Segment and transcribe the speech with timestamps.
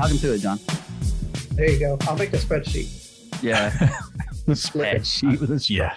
[0.00, 0.58] talk him through it, John.
[1.52, 1.98] There you go.
[2.02, 3.42] I'll make a spreadsheet.
[3.42, 3.70] Yeah.
[4.46, 5.96] The spreadsheet with Yeah.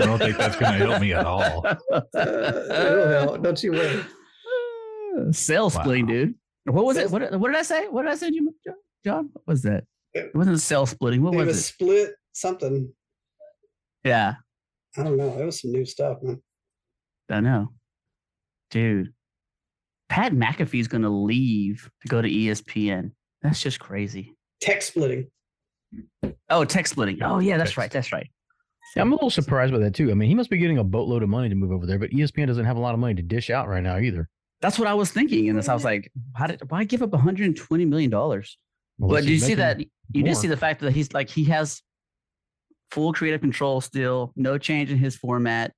[0.00, 1.64] I don't think that's going to help me at all.
[1.66, 1.74] Uh,
[2.14, 3.42] it'll help.
[3.42, 4.04] Don't you worry.
[5.32, 5.82] Sales Wow.
[5.82, 6.34] splitting, dude.
[6.64, 7.10] What was it?
[7.10, 7.88] What, what did I say?
[7.88, 8.48] What did I say, Jim-
[9.04, 9.30] John?
[9.32, 9.84] What was that?
[10.12, 11.22] It wasn't sales splitting.
[11.22, 11.62] What It was was it?
[11.62, 12.92] split something.
[14.04, 14.34] Yeah,
[14.96, 15.36] I don't know.
[15.38, 16.42] It was some new stuff, man.
[17.28, 17.68] I know,
[18.70, 19.12] dude.
[20.08, 23.12] Pat McAfee's gonna leave to go to ESPN.
[23.42, 24.34] That's just crazy.
[24.60, 25.28] Tech splitting.
[26.50, 27.22] Oh, tech splitting.
[27.22, 27.90] Oh yeah, that's right.
[27.90, 28.28] That's right.
[28.96, 30.10] Yeah, I'm a little surprised by that too.
[30.10, 32.10] I mean, he must be getting a boatload of money to move over there, but
[32.10, 34.28] ESPN doesn't have a lot of money to dish out right now either.
[34.60, 37.10] That's what I was thinking, and this I was like, how did why give up
[37.10, 38.58] 120 million dollars?
[38.98, 39.80] Well, But let's did you see that?
[39.80, 41.80] him You did see the fact that he's like he has
[42.90, 45.72] full creative control still, no change in his format,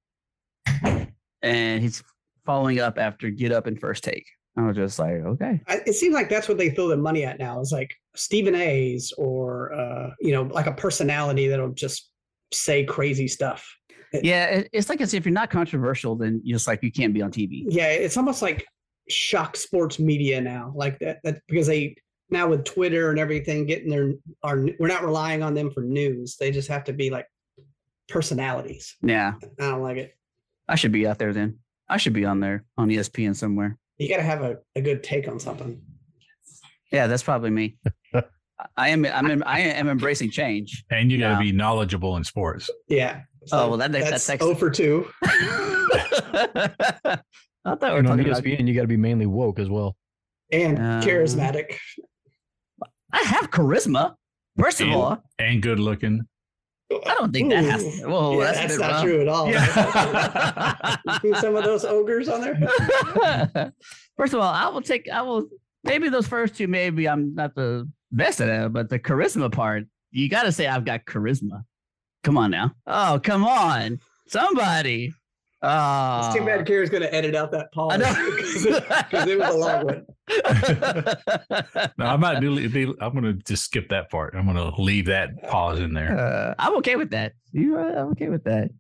[1.43, 2.03] and he's
[2.45, 4.27] following up after Get Up and First Take.
[4.57, 7.25] I was just like, okay, I, it seems like that's what they throw their money
[7.25, 7.61] at now.
[7.61, 12.11] Is like Stephen A's or uh, you know, like a personality that'll just
[12.53, 13.67] say crazy stuff.
[14.13, 17.15] yeah, it, it's like as if you're not controversial, then you just like you can't
[17.15, 17.65] be on TV.
[17.67, 18.67] Yeah, it's almost like
[19.09, 21.21] shock sports media now, like that.
[21.25, 21.97] That because they
[22.29, 26.37] now with Twitter and everything getting their our we're not relying on them for news.
[26.37, 27.27] They just have to be like
[28.09, 28.97] personalities.
[29.03, 30.15] Yeah, I don't like it.
[30.69, 31.59] I should be out there then.
[31.89, 33.79] I should be on there on ESPN somewhere.
[34.03, 35.81] You got to have a, a good take on something.
[36.91, 37.77] Yeah, that's probably me.
[38.77, 39.07] I am.
[39.07, 39.31] I'm.
[39.31, 40.85] em- I am embracing change.
[40.91, 41.51] And you got to Yeah.
[41.51, 42.69] be knowledgeable in sports.
[42.89, 43.21] Yeah.
[43.53, 45.09] Oh, well, that- that- that's that's oh for two.
[45.25, 47.19] I
[47.65, 48.43] thought we were And on talking about.
[48.45, 49.97] ESPN, you got to be mainly woke as well.
[50.51, 51.77] and Uh, charismatic.
[53.13, 54.15] I have charisma.
[54.59, 56.23] First of all, And good looking.
[57.07, 58.01] I don't think that has.
[58.03, 59.03] Whoa, Yeah, that's, that's not rough.
[59.05, 59.49] true at all.
[59.51, 60.97] Yeah.
[61.25, 62.55] You see some of those ogres on there.
[64.17, 65.09] First of all, I will take.
[65.11, 65.49] I will
[65.85, 66.67] maybe those first two.
[66.69, 70.67] Maybe I'm not the best at it, but the charisma part, you got to say
[70.67, 71.65] I've got charisma.
[72.25, 72.73] Come on now.
[72.87, 73.99] Oh, come on,
[74.29, 75.13] somebody.
[75.65, 76.65] Oh, It's too bad ah.
[76.65, 80.07] Kira's going to edit out that pause because it was a long one.
[81.99, 82.69] No, I might do.
[82.69, 84.35] be- I'm going to just skip that part.
[84.37, 86.17] I'm going to leave that pause in there.
[86.19, 87.33] Uh, I'm okay with that.
[87.53, 88.71] You, uh, I'm okay with that.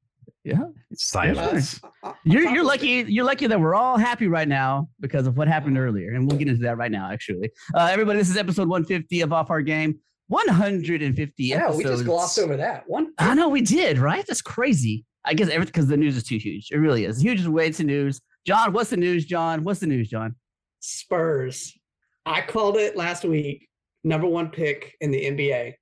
[0.45, 0.65] Yeah,
[0.95, 1.81] Silence.
[2.25, 3.05] you're you're lucky.
[3.07, 6.37] You're lucky that we're all happy right now because of what happened earlier, and we'll
[6.37, 7.13] get into that right now.
[7.13, 10.01] Actually, uh, everybody, this is episode 150 of Off Our Game.
[10.27, 11.77] 150 Yeah, episodes.
[11.77, 13.13] we just glossed over that one.
[13.19, 14.27] I know we did, right?
[14.27, 15.05] That's crazy.
[15.25, 16.71] I guess everything because the news is too huge.
[16.73, 17.23] It really is.
[17.23, 18.21] Huge is way to news.
[18.45, 19.63] John, what's the news, John?
[19.63, 20.35] What's the news, John?
[20.83, 21.79] Spurs.
[22.27, 23.69] I called it last week.
[24.05, 25.75] Number one pick in the NBA.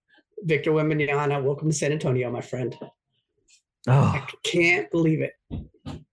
[0.45, 1.43] Victor Wembanyama.
[1.43, 2.77] Welcome to San Antonio, my friend.
[3.89, 5.33] Oh, I can't believe it.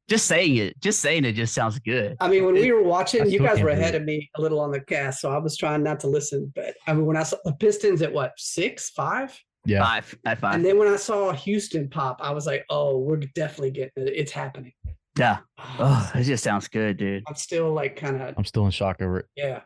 [0.10, 0.80] just saying it.
[0.82, 2.16] Just saying it just sounds good.
[2.22, 4.72] I mean, when we were watching, you guys were ahead of me a little on
[4.72, 6.52] the cast, so I was trying not to listen.
[6.56, 9.84] But I mean, when I saw the Pistons at what six, five, Yeah.
[9.84, 10.18] Five.
[10.26, 10.56] At five.
[10.56, 14.14] and then when I saw Houston pop, I was like, "Oh, we're definitely getting it.
[14.16, 14.72] It's happening."
[15.18, 15.40] Yeah.
[15.80, 17.24] Oh, it just sounds good, dude.
[17.28, 19.26] I'm still like kind of I'm still in shock over it.
[19.36, 19.62] yeah.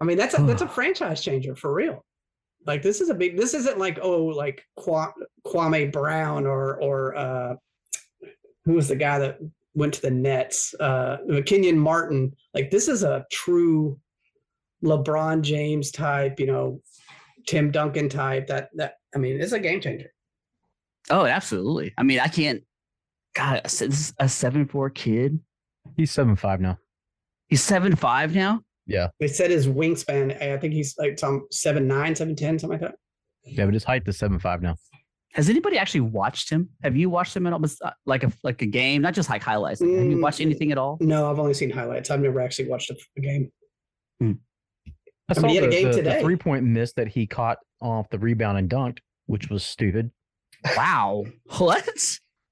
[0.00, 2.04] I mean, that's a that's a franchise changer for real.
[2.66, 3.36] Like this is a big.
[3.36, 5.14] This isn't like oh like Kwa-
[5.46, 7.54] Kwame Brown or or uh,
[8.64, 9.38] who was the guy that
[9.74, 10.74] went to the Nets?
[10.78, 12.34] Uh, Kenyon Martin.
[12.52, 13.98] Like this is a true
[14.84, 16.38] LeBron James type.
[16.40, 16.82] You know,
[17.46, 18.48] Tim Duncan type.
[18.48, 20.12] That that I mean, it's a game changer.
[21.10, 21.94] Oh, absolutely.
[21.96, 22.62] I mean, I can't.
[23.38, 25.38] God, this is a seven four kid.
[25.96, 26.78] He's seven five now.
[27.48, 28.62] He's seven five now.
[28.86, 29.08] Yeah.
[29.20, 30.42] They said his wingspan.
[30.42, 32.98] I think he's like some seven nine, seven ten, something like that.
[33.44, 34.74] Yeah, but his height is seven five now.
[35.34, 36.68] Has anybody actually watched him?
[36.82, 37.58] Have you watched him at all?
[37.60, 39.80] Bes- uh, Like a like a game, not just like highlights.
[39.80, 40.22] Like, have you Mm.
[40.22, 40.98] watched anything at all?
[41.00, 42.10] No, I've only seen highlights.
[42.10, 43.52] I've never actually watched a, a game.
[44.20, 44.34] I
[45.28, 46.22] I saw mean, he had a the, game the- the today.
[46.22, 50.10] three point miss that he caught off the rebound and dunked, which was stupid.
[50.76, 51.24] Wow.
[51.58, 51.86] What?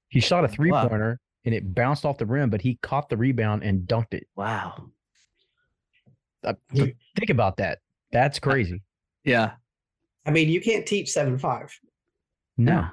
[0.09, 0.87] He shot a three Wow.
[0.87, 4.27] pointer and it bounced off the rim, but he caught the rebound and dunked it.
[4.35, 4.89] Wow.
[6.43, 6.85] Uh, Yeah.
[7.17, 7.79] Think about that.
[8.11, 8.81] That's crazy.
[9.23, 9.53] Yeah.
[10.25, 11.77] I mean, you can't teach seven five,
[12.57, 12.87] No.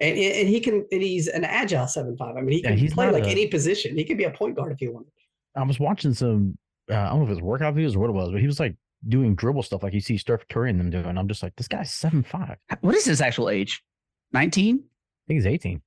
[0.00, 0.86] and and he can.
[0.92, 2.36] And he's an agile seven five.
[2.36, 3.96] I mean, he Yeah, can he's play like a- any position.
[3.96, 5.10] He could be a point guard if he wanted.
[5.54, 6.58] I was watching some,
[6.90, 8.46] uh, I don't know if it was workout videos or what it was, but he
[8.46, 8.76] was like
[9.08, 11.16] doing dribble stuff like you see Steph Curry and them doing.
[11.16, 12.56] I'm just like, this guy's seven five.
[12.80, 13.82] What is his actual age?
[14.32, 14.76] 19?
[14.76, 14.80] I
[15.28, 15.80] think he's 18.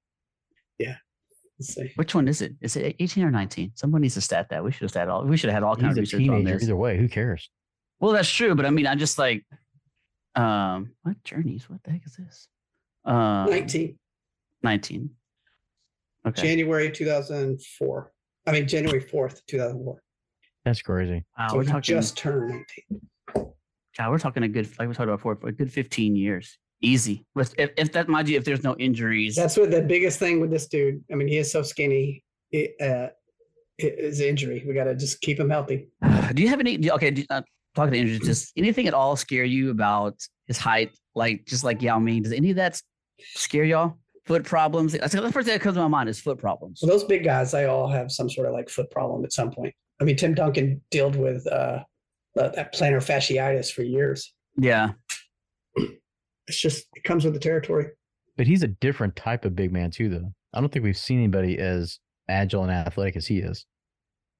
[0.79, 1.91] Let's see.
[1.97, 2.53] Which one is it?
[2.61, 3.73] Is it 18 or 19?
[3.75, 4.63] Someone needs to stat that.
[4.63, 5.25] We should have stat all.
[5.25, 6.63] We should have had all kinds of a research on teenager this.
[6.63, 6.97] either way.
[6.97, 7.49] Who cares?
[7.99, 9.45] Well, that's true, but I mean, I just like,
[10.35, 11.69] um, what journeys?
[11.69, 12.47] What the heck is this?
[13.03, 13.97] Um, Nineteen.
[14.63, 15.09] 19.
[16.27, 16.41] Okay.
[16.41, 18.13] January two thousand four.
[18.45, 20.01] I mean, January fourth, two thousand four.
[20.63, 21.25] That's crazy.
[21.37, 23.01] wow, So we're talking just turned nineteen.
[23.97, 26.57] God, we're talking a good like we talked about before, a good 15 years.
[26.81, 27.25] Easy.
[27.35, 29.35] With if, if that mind you, if there's no injuries.
[29.35, 31.03] That's what the biggest thing with this dude.
[31.11, 32.23] I mean, he is so skinny.
[32.51, 33.09] It, uh,
[33.77, 34.63] it is injury.
[34.67, 35.87] We got to just keep him healthy.
[36.33, 37.41] do you have any okay, do, uh,
[37.75, 40.15] talking to injuries, just anything at all scare you about
[40.47, 40.91] his height?
[41.15, 42.81] Like just like Yao Ming, does any of that
[43.33, 43.97] scare y'all?
[44.25, 44.93] Foot problems.
[44.93, 46.79] That's the first thing that comes to my mind is foot problems.
[46.79, 49.51] So those big guys, they all have some sort of like foot problem at some
[49.51, 49.73] point.
[49.99, 51.83] I mean, Tim Duncan dealt with uh,
[52.39, 54.33] uh, that plantar fasciitis for years.
[54.57, 54.91] Yeah.
[56.49, 57.87] It's just it comes with the territory.
[58.35, 60.33] But he's a different type of big man too, though.
[60.53, 63.65] I don't think we've seen anybody as agile and athletic as he is.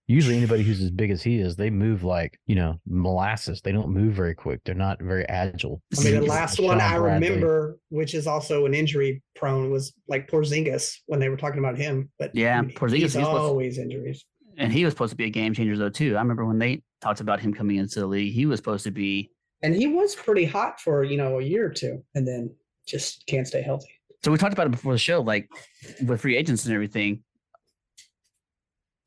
[0.08, 3.62] Usually, anybody who's as big as he is, they move like you know molasses.
[3.62, 4.60] They don't move very quick.
[4.66, 5.84] They're not very agile.
[6.00, 7.28] I mean, the last Shawn one I Bradley.
[7.30, 11.78] remember, which is also an injury prone, was like Porzingis when they were talking about
[11.78, 12.10] him.
[12.18, 14.26] But Yeah, I mean, Porzingis, he's he's supposed- always injuries.
[14.58, 16.16] and he was supposed to be a game changer though too.
[16.16, 18.92] I remember when they talked about him coming into the league, he was supposed to
[18.92, 19.30] be.
[19.62, 22.54] And he was pretty hot for you know a year or two, and then
[22.88, 23.90] just can't stay healthy.
[24.24, 25.50] So we talked about it before the show, like
[26.06, 27.24] with free agents and everything.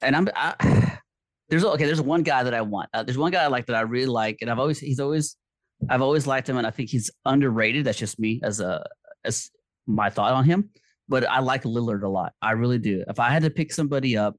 [0.01, 0.99] And I'm I,
[1.49, 1.87] there's okay.
[1.87, 2.91] There's one guy that I want.
[2.93, 5.37] Uh, there's one guy I like that I really like, and I've always he's always
[5.89, 7.85] I've always liked him, and I think he's underrated.
[7.85, 8.85] That's just me as a
[9.25, 9.51] as
[9.87, 10.71] my thought on him.
[11.09, 12.33] But I like Lillard a lot.
[12.41, 13.05] I really do.
[13.09, 14.37] If I had to pick somebody up,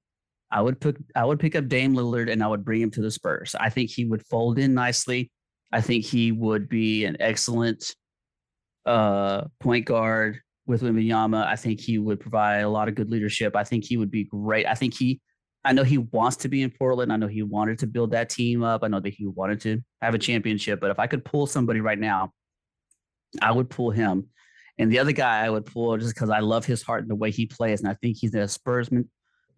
[0.49, 3.01] I would pick I would pick up Dame Lillard and I would bring him to
[3.01, 3.55] the Spurs.
[3.59, 5.31] I think he would fold in nicely.
[5.73, 7.95] I think he would be an excellent
[8.85, 11.45] uh point guard with Wembanyama.
[11.45, 13.55] I think he would provide a lot of good leadership.
[13.55, 14.67] I think he would be great.
[14.67, 15.19] I think he
[15.65, 17.11] I know he wants to be in Portland.
[17.11, 18.83] I know he wanted to build that team up.
[18.83, 21.79] I know that he wanted to have a championship, but if I could pull somebody
[21.79, 22.33] right now,
[23.41, 24.27] I would pull him.
[24.77, 27.15] And the other guy I would pull just because I love his heart and the
[27.15, 29.09] way he plays, and I think he's a Spurs men-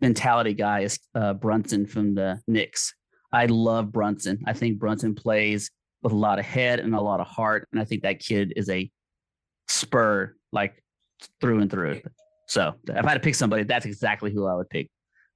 [0.01, 0.81] mentality guy.
[0.81, 2.93] Is uh, Brunson from the Knicks?
[3.31, 4.43] I love Brunson.
[4.45, 5.71] I think Brunson plays
[6.05, 8.53] with a lot of head and a lot of heart, and I think that kid
[8.55, 8.89] is a
[9.67, 10.83] Spur like
[11.41, 11.99] through and through.
[12.47, 14.87] So if I had to pick somebody, that's exactly who I would pick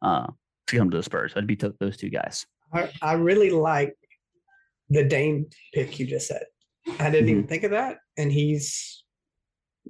[0.04, 0.28] uh,
[0.68, 1.34] to come to the Spurs.
[1.36, 2.46] I'd be t- those two guys.
[2.72, 3.96] I, I really like
[4.92, 6.44] the Dame pick you just said.
[7.00, 7.98] I didn't even think of that.
[8.20, 9.04] And he's,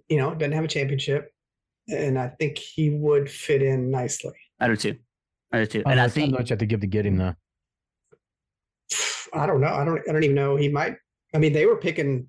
[0.07, 1.29] you know, doesn't have a championship.
[1.89, 4.31] And I think he would fit in nicely.
[4.61, 4.95] I do too.
[5.51, 5.83] I do too.
[5.85, 7.17] I And know I it's not think much you have to give to get him
[7.17, 7.35] though.
[9.33, 9.73] I don't know.
[9.73, 10.55] I don't I don't even know.
[10.55, 10.95] He might
[11.33, 12.27] I mean, they were picking,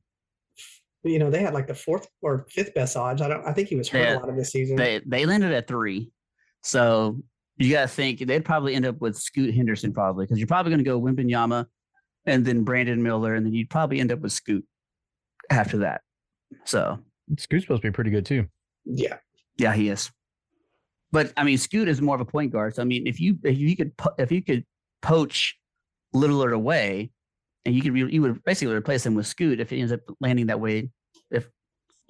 [1.04, 3.22] you know, they had like the fourth or fifth best odds.
[3.22, 4.76] I don't I think he was hurt Yeah, a lot of this season.
[4.76, 6.10] they they landed at three,
[6.62, 7.18] so
[7.56, 10.70] you got to think they'd probably end up with Scoot Henderson probably because you're probably
[10.70, 11.66] going to go Wembanyama,
[12.26, 14.64] and then Brandon Miller, and then you'd probably end up with Scoot
[15.50, 16.00] after that.
[16.64, 16.98] So
[17.38, 18.46] Scoot's supposed to be pretty good too.
[18.84, 19.16] yeah.
[19.56, 20.10] yeah, he is.
[21.12, 22.74] But I mean, Scoot is more of a point guard.
[22.76, 24.64] So I mean, if you if you could if you could
[25.02, 25.56] poach
[26.14, 27.10] Lillard away,
[27.64, 30.00] and you could re- you would basically replace him with Scoot if it ends up
[30.20, 30.88] landing that way,
[31.30, 31.48] if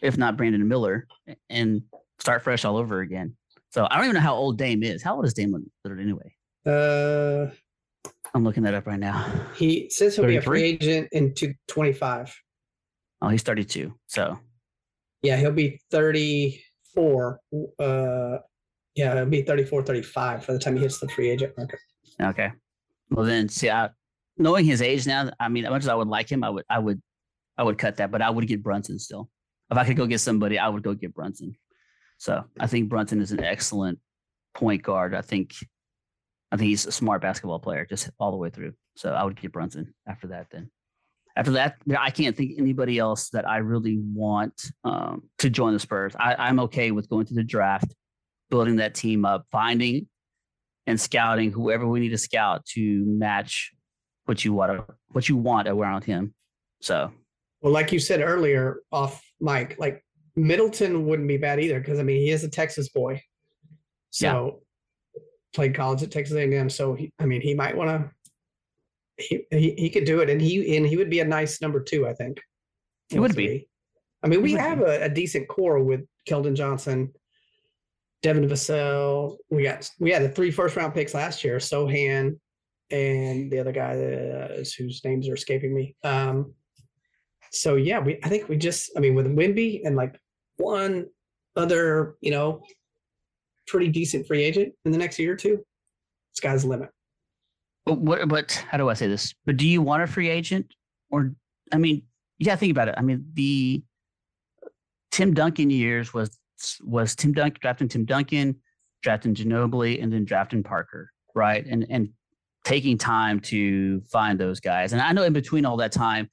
[0.02, 1.06] if not Brandon Miller,
[1.48, 1.82] and
[2.18, 3.36] start fresh all over again.
[3.70, 5.02] So I don't even know how old Dame is.
[5.02, 5.54] How old is Dame
[5.86, 6.34] Lillard anyway?
[6.66, 7.50] Uh
[8.34, 9.26] I'm looking that up right now.
[9.56, 12.34] he says he'll be a free agent in two twenty five.
[13.22, 13.92] Oh, he's 32.
[14.06, 14.38] So
[15.22, 17.38] Yeah, he'll be 34.
[17.78, 18.38] Uh,
[18.94, 21.78] yeah, he'll be 34, 35 by the time he hits the free agent market.
[22.22, 22.50] okay.
[23.10, 23.90] Well then, see, I,
[24.36, 26.64] knowing his age now, I mean, as much as I would like him, I would,
[26.70, 27.00] I would,
[27.58, 28.10] I would cut that.
[28.10, 29.28] But I would get Brunson still.
[29.70, 31.54] If I could go get somebody, I would go get Brunson.
[32.18, 33.98] So I think Brunson is an excellent
[34.54, 35.14] point guard.
[35.14, 35.54] I think,
[36.52, 38.74] I think he's a smart basketball player, just all the way through.
[38.96, 40.48] So I would get Brunson after that.
[40.50, 40.70] Then
[41.36, 45.78] after that, I can't think anybody else that I really want um, to join the
[45.78, 46.14] Spurs.
[46.18, 47.94] I, I'm okay with going to the draft,
[48.50, 50.08] building that team up, finding
[50.90, 53.72] and scouting whoever we need to scout to match
[54.26, 56.34] what you want what you want around him.
[56.82, 57.10] So
[57.62, 60.04] Well, like you said earlier off mic, like
[60.36, 63.22] Middleton wouldn't be bad either because I mean he is a Texas boy,
[64.10, 64.60] so
[65.54, 66.70] played college at Texas A&M.
[66.70, 68.10] So he, I mean he might want to.
[69.16, 71.80] He, he he could do it, and he and he would be a nice number
[71.82, 72.40] two, I think.
[73.10, 73.68] He would be.
[74.22, 77.12] I mean, we have a, a decent core with Keldon Johnson,
[78.22, 79.36] Devin Vassell.
[79.50, 82.38] We got we had the three first round picks last year, Sochan,
[82.90, 85.96] and the other guy uh, whose names are escaping me.
[86.04, 86.54] Um,
[87.50, 90.18] so yeah, we I think we just I mean with Wimby and like
[90.56, 91.06] one
[91.56, 92.62] other you know
[93.66, 95.64] pretty decent free agent in the next year or two,
[96.32, 96.90] sky's the limit.
[97.86, 99.34] but what but how do I say this?
[99.46, 100.74] But do you want a free agent?
[101.10, 101.32] Or
[101.72, 102.02] I mean,
[102.38, 102.94] yeah, think about it.
[102.98, 103.82] I mean, the
[105.10, 106.39] Tim Duncan years was
[106.82, 108.56] was Tim Duncan drafting Tim Duncan,
[109.02, 111.64] drafting Ginobili, and then drafting Parker, right?
[111.64, 112.10] And and
[112.64, 114.92] taking time to find those guys.
[114.92, 116.30] And I know in between all that time,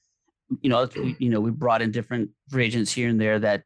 [0.61, 3.63] you know, we, you know, we brought in different free agents here and there that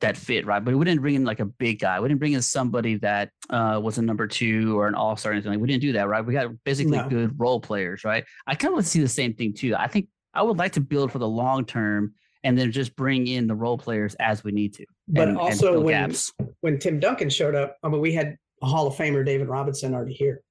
[0.00, 0.64] that fit, right?
[0.64, 2.00] But we didn't bring in like a big guy.
[2.00, 5.32] We didn't bring in somebody that uh, was a number two or an all star
[5.32, 5.52] or anything.
[5.52, 6.24] Like, we didn't do that, right?
[6.24, 7.08] We got basically No.
[7.08, 8.24] good role players, right?
[8.46, 9.74] I kind of want to see the same thing too.
[9.76, 13.26] I think I would like to build for the long term and then just bring
[13.26, 14.86] in the role players as we need to.
[15.08, 16.32] But and- and also fill when gaps.
[16.60, 19.94] when Tim Duncan showed up, I mean, we had a Hall of Famer David Robinson
[19.94, 20.42] already here.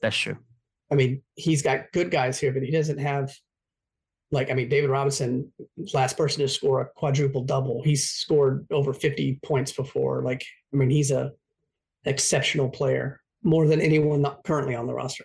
[0.00, 0.36] That's true.
[0.90, 3.34] I mean, he's got good guys here, but he doesn't have
[4.30, 5.52] like I mean, David Robinson,
[5.92, 7.82] last person to score a quadruple double.
[7.84, 10.22] He's scored over 50 points before.
[10.22, 11.32] Like, I mean, he's a
[12.04, 15.24] exceptional player, more than anyone not currently on the roster.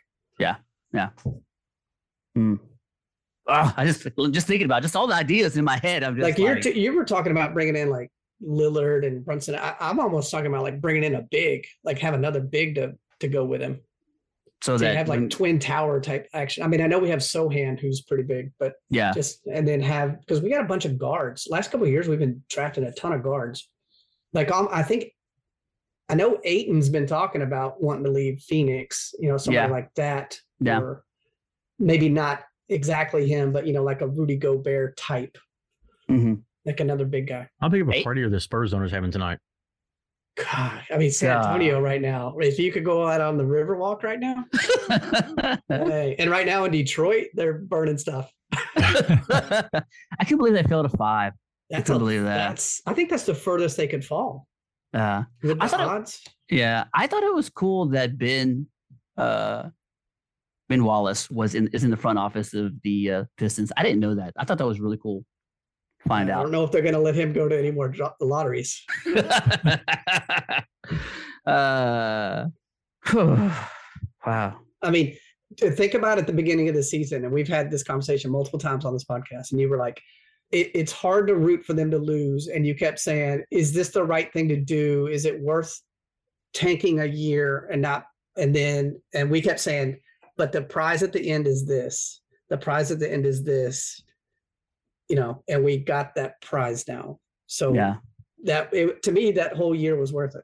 [2.36, 2.56] Hmm.
[3.50, 6.04] Ah, I just just thinking about just all the ideas in my head.
[6.04, 9.26] I'm just like like, you're t- you were talking about bringing in like Lillard and
[9.26, 9.56] Brunson.
[9.56, 12.94] I, I'm almost talking about like bringing in a big, like have another big to
[13.22, 13.82] to go with him.
[14.62, 16.64] so To that have like twin tower type action.
[16.64, 19.82] I mean, I know we have Sochan who's pretty big, but yeah, just and then
[19.82, 21.48] have because we got a bunch of guards.
[21.50, 23.68] Last couple of years, we've been drafting a ton of guards.
[24.32, 25.06] Like um, I think
[26.08, 29.14] I know Ayton's been talking about wanting to leave Phoenix.
[29.20, 29.72] You know, somebody Yeah.
[29.72, 30.40] like that.
[30.60, 30.80] Yeah.
[30.82, 31.04] Or
[31.78, 35.38] maybe not exactly him, but you know, like a Rudy Gobert type,
[36.10, 36.42] mhm.
[36.66, 37.50] like another big guy.
[37.62, 39.40] How big of a Eight- party are the Spurs owners having tonight?
[40.38, 41.46] God, I mean, San God.
[41.48, 42.38] Antonio right now.
[42.40, 44.46] If you could go out on the Riverwalk right now,
[45.68, 48.32] hey, and right now in Detroit, they're burning stuff.
[48.78, 49.70] I
[50.26, 51.34] can't believe they fell to five.
[51.70, 52.50] That's couldn't a- believe that.
[52.50, 52.82] That's.
[52.86, 54.48] I think that's the furthest they could fall.
[54.94, 55.24] Uh,
[55.60, 58.68] I thought it- yeah, I thought it was cool that Ben,
[59.18, 59.70] uh,
[60.70, 63.72] Ben Wallace was in is in the front office of the uh, Pistons.
[63.76, 64.34] I didn't know that.
[64.38, 65.26] I thought that was really cool.
[66.08, 66.40] Find out.
[66.40, 68.86] I don't know if they're going to let him go to any more dro- lotteries.
[71.46, 72.46] uh,
[73.14, 74.60] wow.
[74.82, 75.18] I mean,
[75.58, 78.60] to think about at the beginning of the season, and we've had this conversation multiple
[78.60, 80.02] times on this podcast, and you were like,
[80.52, 82.48] it, it's hard to root for them to lose.
[82.48, 85.08] And you kept saying, is this the right thing to do?
[85.08, 85.80] Is it worth
[86.54, 88.06] tanking a year and not?
[88.38, 90.00] And then, and we kept saying,
[90.40, 92.22] but the prize at the end is this.
[92.50, 94.02] The prize at the end is this.
[95.10, 97.20] You know, and we got that prize now.
[97.48, 97.96] So Yeah.
[98.46, 100.44] that it, to me that whole year was worth it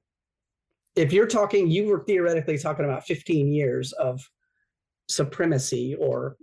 [0.98, 4.22] if you're talking you were theoretically talking about 15 years of
[5.08, 6.36] supremacy or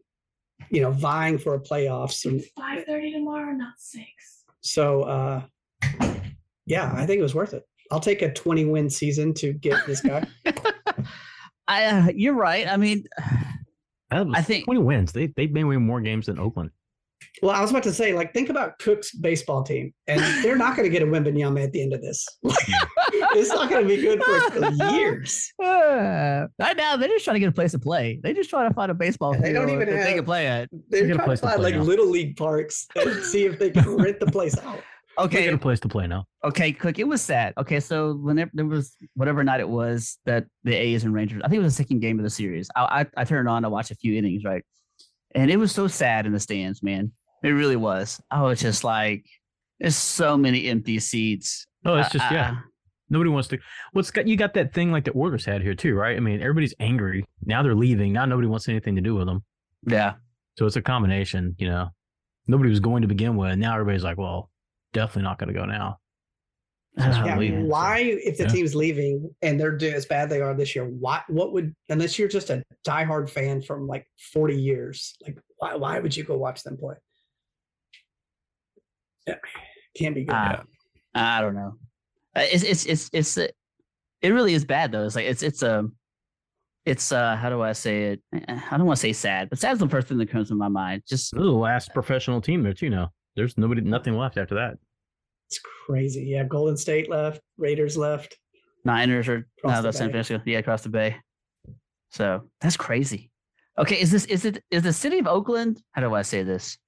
[0.71, 4.45] you know vying for a playoffs and Five thirty tomorrow, not six.
[4.63, 5.43] so uh
[6.67, 9.85] yeah i think it was worth it i'll take a 20 win season to get
[9.87, 10.27] this guy
[11.73, 12.67] I, uh, you're right.
[12.69, 13.05] I mean,
[14.11, 15.13] I think- 20 wins.
[15.13, 16.71] They they've been winning more games than Oakland.
[17.41, 20.77] well i was about to say like think about cook's baseball team and they're not
[20.77, 24.01] going to get a Wembanyama at the end of this it's not going to be
[24.03, 28.19] good for years uh, right now they're just trying to get a place to play.
[28.23, 30.47] They just trying to find a baseball And they don't even that they can play
[30.47, 30.69] at.
[30.91, 31.83] they're get a trying to place to find like now.
[31.83, 34.83] little league parks and see if they can rent the place out They
[35.19, 36.25] Okay, got a place to play now.
[36.45, 36.99] okay, Cook.
[36.99, 37.53] It was sad.
[37.59, 41.49] Okay, so whenever there was whatever night it was that the A's and Rangers, I
[41.49, 42.71] think it was the second game of the series.
[42.75, 44.65] I I, I turned on to watch a few innings, right,
[45.35, 47.13] and it was so sad in the stands, man.
[47.43, 48.21] It really was.
[48.31, 49.27] I was just like,
[49.81, 51.67] there's so many empty seats.
[51.85, 52.57] Oh, it's just yeah.
[53.11, 53.59] Nobody wants to.
[53.93, 56.17] What's got you got that thing like the Oilers had here too, right?
[56.17, 57.63] I mean, everybody's angry now.
[57.63, 58.25] They're leaving now.
[58.25, 59.45] Nobody wants anything to do with them.
[59.87, 60.15] Yeah,
[60.57, 61.55] So it's a combination.
[61.59, 61.89] You know,
[62.47, 63.59] nobody was going to begin with.
[63.59, 64.49] Now everybody's like, well,
[64.93, 65.99] definitely not going to go now.
[66.99, 68.51] Since we're Yeah, leaving, so- why, if the Yeah.
[68.51, 71.23] team's leaving and they're doing as bad they are this year, why?
[71.29, 75.75] What would unless you're just a diehard fan from like 40 years, like why?
[75.77, 76.97] Why would you go watch them play?
[79.27, 79.37] Yeah,
[79.97, 80.35] can't be good.
[80.35, 80.63] Ah,
[81.15, 81.79] I don't know.
[82.37, 83.49] Uh, It's it's it's it's uh,
[84.21, 85.05] it really is bad though.
[85.07, 85.95] It's like it's it's um
[86.85, 88.23] it's uh how do I say it?
[88.33, 90.69] I don't want to say sad, but sad's the first thing that comes to my
[90.69, 91.05] mind.
[91.09, 92.91] Just the last professional team there too.
[92.91, 94.79] Now there's nobody, nothing left after that.
[95.53, 96.25] It's crazy.
[96.25, 98.39] Yeah, Golden State left, Raiders left.
[98.87, 100.11] Niners or uh, Across no, the that's San.
[100.11, 100.43] Francisco.
[100.47, 101.17] Yeah, across the bay.
[102.11, 103.31] So that's crazy.
[103.79, 105.83] Okay, is this is it is the city of Oakland?
[105.93, 106.79] How do I say this?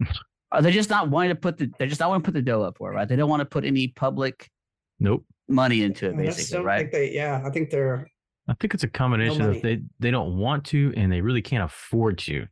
[0.52, 1.70] Are they just not wanting to put the?
[1.78, 3.08] They're just not want to put the dough up for it, right?
[3.08, 4.50] They don't want to put any public
[4.98, 5.24] Nope.
[5.48, 6.78] money into it, I just basically, don't right?
[6.80, 7.12] think they.
[7.12, 8.08] Yeah, I think they're.
[8.48, 9.56] I think it's a combination money.
[9.58, 12.46] of they they don't want to and they really can't afford to.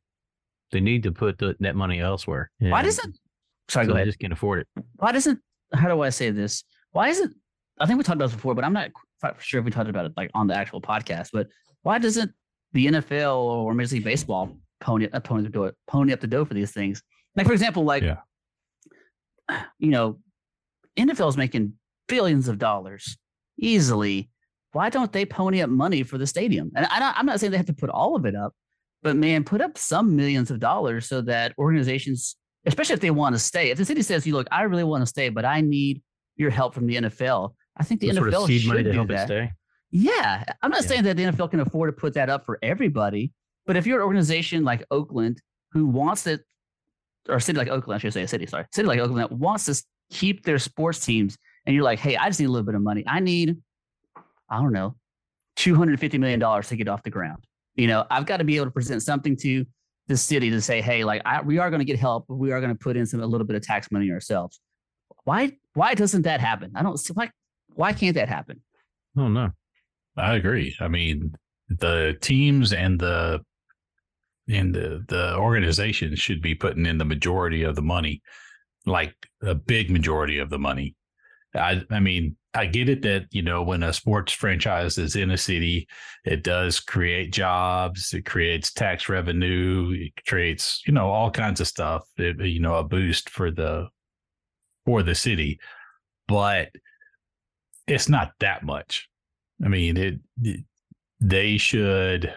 [0.70, 2.52] They need to put the, that money elsewhere.
[2.60, 3.18] Why And doesn't?
[3.70, 4.08] Sorry, so go they ahead.
[4.08, 4.84] just can't afford it.
[4.96, 5.38] why doesn't
[5.74, 6.64] how do I say this?
[6.92, 7.34] Why isn't
[7.78, 9.88] I think we talked about this before, but I'm not quite sure if we talked
[9.88, 11.28] about it like on the actual podcast.
[11.32, 11.48] But
[11.82, 12.32] why doesn't
[12.72, 16.44] the NFL or Major League Baseball pony uh, pony the dough, pony up the dough
[16.44, 17.02] for these things?
[17.36, 18.16] Like for example, like Yeah.
[19.78, 20.18] you know,
[20.98, 21.74] NFL is making
[22.08, 23.16] billions of dollars
[23.58, 24.30] easily.
[24.72, 26.70] Why don't they pony up money for the stadium?
[26.76, 28.52] And I I'm not saying they have to put all of it up,
[29.02, 32.36] but man, put up some millions of dollars so that organizations
[32.66, 33.70] especially if they want to stay.
[33.70, 36.02] If the city says, "You look, I really want to stay, but I need
[36.36, 38.82] your help from the NFL," I think the Some NFL sort of seed should money
[38.84, 39.26] to do help it that.
[39.28, 39.52] stay.
[39.90, 40.88] Yeah, I'm not Yeah.
[40.88, 43.32] saying that the NFL can afford to put that up for everybody,
[43.66, 45.40] but if you're an organization like Oakland
[45.72, 46.44] who wants it,
[47.28, 49.32] or a city like Oakland, I should say a city, sorry, city like Oakland that
[49.32, 51.36] wants to keep their sports teams,
[51.66, 53.04] and you're like, hey, I just need a little bit of money.
[53.06, 53.56] I need,
[54.48, 54.96] I don't know,
[55.56, 57.44] two hundred fifty million dollars to get off the ground.
[57.76, 59.64] You know, I've got to be able to present something to
[60.10, 62.52] the city to say, hey, like I, we are going to get help, but we
[62.52, 64.60] are going to put in some a little bit of tax money ourselves.
[65.24, 65.52] Why?
[65.74, 66.72] Why doesn't that happen?
[66.74, 67.30] I don't see why.
[67.74, 68.60] Why can't that happen?
[69.16, 69.50] Oh no.
[70.16, 70.74] I agree.
[70.80, 71.34] I mean,
[71.68, 73.40] the teams and the
[74.48, 78.20] and the the organization should be putting in the majority of the money,
[78.86, 80.96] like a big majority of the money.
[81.54, 85.30] I I mean, I get it that you know when a sports franchise is in
[85.30, 85.88] a city,
[86.24, 91.68] it does create jobs, it creates tax revenue, it creates you know all kinds of
[91.68, 92.08] stuff.
[92.16, 93.88] It, you know, a boost for the
[94.84, 95.60] for the city,
[96.26, 96.70] but
[97.86, 99.08] it's not that much.
[99.64, 100.20] I mean, it,
[101.20, 102.34] they should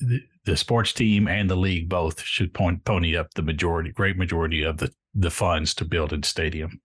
[0.00, 4.16] the, the sports team and the league both should point, pony up the majority, great
[4.16, 6.80] majority of the the funds to build a stadium.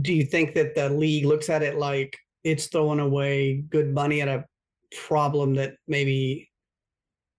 [0.00, 4.20] Do you think that the league looks at it like it's throwing away good money
[4.20, 4.44] at a
[5.06, 6.50] problem that maybe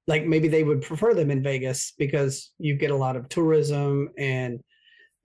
[0.07, 4.09] like maybe they would prefer them in Vegas because you get a lot of tourism
[4.17, 4.59] and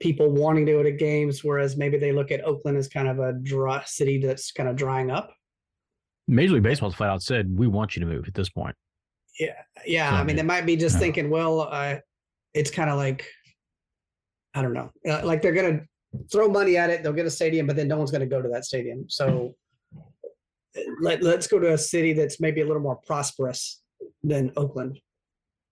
[0.01, 3.19] people wanting to go to games, whereas maybe they look at Oakland as kind of
[3.19, 5.33] a dry city that's kind of drying up.
[6.29, 8.77] Major League Baseball's flat out said we want you to move at this point.
[9.41, 9.55] Yeah,
[9.87, 10.11] yeah.
[10.11, 11.01] So, I mean, they might be just yeah.
[11.01, 11.97] thinking, well, uh,
[12.55, 13.27] it's kind of like,
[14.55, 15.81] I don't know, uh, like they're gonna
[16.31, 17.03] throw money at it.
[17.03, 19.09] They'll get a stadium, but then no one's gonna go to that stadium.
[19.09, 19.55] So
[21.01, 23.83] let let's go to a city that's maybe a little more prosperous
[24.23, 24.99] than Oakland.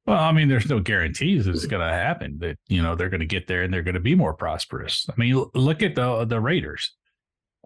[0.07, 3.21] Well, I mean, there's no guarantees it's going to happen that you know they're going
[3.21, 5.07] to get there and they're going to be more prosperous.
[5.11, 6.95] I mean, look at the the Raiders.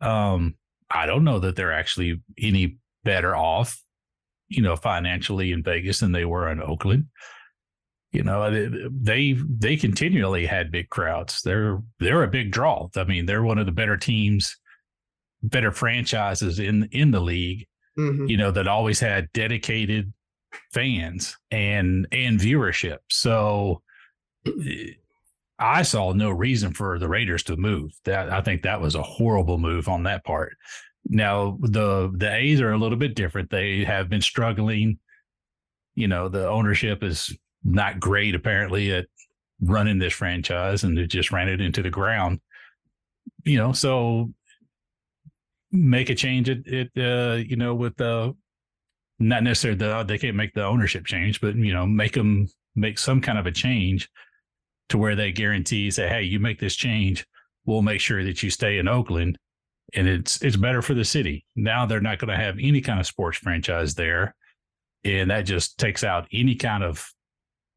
[0.01, 0.57] Um,
[0.91, 3.81] I don't know that they're actually any better off,
[4.49, 7.07] you know, financially in Vegas than they were in Oakland.
[8.13, 8.51] You know,
[8.91, 11.43] they they, continually had big crowds.
[11.43, 12.89] They're they're a big draw.
[12.97, 14.57] I mean, they're one of the better teams,
[15.43, 17.67] better franchises in in the league
[17.99, 18.29] Mhm.
[18.31, 20.13] you know that always had dedicated
[20.73, 23.83] fans and and viewership so
[24.47, 24.93] eh,
[25.59, 29.03] i saw no reason for the raiders to move that i think that was a
[29.03, 30.57] horrible move on that part
[31.07, 34.99] now the the a's are a little bit different they have been struggling
[35.97, 39.07] you know the ownership is not great apparently at
[39.61, 42.41] running this franchise and they just ran it into the ground.
[43.45, 44.33] You know so
[45.73, 48.35] make a change at, at uh, you know with the
[49.19, 52.99] not necessarily the they can't make the ownership change but you know make them make
[52.99, 54.09] some kind of a change
[54.89, 57.25] to where they guarantee say hey you make this change
[57.65, 59.39] we'll make sure that you stay in oakland.
[59.95, 61.45] And it's it's better for the city.
[61.57, 64.35] Now they're not going to have any kind of sports franchise there
[65.05, 67.05] and that just takes out any kind of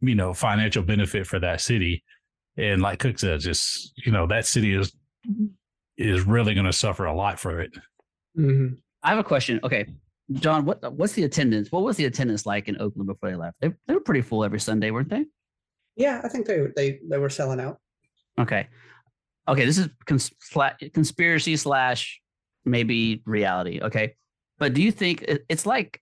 [0.04, 2.04] you know financial benefit for that city
[2.58, 4.94] and like cook says just you know that city is
[5.98, 7.72] is really going to suffer a lot for it
[8.38, 8.78] Mhm.
[9.04, 9.60] I have a question.
[9.64, 9.86] Okay,
[10.32, 11.72] John, what what's the attendance?
[11.72, 13.58] What was the attendance like in Oakland before they left?
[13.62, 15.26] They, they were pretty full every Sunday, weren't they?
[15.98, 17.78] Yeah, I think they they they were selling out.
[18.40, 18.68] Okay,
[19.48, 19.66] okay.
[19.66, 20.32] This is cons-
[20.94, 22.20] conspiracy slash
[22.66, 23.82] maybe reality.
[23.84, 24.16] Okay,
[24.58, 26.02] but do you think it- it's like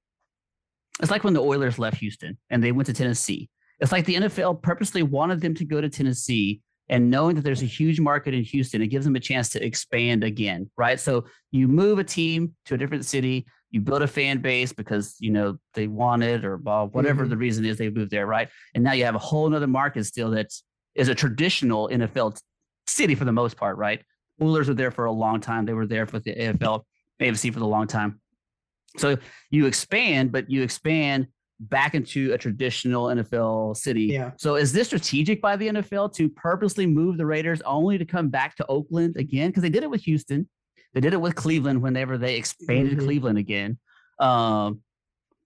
[1.01, 3.49] it's like when the Oilers left Houston and they went to Tennessee?
[3.81, 7.61] It's like the NFL purposely wanted them to go to Tennessee and knowing that there's
[7.63, 10.99] a huge market in Houston, it gives them a chance to expand again, right?
[10.99, 15.15] So you move a team to a different city, you build a fan base because
[15.19, 17.29] you know they want it or blah, whatever Mhm.
[17.29, 18.49] the reason is they moved there, right?
[18.75, 20.63] And now you have a whole other market still that's
[20.97, 22.37] a traditional NFL
[22.87, 24.03] city for the most part, right?
[24.41, 25.65] Oilers were there for a long time.
[25.65, 26.85] They were there for the AFL,
[27.21, 28.19] AFC for the long time.
[28.97, 29.17] So
[29.49, 31.27] you expand, but you expand
[31.69, 34.03] back into a traditional NFL city.
[34.05, 34.31] Yeah.
[34.37, 38.29] So is this strategic by the NFL to purposely move the Raiders only to come
[38.29, 39.49] back to Oakland again?
[39.49, 40.49] Because they did it with Houston,
[40.93, 43.03] they did it with Cleveland whenever they expanded Mhm.
[43.05, 43.77] Cleveland again.
[44.19, 44.81] Um,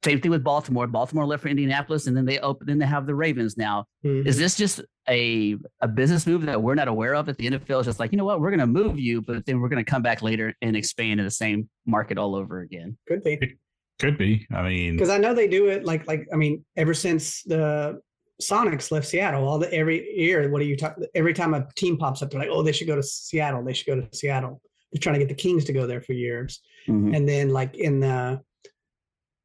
[0.03, 0.85] same thing with Baltimore.
[0.87, 2.67] Baltimore left for Indianapolis, and then they open.
[2.67, 3.85] Then they have the Ravens now.
[4.05, 4.25] Mhm.
[4.27, 7.25] Is this just a a business move that we're not aware of?
[7.25, 9.45] That the NFL is just like, you know what, we're going to move you, but
[9.45, 12.59] then we're going to come back later and expand in the same market all over
[12.61, 12.97] again.
[13.07, 13.55] Could be.
[13.99, 16.93] Could be i mean because I know they do it like like I mean ever
[16.93, 18.01] since the
[18.41, 20.49] Sonics left Seattle, all the every year.
[20.51, 20.97] What are you talk?
[21.15, 23.63] Every time a team pops up, they're like, "Oh, they should go to Seattle.
[23.63, 26.11] They should go to Seattle." They're trying to get the Kings to go there for
[26.11, 27.15] years, Mhm.
[27.15, 28.41] and then like in the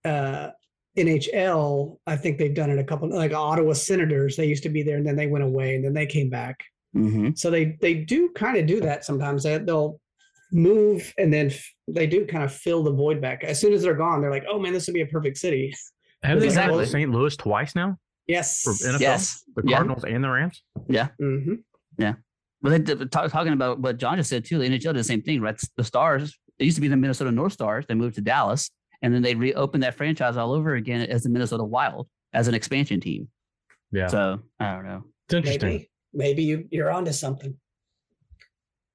[0.05, 0.51] uh
[0.99, 4.37] NHL, I think they've done it a couple like Ottawa Senators.
[4.37, 6.59] They used to be there and then they went away and then they came back.
[6.97, 7.31] Mm-hmm.
[7.37, 9.45] So they they do kind of do that sometimes.
[9.45, 10.01] They, they'll
[10.53, 13.45] move and then f- they do kind of fill the void back.
[13.45, 15.73] As soon as they're gone, they're like, "Oh man, this would be a perfect city."
[16.23, 16.81] Have they Exactly.
[16.81, 17.01] exactly.
[17.01, 17.11] St.
[17.13, 18.61] Louis twice now Yes.
[18.63, 19.01] for NFL?
[19.01, 19.43] Yes.
[19.57, 19.77] The Yeah.
[19.77, 20.63] Cardinals and the Rams.
[20.89, 21.09] Yeah.
[21.19, 21.55] hmm
[21.99, 22.15] Yeah.
[22.63, 25.05] But they did- talk, talking about what John just said too, the NHL did the
[25.05, 25.59] same thing, right?
[25.77, 27.87] The Stars, it used to be the Minnesota North Stars.
[27.89, 31.31] They moved to Dallas, and then they reopened that franchise all over again as the
[31.31, 33.29] Minnesota Wild as an expansion team.
[33.93, 35.69] Yeah, So I don't know, it's interesting.
[35.69, 37.57] Maybe maybe you you're onto something.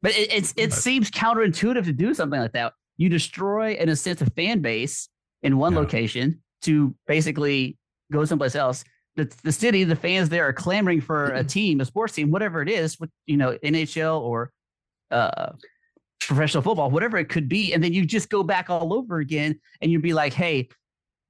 [0.06, 2.74] But it, it's it But- seems counterintuitive to do something like that.
[2.98, 5.10] You destroy, in a sense, a fan base
[5.42, 5.80] in one Yeah.
[5.80, 7.76] location to basically
[8.12, 8.84] go someplace else.
[9.16, 12.62] The, the city, the fans there are clamoring for a team, a sports team, whatever
[12.62, 14.52] it is, with you know NHL or
[15.10, 15.54] uh,
[16.20, 19.60] professional football, whatever it could be, and then you just go back all over again,
[19.82, 20.70] and you'd be like, hey,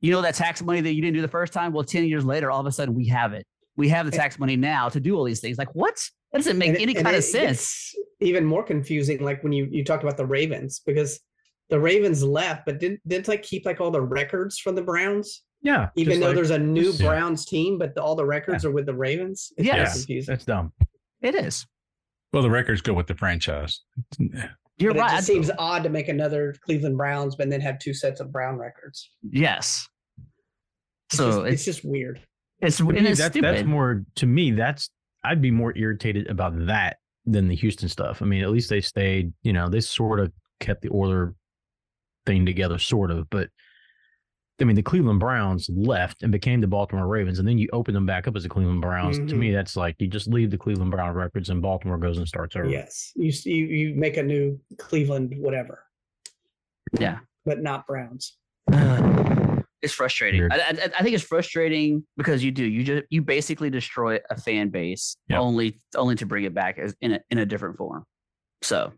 [0.01, 1.71] you know that tax money that you didn't do the first time?
[1.71, 3.45] Well, ten years later, all of a sudden we have it.
[3.77, 5.57] We have the tax money now to do all these things.
[5.57, 5.97] Like what?
[6.35, 7.95] That doesn't make And any and kind of sense.
[8.19, 11.21] Even more confusing, like when you you talked about the Ravens, because
[11.69, 15.43] the Ravens left, but didn't didn't like keep like all the records from the Browns,
[15.61, 17.07] Yeah, even though like- there's a new just- yeah.
[17.07, 19.53] Browns team, but the, all the records are with the Ravens.
[19.55, 19.93] It's very Yes.
[19.99, 20.33] confusing.
[20.33, 20.73] that's dumb.
[21.21, 21.65] It is.
[22.33, 23.79] Well, the records go with the franchise.
[24.77, 25.13] You're but right.
[25.13, 28.29] It just seems odd to make another Cleveland Browns, but then have two sets of
[28.33, 29.09] Brown records.
[29.23, 29.87] yes.
[31.09, 32.19] It's So just, it's it's just weird.
[32.61, 33.55] it's, and me, it's that's, stupid.
[33.55, 34.51] that's more to me.
[34.51, 34.89] That's
[35.29, 38.21] I'd be more irritated about that than the Houston stuff.
[38.21, 39.33] I mean, at least they stayed.
[39.43, 41.35] You know, they sort of kept the Oiler
[42.25, 43.29] thing together, sort of.
[43.29, 43.49] But
[44.61, 47.93] I mean, the Cleveland Browns left and became the Baltimore Ravens, and then you open
[47.93, 49.17] them back up as the Cleveland Browns.
[49.17, 49.37] To Mhm.
[49.37, 52.55] me, that's like you just leave the Cleveland Brown records, and Baltimore goes and starts
[52.55, 52.69] over.
[52.69, 55.83] Yes, you you you make a new Cleveland whatever,
[56.99, 57.19] yeah.
[57.43, 58.37] but not Browns.
[59.81, 60.47] It's frustrating.
[60.51, 64.39] I, I, I think it's frustrating because you do you just you basically destroy a
[64.39, 65.39] fan base Yeah.
[65.39, 68.03] only only to bring it back as in a in a different form.
[68.61, 68.91] So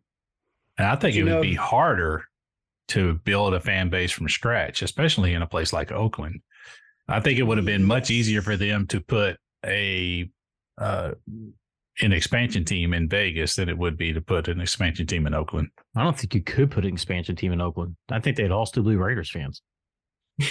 [0.78, 2.24] And I think You it would know- be harder
[2.90, 6.42] to build a fan base from scratch, especially in a place like Oakland.
[7.10, 10.30] I think it would have been much easier for them to put a
[10.78, 11.12] uh,
[12.02, 15.34] an expansion team in Vegas than it would be to put an expansion team in
[15.34, 15.70] Oakland.
[15.96, 17.96] I don't think you could put an expansion team in Oakland.
[18.12, 19.62] I think they'd all still be Raiders fans.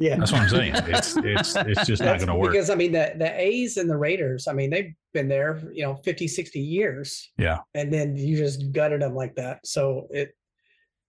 [0.00, 0.74] Yeah, That's what I'm saying.
[0.76, 2.52] It's it's it's just not going to work.
[2.52, 5.82] Because I mean the the A's and the Raiders, I mean they've been there, you
[5.82, 7.32] know, 50, 60 years.
[7.36, 7.58] Yeah.
[7.74, 9.58] And then you just gutted them like that.
[9.66, 10.36] So it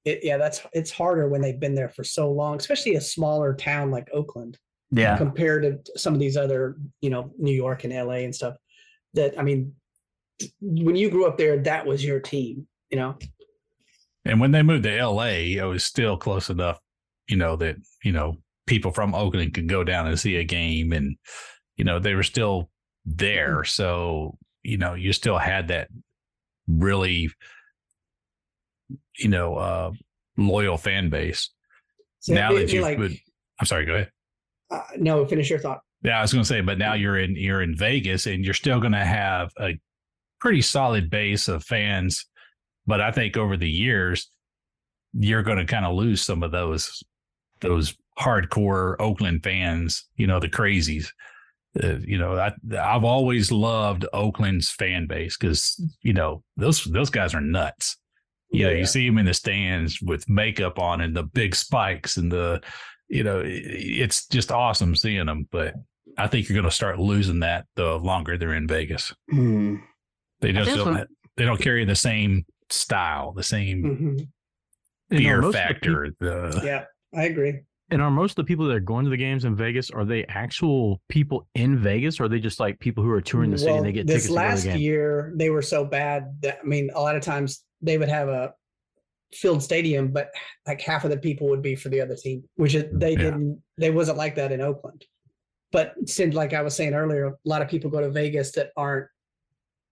[0.05, 3.53] it yeah, that's it's harder when they've been there for so long, especially a smaller
[3.53, 4.57] town like Oakland
[4.91, 8.55] yeah, compared to some of these other, you know, New York and LA and stuff.
[9.13, 9.75] That I mean
[10.61, 13.17] when you grew up there, that was your team, you know.
[14.25, 16.79] And when they moved to LA, it was still close enough,
[17.29, 18.35] you know, that, you know,
[18.67, 21.15] people from Oakland could go down and see a game and,
[21.77, 22.69] you know, they were still
[23.05, 23.63] there.
[23.63, 25.87] So, you know, you still had that
[26.67, 27.29] really,
[29.17, 29.91] you know, uh,
[30.37, 31.49] loyal fan base.
[32.19, 33.13] So now that you've, like, put-
[33.59, 34.11] I'm sorry, go ahead.
[34.71, 35.81] uh, no, finish your thought.
[36.03, 38.53] Yeah, I was going to say, but now you're in you're in Vegas, and you're
[38.53, 39.79] still going to have a
[40.39, 42.25] pretty solid base of fans.
[42.87, 44.31] But I think over the years,
[45.13, 47.03] you're going to kind of lose some of those
[47.61, 50.05] those hardcore Oakland fans.
[50.15, 51.07] You know, the crazies.
[51.83, 57.09] Uh, you know, I I've always loved Oakland's fan base because you know those those
[57.09, 57.97] guys are nuts.
[58.51, 58.77] You know, Yeah.
[58.79, 62.59] you see them in the stands with makeup on and the big spikes and the,
[63.07, 65.47] you know, it's just awesome seeing them.
[65.51, 65.75] But
[66.17, 69.13] I think you're going to start losing that the longer they're in Vegas.
[69.29, 69.75] Hmm.
[70.41, 70.97] They just don't.
[70.97, 71.05] so.
[71.37, 74.27] They don't carry the same style, the same Mhm.
[75.11, 76.09] And are fear most of the peop- factor.
[76.19, 77.61] The, Yeah, I agree.
[77.91, 80.05] And are most of the people that are going to the games in Vegas are
[80.05, 83.57] they actual people in Vegas, or are they just like people who are touring the
[83.57, 86.59] city and they get this tickets to last the year they were so bad that
[86.63, 88.53] I mean, a lot of times they would have a
[89.33, 90.29] filled stadium, but
[90.67, 93.17] like half of the people would be for the other team, which they Yeah.
[93.17, 93.61] didn't.
[93.77, 95.05] They wasn't like that in Oakland.
[95.71, 98.71] But since, like I was saying earlier, a lot of people go to Vegas that
[98.75, 99.07] aren't,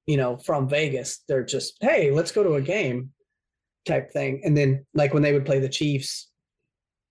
[0.07, 1.23] you know, from Vegas.
[1.27, 3.11] They're just, hey, let's go to a game,
[3.85, 4.41] type thing.
[4.43, 6.29] And then, like when they would play the Chiefs,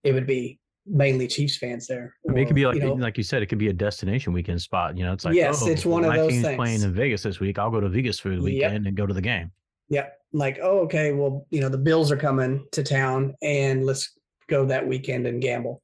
[0.07, 2.15] it would be mainly Chiefs fans there.
[2.29, 3.73] I mean, it could be like you know, like you said, it could be a
[3.73, 4.97] destination weekend spot.
[4.97, 6.57] You know, it's like Yes, oh, it's one of my those team's things.
[6.57, 7.59] playing in Vegas this week.
[7.59, 8.43] I'll go to Vegas for the Yep.
[8.45, 9.51] weekend and go to the game.
[9.89, 10.09] Yeah.
[10.33, 14.13] Like, oh, okay, well, you know, the Bills are coming to town and let's
[14.49, 15.83] go that weekend and gamble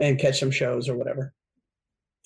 [0.00, 1.32] and catch some shows or whatever.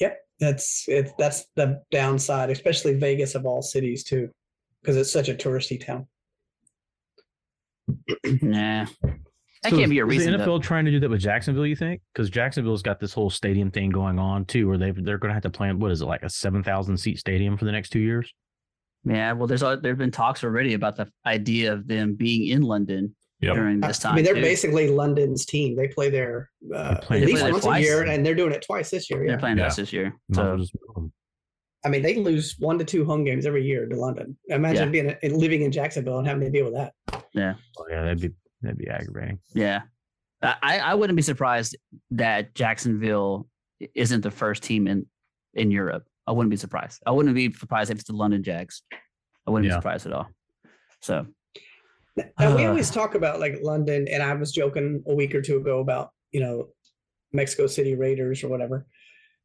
[0.00, 0.18] Yep.
[0.40, 1.10] That's it.
[1.18, 4.30] That's the downside, especially Vegas of all cities too,
[4.80, 6.06] because it's such a touristy town.
[8.42, 8.86] Nah.
[9.62, 10.32] That So can't be a is reason.
[10.32, 12.00] The to- NFL trying to do that with Jacksonville, you think?
[12.12, 15.34] Because Jacksonville's got this whole stadium thing going on too, where they they're going to
[15.34, 15.78] have to plan.
[15.78, 18.32] What is it like a seven thousand seat stadium for the next two years?
[19.04, 23.14] Yeah, well, there's there've been talks already about the idea of them being in London
[23.40, 23.54] Yep.
[23.56, 24.12] during this time.
[24.12, 24.40] I mean, they're too.
[24.40, 25.74] basically London's team.
[25.76, 28.62] They play there uh, at least play there once a year, and they're doing it
[28.62, 29.24] twice this year.
[29.26, 29.66] they're playing Yeah.
[29.66, 30.14] us this year.
[30.28, 31.12] Might as well So just move 'em.
[31.84, 34.36] I mean, they lose one to two home games every year to London.
[34.46, 36.92] Imagine being living in Jacksonville and having to deal with that.
[37.34, 38.30] Yeah, oh, yeah, that'd be
[38.62, 39.38] that'd be aggravating.
[39.54, 39.82] yeah,
[40.42, 41.76] I I wouldn't be surprised
[42.12, 43.48] that Jacksonville
[43.94, 45.06] isn't the first team in
[45.54, 46.04] in Europe.
[46.26, 47.02] I wouldn't be surprised.
[47.06, 48.82] I wouldn't be surprised if it's the London Jags.
[49.46, 49.76] I wouldn't Yeah.
[49.76, 50.28] be surprised at all.
[51.00, 51.26] So
[52.38, 52.68] Now, we Uh.
[52.68, 56.10] always talk about like London, and I was joking a week or two ago about
[56.30, 56.68] you know
[57.32, 58.86] Mexico City Raiders or whatever.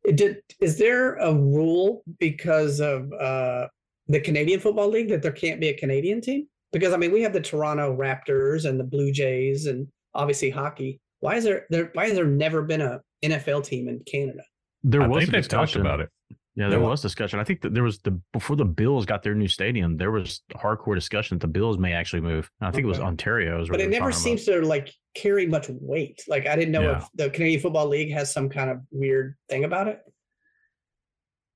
[0.05, 0.41] It did.
[0.61, 3.67] Is there a rule because of uh,
[4.07, 6.47] the Canadian Football League that there can't be a Canadian team?
[6.73, 10.99] Because I mean, we have the Toronto Raptors and the Blue Jays, and obviously hockey.
[11.19, 11.89] Why is there there?
[11.93, 14.41] Why has there never been a NFL team in Canada?
[14.83, 15.81] There I was think a they've talked discussion.
[15.81, 16.09] about it.
[16.55, 16.87] Yeah, there Yeah.
[16.87, 17.39] was discussion.
[17.39, 19.95] I think that there was the before the Bills got their new stadium.
[19.97, 22.49] There was hardcore discussion that the Bills may actually move.
[22.61, 23.07] I think it was Okay.
[23.07, 23.61] Ontario.
[23.61, 26.23] Is But it never seems to like carry much weight.
[26.27, 26.97] Like I didn't know Yeah.
[26.97, 29.99] if the Canadian Football League has some kind of weird thing about it,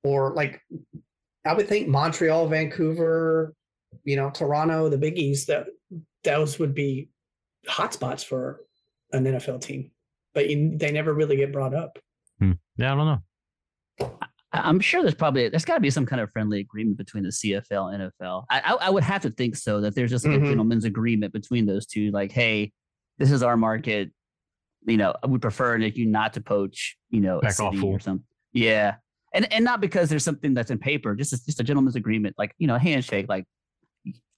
[0.04, 0.62] or like
[1.46, 3.54] I would think Montreal, Vancouver,
[4.04, 5.68] you know, Toronto, the biggies that
[6.24, 7.10] those would be
[7.68, 8.62] hotspots for
[9.12, 9.92] an NFL team,
[10.34, 12.00] but you, they never really get brought up.
[12.78, 14.18] Yeah, I don't know.
[14.20, 17.24] I- I'm sure there's probably there's got to be some kind of friendly agreement between
[17.24, 18.46] the CFL and NFL.
[18.50, 20.44] I I, I would have to think so that there's just like Mhm.
[20.44, 22.12] a gentleman's agreement between those two.
[22.12, 22.72] Like, hey,
[23.18, 24.12] this is our market.
[24.88, 26.98] You know, we prefer that you not to poach.
[27.12, 27.92] You know, Back off, city fool.
[27.92, 28.26] or something.
[28.52, 28.96] Yeah,
[29.34, 31.16] and and not because there's something that's in paper.
[31.16, 33.28] Just a, just a gentleman's agreement, like you know, a handshake.
[33.30, 33.46] Like,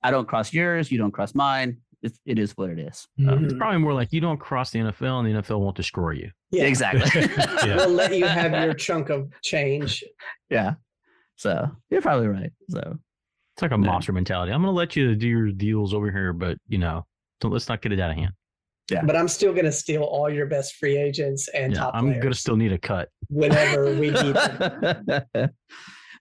[0.03, 1.77] I don't cross yours, you don't cross mine.
[2.01, 3.07] It, it is what it is.
[3.25, 6.11] Um, It's probably more like you don't cross the NFL and the NFL won't destroy
[6.11, 6.31] you.
[6.51, 7.21] Yeah, Exactly.
[7.65, 7.77] Yeah.
[7.77, 10.03] We'll let you have your chunk of change.
[10.49, 10.73] yeah.
[11.37, 12.51] So you're probably right.
[12.69, 12.97] So
[13.55, 13.77] It's like a Yeah.
[13.77, 14.51] monster mentality.
[14.51, 17.05] I'm going to let you do your deals over here, but you know,
[17.39, 18.33] don't let's not get it out of hand.
[18.91, 19.03] Yeah.
[19.05, 22.07] But I'm still going to steal all your best free agents and Yeah, top I'm
[22.19, 23.07] going to still need a cut.
[23.29, 25.49] whenever we need them.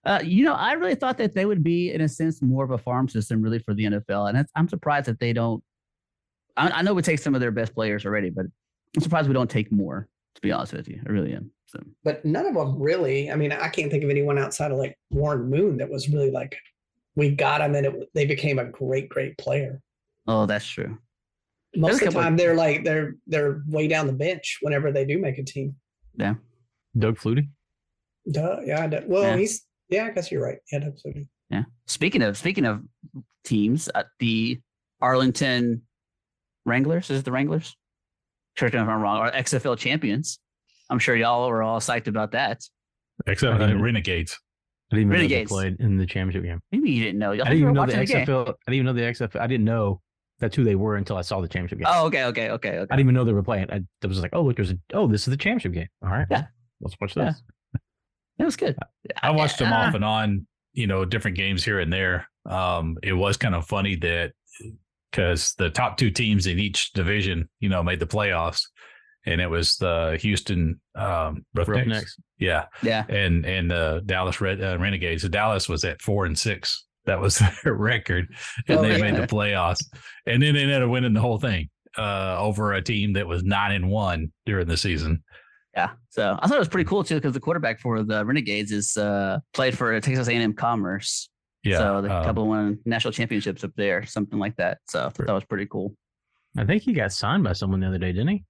[0.04, 2.70] Uh, you know, I really thought that they would be, in a sense, more of
[2.72, 5.62] a farm system, really, for the NFL, and that's, I'm surprised that they don't.
[6.56, 8.46] I, I know we take some of their best players already, but
[8.96, 10.08] I'm surprised we don't take more.
[10.34, 11.50] To be honest with you, I really am.
[11.66, 13.30] So But none of them really.
[13.30, 16.30] I mean, I can't think of anyone outside of like Warren Moon that was really
[16.30, 16.56] like,
[17.16, 19.80] we got them and it, they became a great, great player.
[20.26, 20.96] oh, that's true.
[21.76, 24.90] Most There's of the couple- time, they're like they're they're way down the bench whenever
[24.92, 25.74] they do make a team.
[26.16, 26.34] Yeah.
[26.98, 27.48] Doug Flutie.
[28.30, 29.00] Duh, yeah.
[29.06, 29.36] Well, Yeah.
[29.36, 29.62] he's
[29.92, 30.04] yeah.
[30.06, 30.58] I guess you're right.
[30.72, 31.28] Yeah, absolutely.
[31.50, 31.64] Yeah.
[31.86, 32.80] Speaking of speaking of
[33.44, 34.60] teams, uh, the
[35.00, 35.82] Arlington
[36.64, 37.76] Wranglers is it the Wranglers?
[38.56, 39.18] Correct me if I'm wrong.
[39.18, 40.38] Or XFL champions.
[40.90, 42.60] I'm sure y'all were all psyched about that.
[43.26, 44.38] Except Uh, the Renegades.
[44.90, 45.50] I didn't even Renegades.
[45.50, 46.60] know they played in the championship game.
[46.70, 47.32] Maybe you didn't know.
[47.32, 48.26] Y'all I didn't even know the watching game?
[48.26, 48.48] XFL.
[48.48, 49.40] I didn't even know the XFL.
[49.40, 50.00] I didn't know
[50.38, 51.86] that's who they were until I saw the championship game.
[51.88, 53.70] Oh, okay, okay, okay, I didn't even know they were playing.
[53.70, 55.88] I, I was like, oh, look, there's a, oh, this is the championship game.
[56.04, 56.26] All right.
[56.30, 56.46] Yeah.
[56.80, 57.26] Let's watch Yeah.
[57.26, 57.42] this.
[58.42, 58.76] It was good.
[59.22, 59.86] I watched them Ah.
[59.88, 62.28] off and on, you know, different games here and there.
[62.44, 64.32] Um, it was kind of funny that
[65.10, 68.62] because the top two teams in each division, you know, made the playoffs,
[69.26, 71.86] and it was the Houston um, Roughnecks.
[71.86, 72.16] Roughnecks.
[72.38, 73.04] Yeah, Yeah.
[73.08, 75.22] and and uh, Dallas Red uh, Renegades.
[75.22, 76.84] So Dallas was at four and six.
[77.04, 78.28] That was their record,
[78.68, 79.10] and Oh, they yeah.
[79.10, 79.84] made the playoffs.
[80.26, 83.44] And then they ended up winning the whole thing uh, over a team that was
[83.44, 85.22] nine and one during the season.
[85.74, 85.90] Yeah.
[86.10, 88.96] So I thought it was pretty cool too because the quarterback for the Renegades is
[88.96, 91.28] uh played for Texas A&M Commerce.
[91.64, 94.78] Yeah, So the um, couple won national championships up there, something like that.
[94.88, 95.94] So I thought that was pretty cool.
[96.58, 98.44] I think he got signed by someone the other day, didn't he?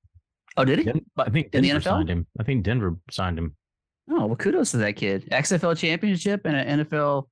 [0.56, 0.84] Oh, did he?
[0.86, 1.84] Den- I think in the Denver NFL?
[1.84, 2.26] signed him.
[2.40, 3.54] I think Denver signed him.
[4.10, 5.28] Oh, well, kudos to that kid.
[5.30, 7.28] XFL championship and an NFL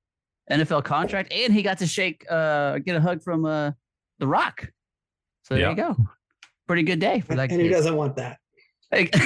[0.51, 3.73] NFL contract, and he got to shake uh get a hug from uh
[4.19, 4.71] the Rock.
[5.45, 5.71] So there Yeah.
[5.71, 5.97] you go.
[6.69, 7.73] Pretty good day for that And who kid.
[7.75, 8.39] doesn't want that?
[8.93, 9.15] Like-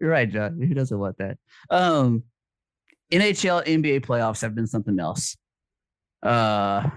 [0.00, 0.60] You're right, John.
[0.60, 1.38] Who doesn't want that?
[1.70, 2.24] Um,
[3.12, 5.36] NHL, NBA playoffs have been something else.
[6.22, 6.88] Uh,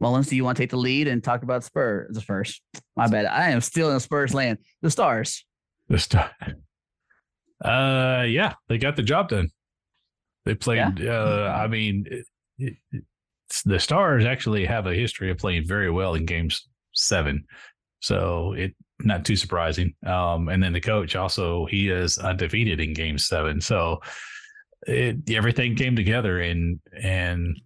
[0.00, 2.62] Mullins, do you want to take the lead and talk about Spurs first?
[2.96, 3.26] My bad.
[3.26, 4.58] I am still in Spurs land.
[4.82, 5.44] The Stars.
[5.88, 6.30] The star.
[7.64, 9.50] Uh, yeah, they got the job done.
[10.44, 11.04] They played.
[11.06, 12.26] Uh, I mean, it,
[12.58, 17.44] it, it's, the Stars actually have a history of playing very well in games seven,
[18.04, 19.94] so it not too surprising.
[20.06, 24.02] Um, and then the coach also he is undefeated in game seven, so
[24.86, 27.56] it everything came together and and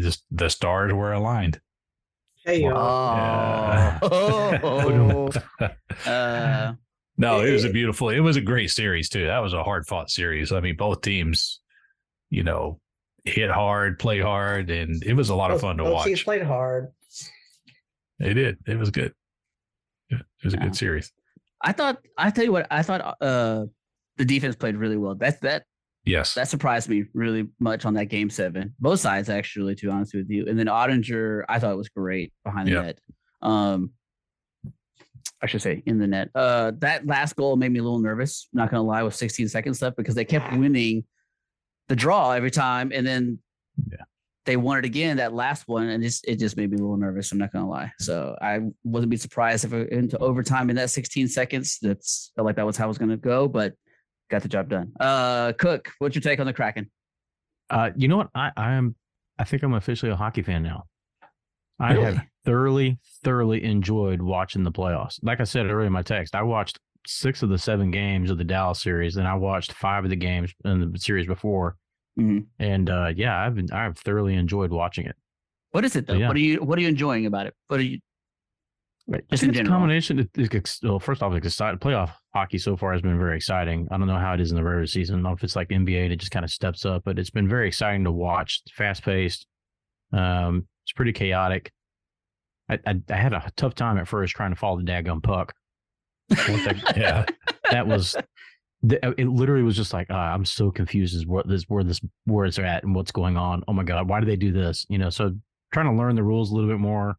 [0.00, 1.60] just the stars were aligned.
[2.44, 2.70] Hey, yo.
[2.76, 3.98] Oh.
[6.06, 6.74] uh,
[7.18, 8.08] No, it was a beautiful.
[8.08, 9.26] It was a great series too.
[9.26, 10.52] That was a hard fought series.
[10.52, 11.60] I mean, both teams,
[12.30, 12.78] you know,
[13.24, 16.24] hit hard, play hard, and it was a lot of fun to both teams watch.
[16.24, 16.92] played hard.
[18.22, 18.58] They did.
[18.66, 19.12] It was good.
[20.10, 20.64] It was a Yeah.
[20.64, 21.12] good series.
[21.60, 23.66] I thought I tell you what I thought uh
[24.16, 25.14] the defense played really well.
[25.14, 25.64] That's that
[26.04, 26.34] Yes.
[26.34, 28.74] that surprised me really much on that game seven.
[28.80, 30.46] Both sides actually, to be honest with you.
[30.46, 32.82] And then Oettinger, I thought it was great behind the Yeah.
[32.82, 33.00] net.
[33.42, 33.92] Um
[35.40, 36.30] I should say in the net.
[36.34, 39.80] Uh that last goal made me a little nervous, not gonna lie, with 16 seconds
[39.82, 41.04] left because they kept winning
[41.88, 43.38] the draw every time and then
[43.90, 44.04] Yeah.
[44.44, 46.96] They won it again that last one and just it just made me a little
[46.96, 50.76] nervous i'm not gonna lie so i wouldn't be surprised if it into overtime in
[50.76, 53.74] that 16 seconds that's felt like that was how it was gonna go but
[54.30, 56.90] got the job done uh cook what's your take on the kraken
[57.70, 58.28] Uh, you know what?
[58.34, 58.94] I, I am.
[59.38, 60.84] I think I'm officially a hockey fan now.
[61.80, 65.18] I have thoroughly, thoroughly enjoyed watching the playoffs.
[65.22, 68.36] Like I said earlier in my text, I watched six of the seven games of
[68.38, 71.76] the Dallas series, and I watched five of the games in the series before.
[72.18, 72.46] Mhm.
[72.58, 75.16] And uh, yeah, I've been, I've thoroughly enjoyed watching it.
[75.70, 76.28] what is it though Yeah.
[76.28, 77.98] what are you what are you enjoying about it what are you
[79.08, 79.24] Right.
[79.30, 80.30] Just it's a combination.
[80.38, 81.80] It's well, first off, it's exciting.
[81.80, 83.88] Playoff hockey so far has been very exciting.
[83.90, 85.14] I don't know how it is in the regular season.
[85.14, 87.18] I don't know if it's like NBA and it just kind of steps up, but
[87.18, 88.62] it's been very exciting to watch.
[88.72, 89.44] Fast paced.
[90.12, 91.72] Um, it's pretty chaotic.
[92.70, 95.52] I, I I had a tough time at first trying to follow the daggum puck.
[96.96, 97.24] Yeah.
[97.72, 98.14] that was
[98.82, 101.84] the, uh, it literally was just like ah, i'm so confused as what this where
[101.84, 103.62] this where it's at and what's going on.
[103.68, 104.86] Oh my god why do they do this?
[104.88, 105.32] You know so
[105.72, 107.16] trying to learn the rules a little bit more.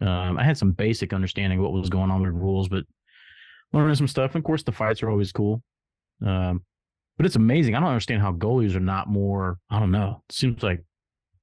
[0.00, 2.84] Um i had some basic understanding of what was going on with rules but
[3.72, 4.34] learning some stuff.
[4.34, 5.62] And of course the fights are always cool.
[6.24, 6.62] Um
[7.16, 7.74] but it's amazing.
[7.74, 10.22] I don't understand how goalies are not more i don't know.
[10.30, 10.82] It seems like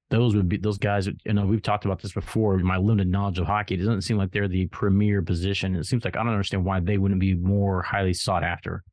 [0.09, 2.57] those would be those guys you know we've talked about this before.
[2.57, 5.75] My limited knowledge of hockey it doesn't seem like they're the premier position.
[5.75, 8.83] It seems like i don't understand why they wouldn't be more highly sought after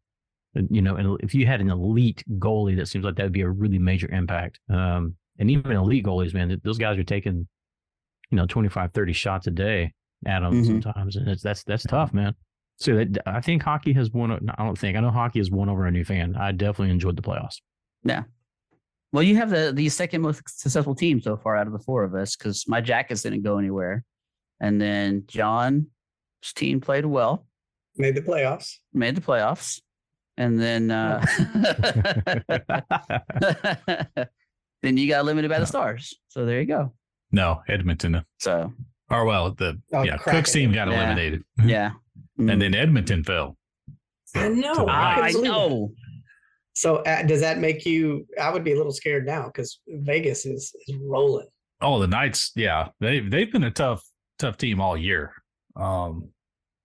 [0.55, 3.43] you know and if you had an elite goalie that seems like that would be
[3.43, 4.59] a really major impact.
[4.69, 7.47] Um and even elite goalies man those guys are taking
[8.31, 9.93] you know 25 30 shots a day
[10.27, 10.67] at them Mhm.
[10.83, 12.35] sometimes and it's that's that's tough man.
[12.77, 15.69] So that, i think hockey has won I don't think i know hockey has won
[15.69, 16.35] over a new fan.
[16.37, 17.57] I definitely enjoyed the playoffs.
[18.05, 18.25] Yeah.
[19.13, 22.03] well you have the the second most successful team so far out of the four
[22.05, 24.05] of us because my jackets didn't go anywhere.
[24.61, 25.87] And then john's
[26.55, 27.47] team played well.
[27.97, 28.77] Made the playoffs.
[28.93, 29.81] made the playoffs,
[30.37, 31.25] and then uh,
[34.83, 36.15] then you got limited by the stars.
[36.29, 36.93] So there you go.
[37.33, 38.25] No, Edmonton.
[38.39, 38.73] So
[39.11, 40.41] Or well, the Oh, yeah, Kraken.
[40.41, 40.95] Cook's team got Yeah.
[40.97, 41.45] eliminated.
[41.65, 41.93] yeah,
[42.39, 42.53] Mm.
[42.53, 43.57] And then Edmonton fell.
[44.35, 44.75] I know.
[44.75, 45.55] To I I couldn't believe it.
[45.55, 45.93] know.
[46.75, 48.27] So uh, does that make you?
[48.41, 51.49] I would be a little scared now because Vegas is is rolling.
[51.83, 52.89] Oh, the Knights, yeah.
[53.01, 54.03] They they've been a tough,
[54.39, 55.33] tough team all year.
[55.77, 56.31] Um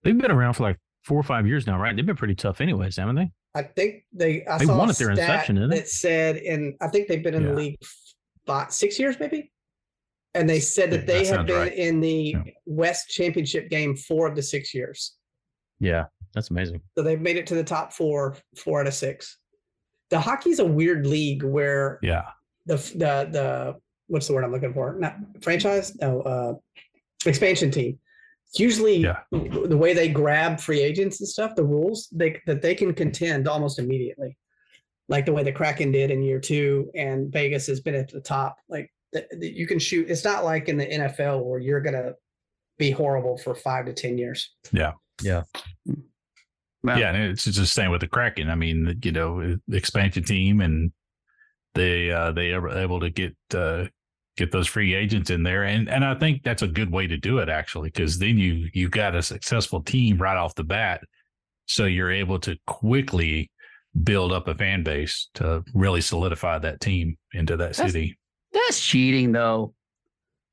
[0.04, 2.60] they've been around for like four or five years now right they've been pretty tough
[2.62, 4.46] anyways haven't they I think they.
[4.46, 5.78] I They saw won a at their stat inception, didn't they?
[5.78, 7.50] That said, in I think they've been in Yeah.
[7.52, 7.78] the league
[8.46, 9.50] five, six years, maybe.
[10.34, 11.74] And they said Yeah, that they that have been right.
[11.74, 12.44] in the Yeah.
[12.66, 15.16] West Championship game four of the six years.
[15.80, 19.38] yeah that's amazing So they've made it to the top four, four out of six.
[20.10, 22.26] The hockey's a weird league where yeah.
[22.66, 23.76] the the the
[24.08, 24.96] what's the word I'm looking for?
[25.00, 26.54] Not franchise, no, uh,
[27.26, 28.00] expansion team.
[28.58, 29.20] Usually, Yeah.
[29.32, 33.48] the way they grab free agents and stuff, the rules they that they can contend
[33.48, 34.38] almost immediately,
[35.10, 38.22] like the way the Kraken did in year two, and Vegas has been at the
[38.22, 38.58] top.
[38.70, 40.10] Like the, the- you can shoot.
[40.10, 42.14] It's not like in the NFL where you're gonna
[42.78, 44.52] be horrible for five to ten years.
[44.72, 44.94] Yeah.
[45.22, 45.44] Yeah.
[46.84, 48.50] Well, Yeah, and it's just the same with the Kraken.
[48.50, 50.92] I mean, you know, expansion team, and
[51.74, 53.86] they uh, they are able to get uh,
[54.38, 57.18] get those free agents in there, and and I think that's a good way to
[57.18, 61.02] do it actually, because then you you got a successful team right off the bat,
[61.66, 63.52] so you're able to quickly
[64.04, 68.18] build up a fan base to really solidify that team into that That's- city.
[68.54, 69.74] That's cheating, though.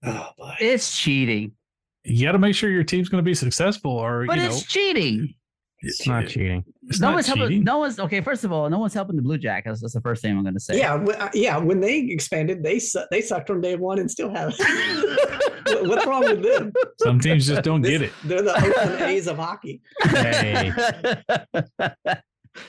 [0.04, 0.54] Oh boy.
[0.60, 1.52] It's cheating,
[2.04, 4.48] You got to make sure your team's going to be successful, or but you know,
[4.48, 5.34] it's cheating.
[5.82, 7.48] It's not cheating It's no not one's helping.
[7.48, 7.64] cheating.
[7.64, 8.20] No one's okay.
[8.20, 9.80] First of all, no one's helping the Blue Jackets.
[9.80, 10.78] That's the first thing I'm going to say.
[10.78, 11.56] Yeah, wh- uh, yeah.
[11.58, 14.54] When they expanded, they su- they sucked from day one and still have.
[15.66, 16.72] What's wrong with them?
[16.98, 18.12] Some teams just don't This- get it.
[18.24, 19.80] They're the Oakland A's of hockey.
[20.02, 20.72] Hey.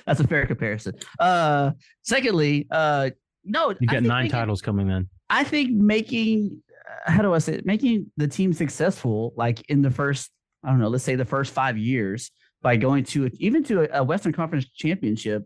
[0.05, 0.93] That's a fair comparison.
[1.20, 1.72] Uh,
[2.03, 3.09] secondly, uh,
[3.43, 6.61] no, you I got nine making- titles coming in I think making
[7.07, 7.66] uh, how do I say it?
[7.66, 10.30] Making the team successful, like in the first,
[10.64, 12.32] I don't know, let's say the first five years,
[12.64, 15.45] by going to even to a, Western Conference championship,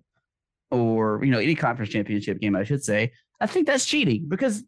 [0.72, 3.12] or you know any conference championship game, I should say.
[3.42, 4.64] I think that's cheating because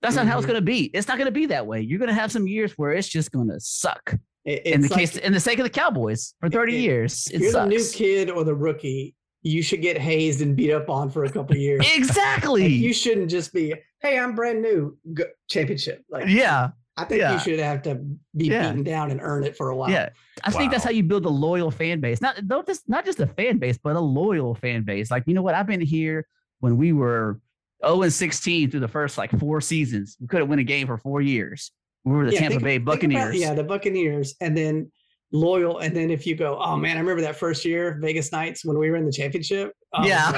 [0.00, 0.50] That's not how it's Mhm.
[0.50, 0.82] going to be.
[0.94, 1.80] It's not going to be that way.
[1.80, 4.14] You're going to have some years where it's just going to suck.
[4.44, 7.26] It- in the like- case, in the sake of the Cowboys, for 30 it- years,
[7.34, 7.68] it you're sucks.
[7.68, 11.24] the new kid or the rookie, you should get hazed and beat up on for
[11.24, 11.84] a couple of years.
[11.96, 12.62] exactly.
[12.62, 16.04] Like, you shouldn't just be, hey, I'm brand new, go, championship.
[16.08, 16.68] Like, yeah,
[16.98, 17.32] I think yeah.
[17.34, 17.94] you should have to
[18.36, 18.68] be Yeah.
[18.70, 19.90] beaten down and earn it for a while.
[19.90, 20.08] yeah.
[20.44, 22.20] I think that's how you build a loyal fan base.
[22.20, 25.10] Not not just not just a fan base, but a loyal fan base.
[25.10, 25.54] Like you know what?
[25.54, 26.26] I've been here
[26.60, 27.40] when we were
[27.86, 30.16] 0 and 16 through the first like four seasons.
[30.20, 31.70] We couldn't win a game for four years.
[32.04, 33.36] We were the Yeah, Tampa think- Bay think about- Buccaneers.
[33.40, 34.90] yeah, the Buccaneers, and then
[35.32, 35.78] loyal.
[35.78, 38.78] And then if you go, oh man, I remember that first year, Vegas Knights, when
[38.78, 39.72] we were in the championship.
[39.92, 40.32] Oh, yeah.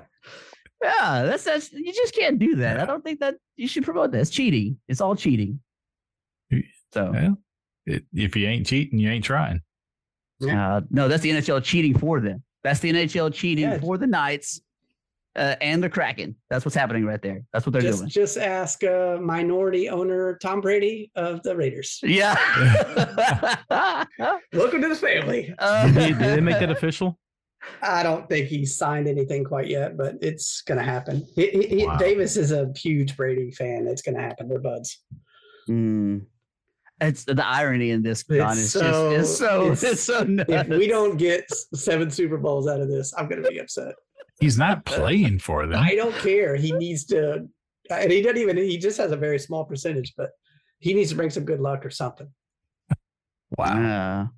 [0.82, 0.92] God.
[0.98, 2.80] yeah, that's that's you just can't do that.
[2.80, 4.20] I don't think that you should promote that.
[4.20, 4.78] It's cheating.
[4.88, 5.60] It's all cheating.
[6.92, 7.30] So Yeah.
[7.86, 9.62] It, if you ain't cheating, you ain't trying.
[10.48, 12.42] uh, no, that's the NHL cheating for them.
[12.64, 13.78] That's the NHL cheating Yeah.
[13.78, 14.60] for the Knights
[15.36, 16.34] uh, and the Kraken.
[16.50, 17.42] That's what's happening right there.
[17.52, 18.10] That's what they're just, doing.
[18.10, 22.00] just ask uh, minority owner Tom Brady of the Raiders.
[22.02, 22.34] Yeah.
[24.52, 25.54] Welcome to the family.
[25.58, 27.18] Uh, Did they, did they make that official?
[27.82, 31.26] I don't think he's signed anything quite yet, but it's going to happen.
[31.34, 31.96] He, he, he- Wow.
[31.98, 33.86] Davis is a huge Brady fan.
[33.86, 34.48] It's going to happen.
[34.48, 34.98] They're buds.
[35.68, 36.26] Mm.
[37.02, 38.52] It's the irony in this, John.
[38.52, 40.50] It's Is so- just it's so it's, it's- so nuts.
[40.50, 43.94] If we don't get seven Super Bowls out of this, I'm going to be upset.
[44.40, 45.78] He's not playing for them.
[45.82, 46.56] I don't care.
[46.56, 47.46] He needs to,
[47.90, 48.56] and he doesn't even.
[48.56, 50.30] He just has a very small percentage, but
[50.78, 52.28] he needs to bring some good luck or something.
[53.58, 54.30] Wow.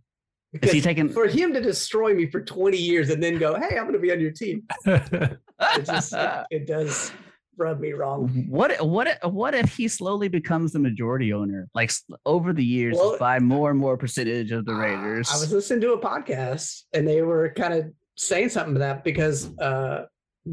[0.60, 1.08] Is he taking?
[1.08, 3.98] for him to destroy me for 20 years and then go, "Hey, I'm going to
[3.98, 5.38] be on your team," it
[5.84, 7.10] just it, it does
[7.56, 8.28] rub me wrong.
[8.48, 11.90] What what if- what if he slowly becomes the majority owner, like
[12.26, 15.30] over the years, Well, by more and more percentage of the Raiders?
[15.32, 17.86] I was listening to a podcast and they were kind of
[18.16, 20.04] saying something to that because uh,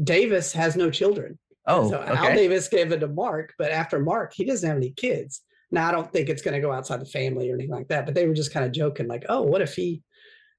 [0.04, 1.38] Davis has no children.
[1.66, 2.34] oh, so Al.
[2.34, 5.42] Davis gave it to Mark, but after Mark, he doesn't have any kids.
[5.70, 8.04] Now I don't think it's going to go outside the family or anything like that.
[8.06, 10.02] But they were just kind of joking, like, "Oh, what if he,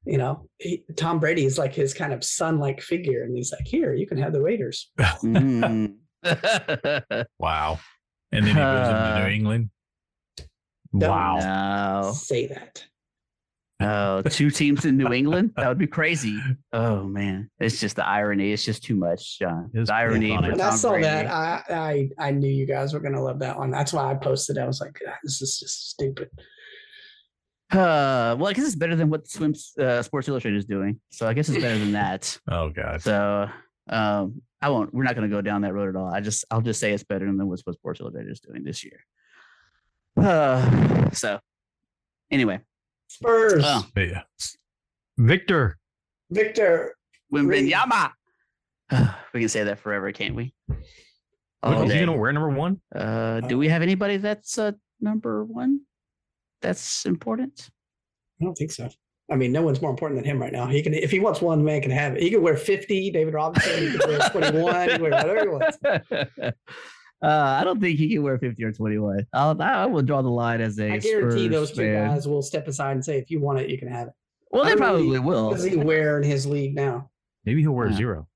[0.06, 3.66] you know, he, Tom Brady is like his kind of son-like figure, and he's like,
[3.66, 5.96] here, you can have the Raiders." Mm.
[7.40, 7.80] wow.
[8.32, 9.70] And then he moves into Uh, New England.
[10.98, 12.12] Don't Wow.
[12.14, 12.86] Say that.
[13.82, 15.54] Oh, two teams in New England?
[15.58, 16.40] That would be crazy.
[16.74, 18.52] Oh man, it's just the irony.
[18.52, 19.70] It's just too much, John.
[19.74, 20.30] It's The irony.
[20.30, 20.52] pretty for funny.
[20.52, 21.04] When I saw Brady.
[21.06, 23.72] that, I, I I knew you guys were going to love that one.
[23.72, 24.58] That's why I posted.
[24.58, 24.62] it.
[24.62, 26.30] I was like, this is just stupid.
[27.72, 31.00] Uh, well, I guess it's better than what Swims uh, Sports Illustrated is doing.
[31.10, 32.38] So I guess it's better than that.
[32.52, 33.02] Oh God.
[33.02, 33.48] So
[33.88, 34.94] um, I won't.
[34.94, 36.14] We're not going to go down that road at all.
[36.14, 39.00] I just I'll just say it's better than what Sports Illustrated is doing this year.
[40.18, 41.40] Uh, so
[42.30, 42.60] anyway,
[43.12, 43.86] Spurs, Oh.
[43.98, 44.22] Yeah.
[45.18, 45.78] Victor.
[46.30, 46.96] Victor.
[47.32, 47.46] Great.
[47.72, 48.12] Wembanyama.
[49.34, 50.54] we can say that forever, can't we?
[51.62, 52.06] All is he day.
[52.06, 52.80] gonna wear number one?
[52.96, 55.82] Uh, do we have anybody that's uh, number one?
[56.62, 57.70] That's important.
[58.42, 58.90] I don't think so.
[59.30, 60.66] I mean, no one's more important than him right now.
[60.68, 62.22] He can, if he wants one, man can have it.
[62.24, 63.12] He can wear fifty.
[63.12, 63.92] David Robinson.
[63.92, 64.84] He can wear twenty-one.
[64.90, 65.78] He can wear whatever he wants.
[67.24, 69.28] uh, I don't think he can wear 50 or 21.
[69.34, 72.08] I'll, I will draw the line as a I guarantee Spurs those two fan.
[72.10, 74.14] guys will step aside and say, "If you want it, you can have it."
[74.52, 75.48] Well, they don't probably what will.
[75.50, 77.10] What does he wear in his league now?
[77.46, 77.96] Maybe he'll wear Yeah.
[77.98, 78.28] zero.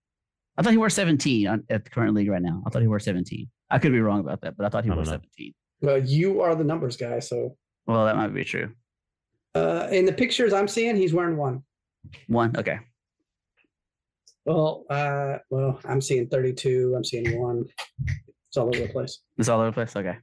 [0.58, 2.64] I thought he wore 17 on, at the current league right now.
[2.66, 3.50] I thought he wore 17.
[3.70, 5.10] I could be wrong about that, but I thought he I wore know.
[5.12, 5.54] 17.
[5.82, 7.58] Well, you are the numbers guy, so
[7.88, 8.72] Well, that might be true.
[9.56, 11.64] uh, in the pictures I'm seeing, he's wearing one.
[12.28, 12.56] One.
[12.56, 12.80] Okay.
[14.46, 16.94] Well, uh, well, I'm seeing 32.
[16.96, 17.66] I'm seeing one.
[18.56, 19.20] It's all over the place.
[19.38, 19.94] It's all over the place.
[19.98, 20.18] Okay.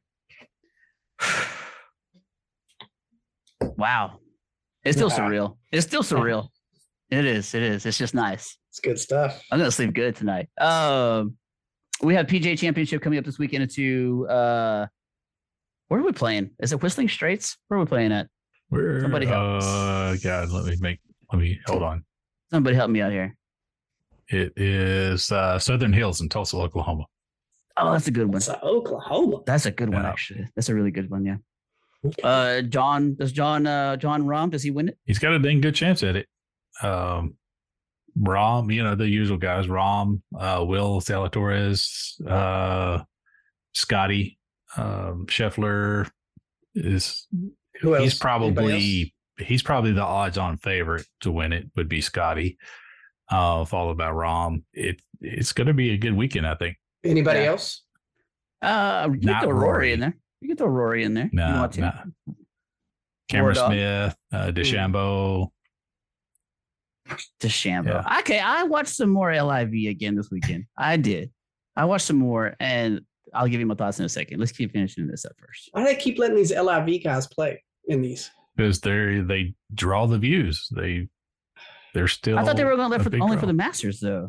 [3.76, 4.20] wow.
[4.84, 5.18] It's still Yeah.
[5.18, 5.58] surreal.
[5.70, 6.48] It's still surreal.
[7.10, 7.54] It is.
[7.54, 7.84] It is.
[7.84, 8.56] It's just nice.
[8.70, 9.42] It's good stuff.
[9.50, 10.48] I'm gonna sleep good tonight.
[10.58, 11.36] Um,
[12.02, 13.64] we have PJ Championship coming up this weekend.
[13.64, 14.86] Into uh,
[15.88, 16.52] where are we playing?
[16.58, 17.58] Is it Whistling Straits?
[17.68, 18.28] Where are we playing at?
[18.70, 19.62] Where, Somebody help.
[19.62, 21.00] Uh, God, let me make.
[21.30, 22.02] Let me hold on.
[22.50, 23.36] Somebody help me out here.
[24.28, 27.04] It is uh, Southern Hills in Tulsa, Oklahoma.
[27.76, 28.36] Oh, that's a good one.
[28.36, 29.38] It's uh, Oklahoma.
[29.46, 30.08] That's a good one, Yeah.
[30.08, 30.48] actually.
[30.54, 31.24] That's a really good one.
[31.24, 31.36] Yeah.
[32.04, 32.22] Okay.
[32.22, 34.98] Uh, John does John uh Jon Rahm does he win it?
[35.04, 36.26] He's got a dang good chance at it.
[36.82, 37.34] Um,
[38.18, 43.04] Rahm, you know the usual guys: Rahm, uh, Will Zalatoris, uh,
[43.72, 44.38] Scotty,
[44.76, 46.10] um, Scheffler
[46.74, 47.26] is
[47.80, 48.02] Who else?
[48.04, 48.18] he's Anybody else?
[48.18, 51.70] probably he's probably the odds-on favorite to win it.
[51.76, 52.58] Would be Scotty,
[53.30, 54.64] uh, followed by Rahm.
[54.72, 56.76] It it's going to be a good weekend, I think.
[57.04, 57.46] Anybody Yeah.
[57.46, 57.82] else?
[58.60, 59.62] Uh, you can Not throw Rory.
[59.68, 59.92] Rory.
[59.92, 60.16] in there.
[60.40, 61.26] You can throw Rory in there.
[61.26, 61.80] if you No, want to.
[61.80, 61.92] no.
[63.28, 65.48] Cameron Smith, uh, DeChambeau.
[67.40, 67.86] DeChambeau.
[68.04, 68.18] Yeah.
[68.20, 70.64] Okay, I watched some more LIV again this weekend.
[70.76, 71.30] I did.
[71.76, 73.00] I watched some more, and
[73.34, 74.38] I'll give you my thoughts in a second.
[74.38, 75.68] Let's keep finishing this up first.
[75.72, 78.30] Why do they keep letting these LIV guys play in these?
[78.54, 80.68] because they they draw the views.
[80.76, 81.08] They
[81.94, 82.38] they're still.
[82.38, 84.28] I thought they were going to a let for, big only for the Masters, though.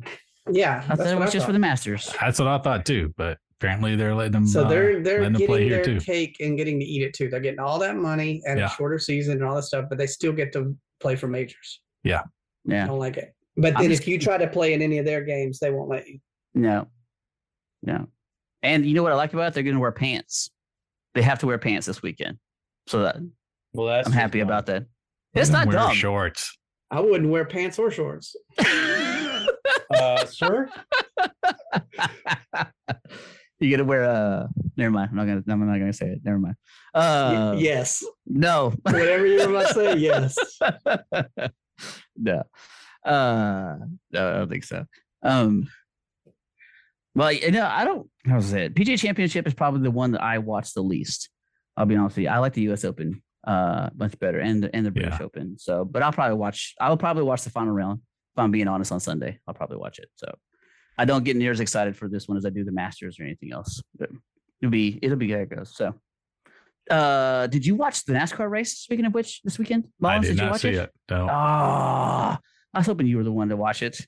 [0.51, 2.13] Yeah, I thought that's it was I just for the Masters.
[2.19, 4.45] That's what I thought too, but apparently they're letting them.
[4.47, 6.05] So uh, they're they're letting them play getting here their too.
[6.05, 7.29] cake and getting to eat it too.
[7.29, 8.65] They're getting all that money and Yeah.
[8.65, 11.81] a shorter season and all that stuff, but they still get to play for majors.
[12.03, 12.23] Yeah,
[12.65, 13.33] Yeah, I don't like it.
[13.55, 15.89] But then just- if you try to play in any of their games, they won't
[15.89, 16.19] let you.
[16.53, 16.87] no,
[17.81, 18.07] no.
[18.63, 19.53] And you know what I like about it?
[19.53, 20.49] They're going to wear pants.
[21.15, 22.37] They have to wear pants this weekend,
[22.87, 23.17] so that
[23.73, 24.85] Well, that's I'm happy about that.
[25.33, 25.93] It's not wear dumb.
[25.93, 26.57] shorts.
[26.91, 28.35] I wouldn't wear pants or shorts.
[29.93, 30.69] uh, sir.
[33.59, 35.09] you got to wear uh Never mind.
[35.11, 35.43] I'm not gonna.
[35.47, 36.21] I'm not gonna say it.
[36.23, 36.55] Never mind.
[36.95, 38.03] Y- Uh, yes.
[38.25, 38.73] No.
[38.81, 40.35] Whatever you were about to say, yes.
[42.17, 42.43] no.
[43.05, 43.75] Uh,
[44.11, 44.85] no, I don't think so.
[45.21, 45.67] Um,
[47.13, 48.09] well, you know, I don't.
[48.25, 48.73] How was it?
[48.73, 51.29] PGA Championship is probably the one that I watch the least.
[51.77, 52.29] I'll be honest with you.
[52.29, 52.83] I like the U.S.
[52.85, 55.25] Open uh much better, and the and the British Yeah.
[55.25, 55.59] Open.
[55.59, 56.73] So, but I'll probably watch.
[56.81, 58.01] I will probably watch the final round.
[58.36, 60.09] If I'm being honest, on Sunday, I'll probably watch it.
[60.15, 60.34] So,
[60.97, 63.23] I don't get near as excited for this one as I do the Masters or
[63.23, 63.81] anything else.
[63.97, 64.09] But
[64.61, 65.75] it'll be it'll be how it goes.
[65.75, 65.93] So.
[66.91, 68.77] Uh, did you watch the NASCAR race?
[68.77, 70.91] Speaking of which, this weekend, I Mullins, did you not watch see it.
[71.09, 71.27] No.
[71.31, 72.38] Ah,
[72.73, 74.05] I was hoping you were the one to watch it.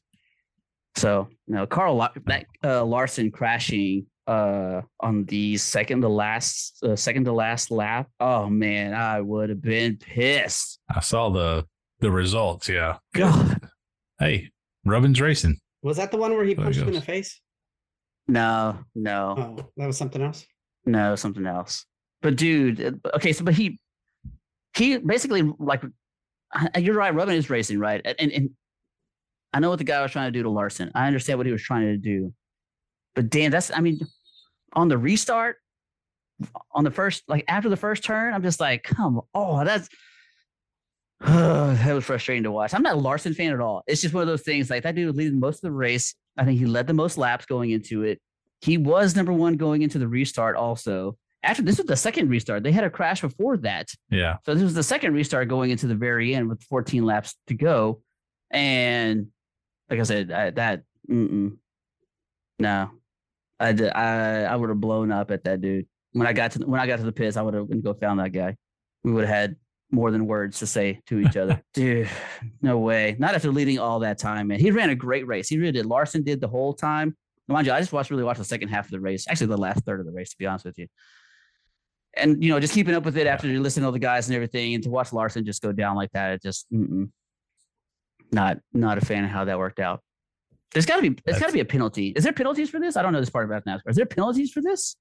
[0.96, 7.26] So no, Carl that uh, Larson crashing uh on the second to last uh, second
[7.26, 8.10] to last lap.
[8.20, 10.80] Oh man, I would have been pissed.
[10.94, 11.66] I saw the
[12.00, 12.68] the results.
[12.68, 12.98] Yeah.
[13.14, 13.60] God,
[14.20, 14.50] Hey,
[14.86, 15.58] Rubbin's racing.
[15.82, 17.40] Was that the one where he There it punched him in the face?
[18.28, 20.46] no, no, Oh, that was something else.
[20.86, 21.86] no, something else.
[22.22, 23.80] But dude, okay, so but he
[24.76, 25.84] he basically like
[26.80, 27.14] you're right.
[27.14, 28.50] Rubbin is racing right, and, and and
[29.54, 30.92] I know what the guy was trying to do to Larson.
[30.96, 32.34] I understand what he was trying to do,
[33.14, 34.00] but damn, that's I mean,
[34.74, 35.58] on the restart,
[36.72, 39.88] on the first like after the first turn, I'm just like, come on, that's
[41.26, 42.74] that was frustrating to watch.
[42.74, 43.84] I'm not a Larson fan at all.
[43.88, 46.14] It's just one of those things like that dude was leading most of the race.
[46.38, 48.20] I think he led the most laps going into it.
[48.62, 51.18] He was number one going into the restart also.
[51.44, 53.90] After this was the second restart, they had a crash before that.
[54.10, 54.38] Yeah.
[54.46, 57.54] So this was the second restart going into the very end with 14 laps to
[57.54, 58.02] go,
[58.50, 59.28] and
[59.90, 61.58] like I said, I, that mm-mm,
[62.58, 62.90] no,
[63.60, 66.68] I I I would have blown up at that dude when I got to the,
[66.68, 67.38] when I got to the pits.
[67.38, 68.56] I would have go found that guy.
[69.04, 69.56] We would have had
[69.92, 72.10] more than words to say to each other, dude.
[72.62, 73.16] No way.
[73.20, 74.60] Not after leading all that time, man.
[74.60, 75.48] He ran a great race.
[75.48, 75.86] He really did.
[75.86, 77.16] Larson did the whole time.
[77.48, 79.26] Mind you, I just watched really watched the second half of the race.
[79.30, 80.88] Actually, the last third of the race, to be honest with you
[82.16, 84.28] and you know just keeping up with it after you listen to all the guys
[84.28, 87.10] and everything and to watch larson just go down like that it just mm-mm.
[88.32, 90.02] not not a fan of how that worked out
[90.72, 92.96] there's got to be there's got to be a penalty is there penalties for this
[92.96, 94.96] i don't know this part about nascar is there penalties for this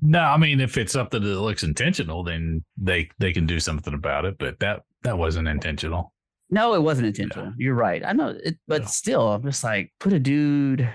[0.00, 3.94] No, I mean, if it's something that looks intentional, then they they can do something
[3.94, 4.36] about it.
[4.38, 6.12] But that that wasn't intentional.
[6.50, 8.86] no it wasn't intentional you're right i know it but Yeah.
[8.88, 10.88] still i'm just like put a dude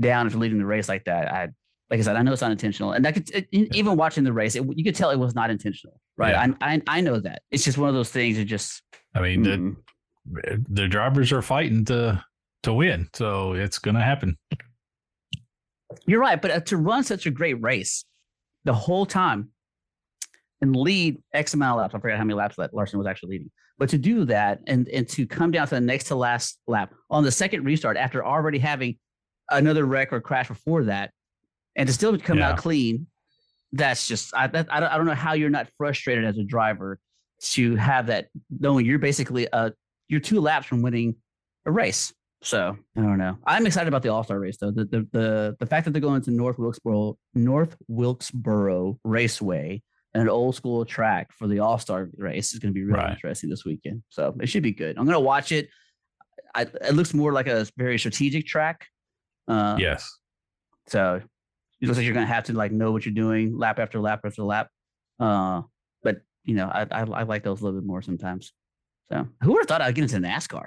[0.00, 1.42] down for leading the race like that i
[1.90, 4.24] like i said i know it's not intentional and i could it, e- even watching
[4.24, 6.54] the race it, you could tell it was not intentional right Yeah.
[6.60, 8.82] I, I i know that it's just one of those things that just
[9.14, 9.76] I mean, the mm-mm.
[10.68, 12.22] the drivers are fighting to
[12.64, 14.36] to win, so it's gonna happen.
[16.06, 18.04] You're right, but uh, to run such a great race
[18.64, 19.50] the whole time
[20.60, 23.30] and lead X amount of laps, I forgot how many laps that Larson was actually
[23.30, 26.58] leading, but to do that and and to come down to the next to last
[26.66, 28.98] lap on the second restart after already having
[29.50, 31.10] another wreck or crash before that,
[31.76, 32.50] and to still come Yeah.
[32.50, 33.06] out clean,
[33.72, 36.44] that's just I that, I don't I don't know how you're not frustrated as a
[36.44, 36.98] driver
[37.42, 39.70] to have that knowing you're basically uh
[40.08, 41.16] you're two laps from winning
[41.66, 42.12] a race.
[42.44, 43.38] So I don't know.
[43.46, 44.70] I'm excited about the All Star race though.
[44.70, 49.82] The, the the the fact that they're going to North Wilkesboro North Wilkesboro Raceway
[50.12, 52.98] and an old school track for the All Star race is going to be really
[52.98, 53.12] Right.
[53.12, 54.02] interesting this weekend.
[54.10, 54.96] So it should be good.
[54.98, 55.68] I'm going to watch it.
[56.54, 58.86] I, it looks more like a very strategic track.
[59.48, 60.08] Uh, yes.
[60.86, 61.20] So
[61.80, 63.98] it looks like you're going to have to like know what you're doing lap after
[64.00, 64.68] lap after lap.
[65.18, 65.62] Uh,
[66.02, 68.52] but you know, I, I I like those a little bit more sometimes.
[69.10, 70.66] So who would have thought I'd get into NASCAR?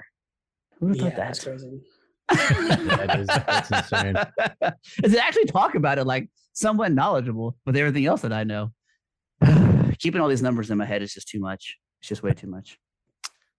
[0.80, 1.50] Who would Yeah, have thought that's that?
[1.50, 1.80] crazy.
[2.96, 4.16] That is- that's insane.
[5.02, 8.72] and to actually talk about it like somewhat knowledgeable with everything else that I know.
[9.98, 11.76] Keeping all these numbers in my head is just too much.
[12.00, 12.78] It's just way too much.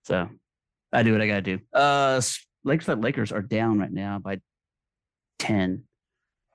[0.04, 0.30] So
[0.94, 1.60] I do what I gotta do.
[1.74, 4.40] Uh s- Lakers Lakers are down right now by
[5.40, 5.84] 10.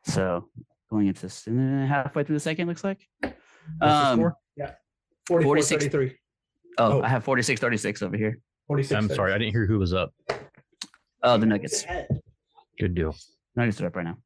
[0.05, 0.49] So
[0.91, 3.07] going into s- halfway through the second, looks like.
[3.21, 3.35] What's
[3.81, 4.37] the Um, score?
[5.27, 5.85] 44 46.
[5.87, 6.17] 33.
[6.79, 7.03] oh, Oh.
[7.03, 8.39] I have 46 36 over here.
[8.67, 8.93] 46.
[8.97, 10.13] I'm sorry, I didn't hear who was up.
[11.25, 11.87] Oh, the Nuggets.
[12.79, 13.17] Good deal.
[13.57, 14.19] Nuggets are up right now.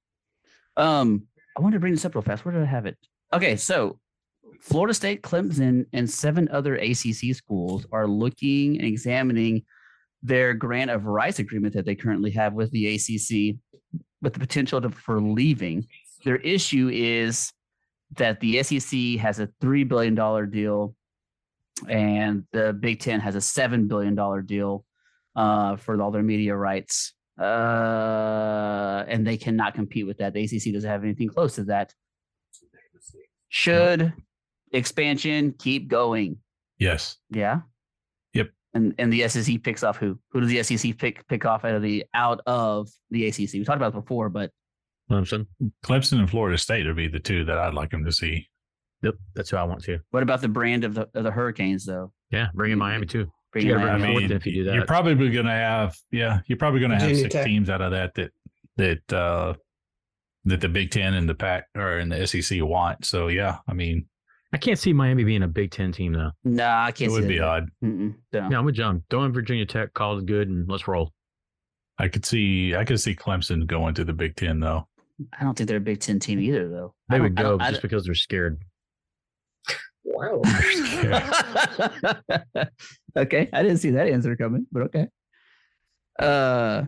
[0.77, 2.45] Um, I wanted to bring this up real fast.
[2.45, 2.99] Where did I have it?
[3.33, 4.01] Okay, so
[4.61, 9.63] Florida State, Clemson, and seven other ACC schools are looking and examining
[10.25, 13.57] their grant of rights agreement that they currently have with the ACC,
[14.21, 15.87] with the potential to, for leaving.
[16.25, 17.53] Their issue is
[18.17, 20.97] that the SEC has a three billion dollar deal,
[21.89, 24.85] and the Big Ten has a seven billion dollar deal
[25.39, 30.35] uh, for all their media rights, uh, and they cannot compete with that.
[30.35, 31.95] The ACC doesn't have anything close to that.
[33.49, 34.13] Should
[34.73, 36.39] expansion keep going?
[36.79, 37.17] Yes.
[37.31, 37.61] Yeah.
[38.35, 38.49] Yep.
[38.75, 40.19] And and the SEC picks off who?
[40.33, 43.55] Who does the SEC pick pick off out of the out of the ACC?
[43.55, 44.51] We talked about it before, but
[45.09, 45.47] Clemson.
[45.85, 48.49] Clemson and Florida State would be the two that I'd like them to see.
[49.03, 50.01] Yep, that's who I want to.
[50.11, 52.13] what about the brand of the of the Hurricanes though?
[52.31, 53.31] Yeah, bring in Miami too.
[53.53, 56.41] Bring Yeah, in I mean- mean, if you do you're probably going to have, yeah,
[56.47, 57.47] you're probably going to have six Tech.
[57.47, 58.31] teams out of that that
[58.77, 59.55] that uh
[60.45, 63.05] that the Big Ten and the Pac or in the SEC want.
[63.05, 64.07] So yeah, I mean,
[64.53, 66.31] I can't see Miami being a Big Ten team though.
[66.45, 67.11] Nah, I can't.
[67.11, 67.45] It would be that.
[67.45, 67.69] odd.
[67.83, 68.13] No.
[68.33, 69.03] Yeah, I'm with John.
[69.11, 71.13] Throw in Virginia Tech, call it good, and let's roll.
[71.99, 74.87] I could see, I could see Clemson going to the Big Ten though.
[75.39, 76.95] I don't think they're a Big Ten team either, though.
[77.11, 78.61] They would don't- I go I just because they're scared.
[80.05, 80.41] Wow.
[83.15, 85.07] don't- okay, I didn't see that answer coming, but okay.
[86.19, 86.85] Uh,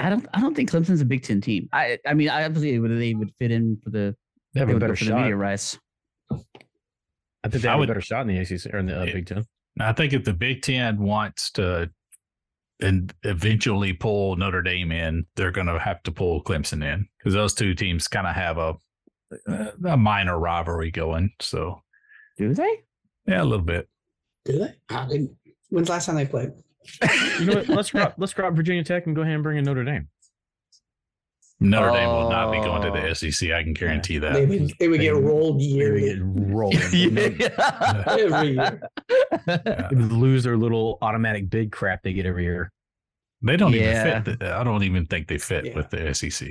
[0.00, 0.26] I don't.
[0.34, 1.68] I don't think Clemson's a Big Ten team.
[1.72, 1.98] I.
[2.06, 4.14] I mean, I obviously would they would fit in for the.
[4.52, 5.20] They have they a better for the shot.
[5.20, 5.78] media rights.
[6.32, 9.00] I think they I have would- a better shot in the ACC or in the
[9.00, 9.44] uh, Big Ten.
[9.80, 11.90] I think if the Big Ten wants to
[12.80, 17.34] and eventually pull Notre Dame in, they're going to have to pull Clemson in because
[17.34, 18.74] those two teams kind of have a
[19.84, 21.30] a minor rivalry going.
[21.40, 21.82] So
[22.38, 22.82] Do they?
[23.26, 23.88] yeah, a little bit.
[24.44, 24.74] Do they?
[24.90, 25.30] I didn't.
[25.70, 26.52] When's the last time they played?
[27.40, 27.68] You know what?
[27.68, 30.08] Let's grab, let's drop Virginia Tech and go ahead and bring in Notre Dame.
[31.60, 33.08] Notre Dame will not be going to Oh.
[33.08, 33.50] the SEC.
[33.52, 34.34] I can guarantee that.
[34.34, 36.00] They would, they would get They- rolled They would yearly.
[36.02, 36.74] get rolled.
[36.92, 38.04] Yeah.
[38.06, 38.80] Every year.
[39.46, 42.70] They lose their little automatic bid crap they get every year.
[43.40, 44.08] They don't Yeah.
[44.08, 44.38] even fit.
[44.40, 45.76] The, I don't even think they fit Yeah.
[45.76, 46.48] with the SEC.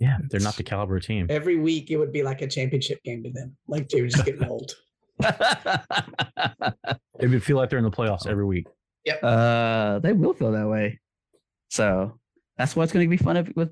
[0.00, 1.26] Yeah, they're not the caliber team.
[1.28, 3.56] Every week it would be like a championship game to them.
[3.66, 4.72] Like they were just getting old.
[7.18, 8.66] They would feel like they're in the playoffs every week.
[9.22, 11.00] uh, they will feel that way.
[11.68, 12.18] So
[12.56, 13.70] that's what's going to be fun if, with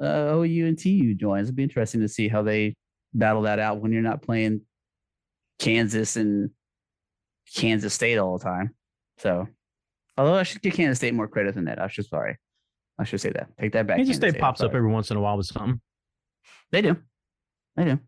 [0.00, 1.48] uh, OU and TU joins.
[1.48, 2.76] It'll be interesting to see how they
[3.12, 4.62] battle that out when you're not playing
[5.58, 6.50] Kansas and
[7.54, 8.74] Kansas State all the time.
[9.18, 9.48] So,
[10.16, 11.80] although I should give Kansas State more credit than that.
[11.80, 12.38] I should sorry.
[12.98, 13.48] I should say that.
[13.58, 13.96] Take that back.
[13.96, 15.80] Kansas Kansas State I'm pops up every once in a while with something.
[16.70, 16.96] They do.
[17.76, 17.98] They do.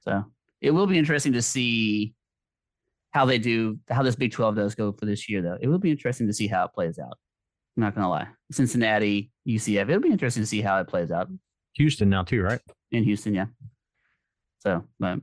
[0.00, 0.24] So
[0.62, 2.14] it will be interesting to see
[3.10, 5.58] how they do, how this Big 12 does go for this year, though.
[5.60, 7.18] It will be interesting to see how it plays out.
[7.76, 8.28] I'm not going to lie.
[8.50, 11.28] Cincinnati, UCF, it'll be interesting to see how it plays out
[11.74, 12.60] Houston now too, right?
[12.92, 13.34] in Houston.
[13.34, 13.46] Yeah.
[14.60, 15.18] So, but,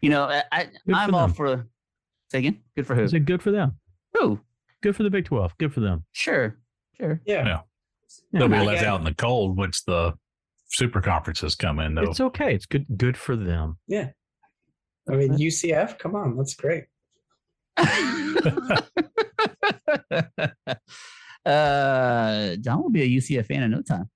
[0.00, 1.34] you know, I, I I'm all them.
[1.34, 1.66] for,
[2.30, 3.02] say again, good for who?
[3.02, 3.78] Is it good for them?
[4.14, 4.40] Who?
[4.82, 5.56] Good for the Big Twelve.
[5.58, 6.04] Good for them.
[6.12, 6.56] Sure.
[6.98, 7.20] Sure.
[7.26, 7.44] Yeah.
[7.44, 7.60] Yeah.
[8.32, 10.14] Yeah, They'll be left out in the cold which the
[10.70, 12.02] super conferences come in, though.
[12.02, 12.54] It's okay.
[12.54, 12.86] It's good.
[12.96, 13.78] Good for them.
[13.86, 14.10] Yeah.
[15.10, 16.84] I mean, UCF, come on, that's great.
[21.46, 24.08] uh, John will be a UCF fan in no time.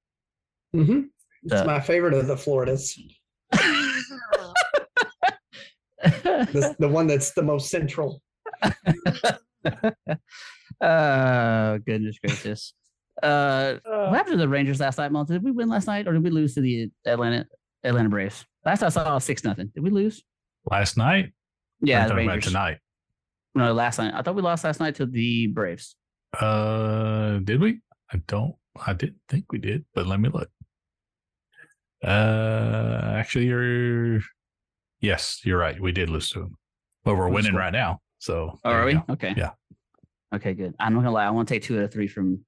[0.72, 1.00] hmm
[1.42, 2.98] It's So- my favorite of the Floridas.
[6.52, 8.20] The, the one that's the most central.
[10.80, 12.74] uh goodness gracious.
[13.22, 15.34] Uh what happened to the Rangers last night, Monty?
[15.34, 17.46] Did we win last night or did we lose to the Atlanta
[17.84, 18.44] Atlanta Braves?
[18.64, 19.70] Last I saw six nothing.
[19.74, 20.22] Did we lose?
[20.70, 21.32] Last night?
[21.80, 22.52] Yeah, Or the talking about Rangers.
[22.52, 22.78] tonight.
[23.54, 24.14] No, last night.
[24.14, 25.96] I thought we lost last night to the Braves.
[26.40, 27.80] Uh, did we?
[28.12, 28.54] I don't.
[28.84, 30.48] I didn't think we did, but let me look.
[32.02, 34.20] Uh, actually, you're.
[35.00, 35.78] Yes, you're right.
[35.80, 36.56] We did lose to them,
[37.04, 38.00] but we're winning right now.
[38.18, 38.94] So, Oh, are we?
[38.94, 39.04] go.
[39.10, 39.34] Okay.
[39.36, 39.50] Yeah.
[40.34, 40.74] Okay, good.
[40.80, 41.26] I'm not gonna lie.
[41.26, 42.40] I want to take two out of three from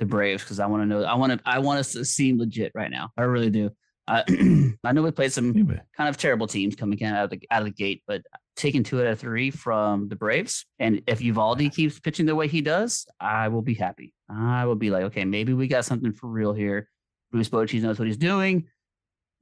[0.00, 1.04] the Braves because I want to know.
[1.04, 1.40] I want to.
[1.44, 3.10] I want us to seem legit right now.
[3.16, 3.70] I really do.
[4.08, 4.24] I,
[4.84, 5.54] I know we played some
[5.96, 8.22] kind of terrible teams coming out of the out of the gate, but
[8.56, 12.48] taking two out of three from the Braves, and if Eovaldi keeps pitching the way
[12.48, 14.12] he does, I will be happy.
[14.28, 16.88] I will be like, okay, maybe we got something for real here.
[17.30, 18.66] Bruce Bochy knows what he's doing.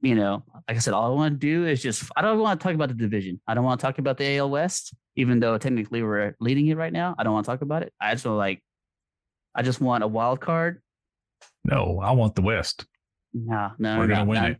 [0.01, 2.59] You know, like I said, all I want to do is just I don't want
[2.59, 3.41] to talk about the division.
[3.47, 6.77] I don't want to talk about the AL West, even though technically we're leading it
[6.77, 7.15] right now.
[7.17, 7.93] I don't want to talk about it.
[7.99, 8.61] I just want like,
[9.55, 10.81] I just want a wild card.
[11.65, 12.85] no, I want the West.
[13.33, 14.47] No, no, We're no, gonna win no.
[14.49, 14.57] it.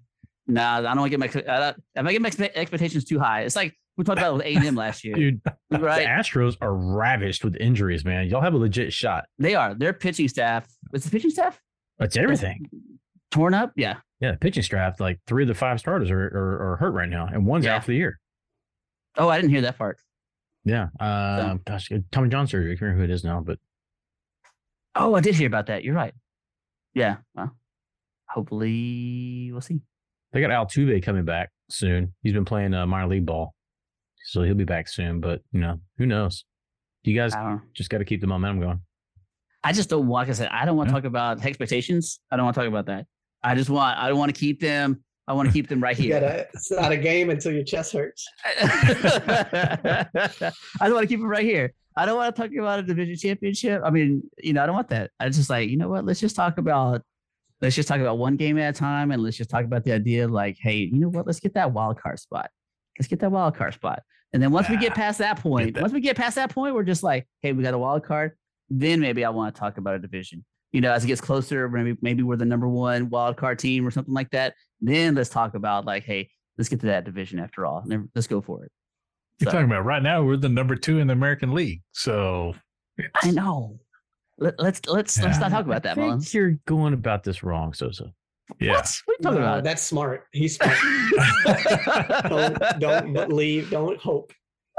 [0.48, 1.54] Nah, I don't want to get my.
[1.54, 4.46] I don't- If I get my expectations too high, it's like we talked about with
[4.46, 6.04] A and M last year, Dude, right?
[6.04, 8.28] the Astros are ravished with injuries, man.
[8.28, 9.26] Y'all have a legit shot.
[9.38, 9.74] They are.
[9.74, 10.68] Their pitching staff.
[10.92, 11.60] Was the pitching staff
[12.00, 12.70] It's everything.
[13.32, 13.72] torn up?
[13.76, 17.10] Yeah, Yeah, pitching staff, like three of the five starters are are, are hurt right
[17.10, 17.76] now, and one's Yeah.
[17.76, 18.20] out for the year.
[19.18, 19.98] Oh, I didn't hear that part.
[20.66, 20.88] Yeah.
[21.00, 22.72] Uh, gosh, Tommy John surgery.
[22.72, 23.58] I can't remember who it is now, but
[25.00, 25.84] Oh, I did hear about that.
[25.84, 26.14] You're right.
[26.94, 27.18] Yeah.
[27.36, 27.56] Well,
[28.28, 29.80] hopefully we'll see.
[30.34, 32.14] they got Altuve coming back soon.
[32.24, 33.54] He's been playing uh, minor league ball,
[34.26, 35.20] so he'll be back soon.
[35.22, 36.46] But you know, who knows?
[37.04, 37.34] You guys
[37.74, 38.82] just got to keep the momentum going.
[39.64, 40.28] I just don't want.
[40.28, 41.00] Like I said, I don't want to Yeah.
[41.02, 42.20] talk about expectations.
[42.32, 43.06] I don't want to talk about that.
[43.44, 43.98] I just want.
[43.98, 45.04] I don't want to keep them.
[45.28, 46.20] I want to keep them right here.
[46.20, 48.26] gotta, it's not a game until your chest hurts.
[48.60, 50.06] I
[50.82, 51.74] don't want to keep them right here.
[52.00, 53.82] I don't want to talk about a division championship.
[53.84, 55.12] I mean, you know, I don't want that.
[55.20, 56.06] I just like, you know what?
[56.06, 57.02] Let's just talk about
[57.62, 59.92] let's just talk about one game at a time and let's just talk about the
[59.92, 61.28] idea of like, hey, you know what?
[61.28, 62.50] Let's get that wild card spot.
[62.98, 64.02] Let's get that wild card spot.
[64.32, 65.82] And then once we get past that point, that.
[65.82, 68.38] once we get past that point, we're just like, hey, we got a wild card.
[68.70, 70.46] Then maybe I want to talk about a division.
[70.72, 73.86] You know, as it gets closer, maybe maybe we're the number one wild card team
[73.86, 74.54] or something like that.
[74.80, 77.84] Then let's talk about like, hey, let's get to that division after all.
[78.16, 78.72] Let's go for it.
[79.40, 80.24] You're So- talking about right now.
[80.24, 81.82] We're the number two in the American League.
[81.92, 82.54] So
[83.24, 83.80] I know.
[84.38, 86.34] Let, let's let's let's not talk about that, I think Mullins.
[86.34, 88.14] you're going about this wrong, Sosa.
[88.60, 88.72] Yeah.
[88.72, 88.92] What?
[89.06, 89.64] What are you talking No, about?
[89.64, 90.26] that's smart.
[90.32, 90.78] He's smart.
[92.30, 94.32] don't, don't believe, don't hope.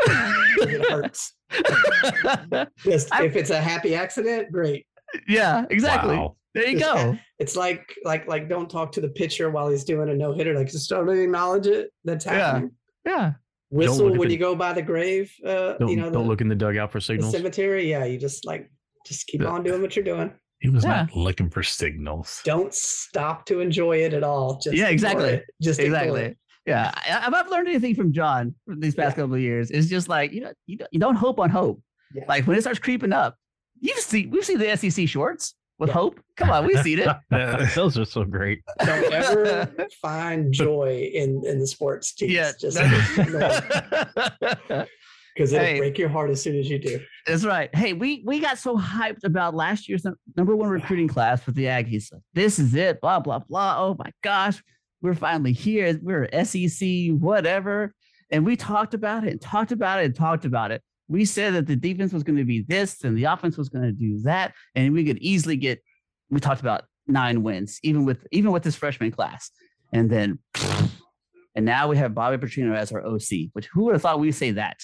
[0.06, 1.34] It hurts.
[2.84, 4.86] Just, I- if it's a happy accident, great.
[5.28, 6.16] yeah, exactly.
[6.16, 6.36] Wow.
[6.54, 7.18] There you Just go.
[7.38, 10.54] It's like like like don't talk to the pitcher while he's doing a no hitter.
[10.54, 11.90] Like just don't acknowledge it.
[12.04, 12.32] That's Yeah.
[12.32, 12.70] happening.
[13.06, 13.32] Yeah.
[13.70, 15.32] Whistle when the- you go by the grave.
[15.44, 17.32] Uh, Don't you know don't look in the dugout for the signals.
[17.32, 17.88] cemetery.
[17.88, 18.70] Yeah, you just like
[19.06, 19.48] just keep Yeah.
[19.48, 20.32] on doing what you're doing.
[20.60, 21.02] He was Yeah.
[21.02, 22.40] not looking for signals.
[22.44, 24.58] Don't stop to enjoy it at all.
[24.58, 25.40] Just Yeah, exactly.
[25.62, 26.36] Just Exactly.
[26.66, 26.90] Yeah.
[26.94, 29.22] I, if I've learned anything from John these past Yeah.
[29.22, 31.80] couple of years, it's just like you know you don't, you don't hope on hope.
[32.14, 32.24] Yeah.
[32.28, 33.36] Like when it starts creeping up,
[33.80, 35.94] you see we've seen the SEC shorts with Yeah.
[35.94, 36.20] hope.
[36.36, 37.08] Come on, we've seen it.
[37.74, 38.60] Those are so great.
[38.84, 42.32] Don't ever find joy in in the sports teams.
[42.32, 42.52] yeah.
[42.60, 44.60] just that's-
[45.34, 45.78] because it'll Hey.
[45.78, 47.00] break your heart as soon as you do.
[47.26, 47.74] That's right.
[47.74, 50.04] Hey, we we got so hyped about last year's
[50.36, 52.12] number one recruiting class with the Aggies.
[52.12, 53.00] Like, This is it.
[53.00, 53.76] Blah blah blah.
[53.78, 54.62] Oh my gosh,
[55.02, 55.98] we're finally here.
[56.02, 57.94] We're SEC, whatever.
[58.32, 60.82] And we talked about it and talked about it and talked about it.
[61.10, 63.84] We said that the defense was going to be this and the offense was going
[63.84, 65.82] to do that, and we could easily get.
[66.30, 69.50] We talked about nine wins, even with even with this freshman class,
[69.92, 70.38] and then,
[71.56, 73.50] and now we have Bobby Petrino as our OC.
[73.54, 74.78] Which who would have thought we'd say that?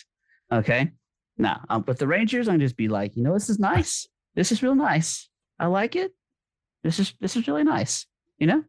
[0.53, 0.91] Okay.
[1.39, 4.09] Now, um, with the Rangers, I'm just be like, you know, this is nice.
[4.35, 5.29] This is real nice.
[5.61, 6.11] I like it.
[6.83, 8.05] This is this is really nice.
[8.39, 8.65] You know.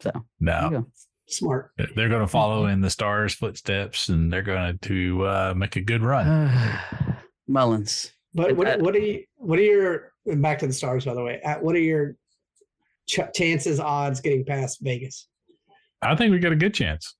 [0.00, 0.86] So No.
[1.26, 1.70] Smart.
[1.96, 5.80] they're going to follow in the stars' footsteps, and they're going to uh, make a
[5.80, 6.78] good run.
[7.48, 8.12] Mullins.
[8.34, 11.40] But what what are you what are your back to the stars by the way?
[11.42, 12.16] Uh, what are your
[13.08, 15.28] ch- chances odds getting past Vegas?
[16.02, 17.14] I think we got a good chance.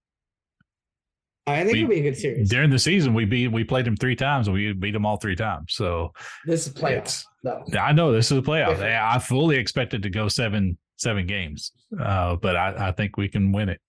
[1.47, 2.49] I think We- it'll be a good series.
[2.51, 5.17] During the season, we beat we played them three times, and we beat them all
[5.19, 5.75] three times.
[5.75, 6.13] So
[6.47, 6.91] This is playoffs.
[6.91, 7.63] It's- though.
[7.79, 8.71] I know this is a playoff.
[8.71, 8.95] Different.
[9.03, 13.53] I fully expected to go seven seven games, uh, but I, I think we can
[13.53, 13.81] win it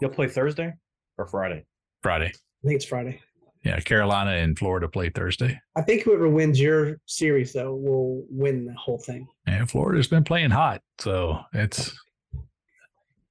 [0.00, 0.72] You'll play Thursday
[1.18, 1.64] or Friday.
[2.02, 2.26] Friday.
[2.26, 3.20] I think it's Friday.
[3.64, 5.58] Yeah, Carolina and Florida play Thursday.
[5.76, 9.26] I think whoever wins your series though will win the whole thing.
[9.46, 11.98] And Florida's been playing hot, so it's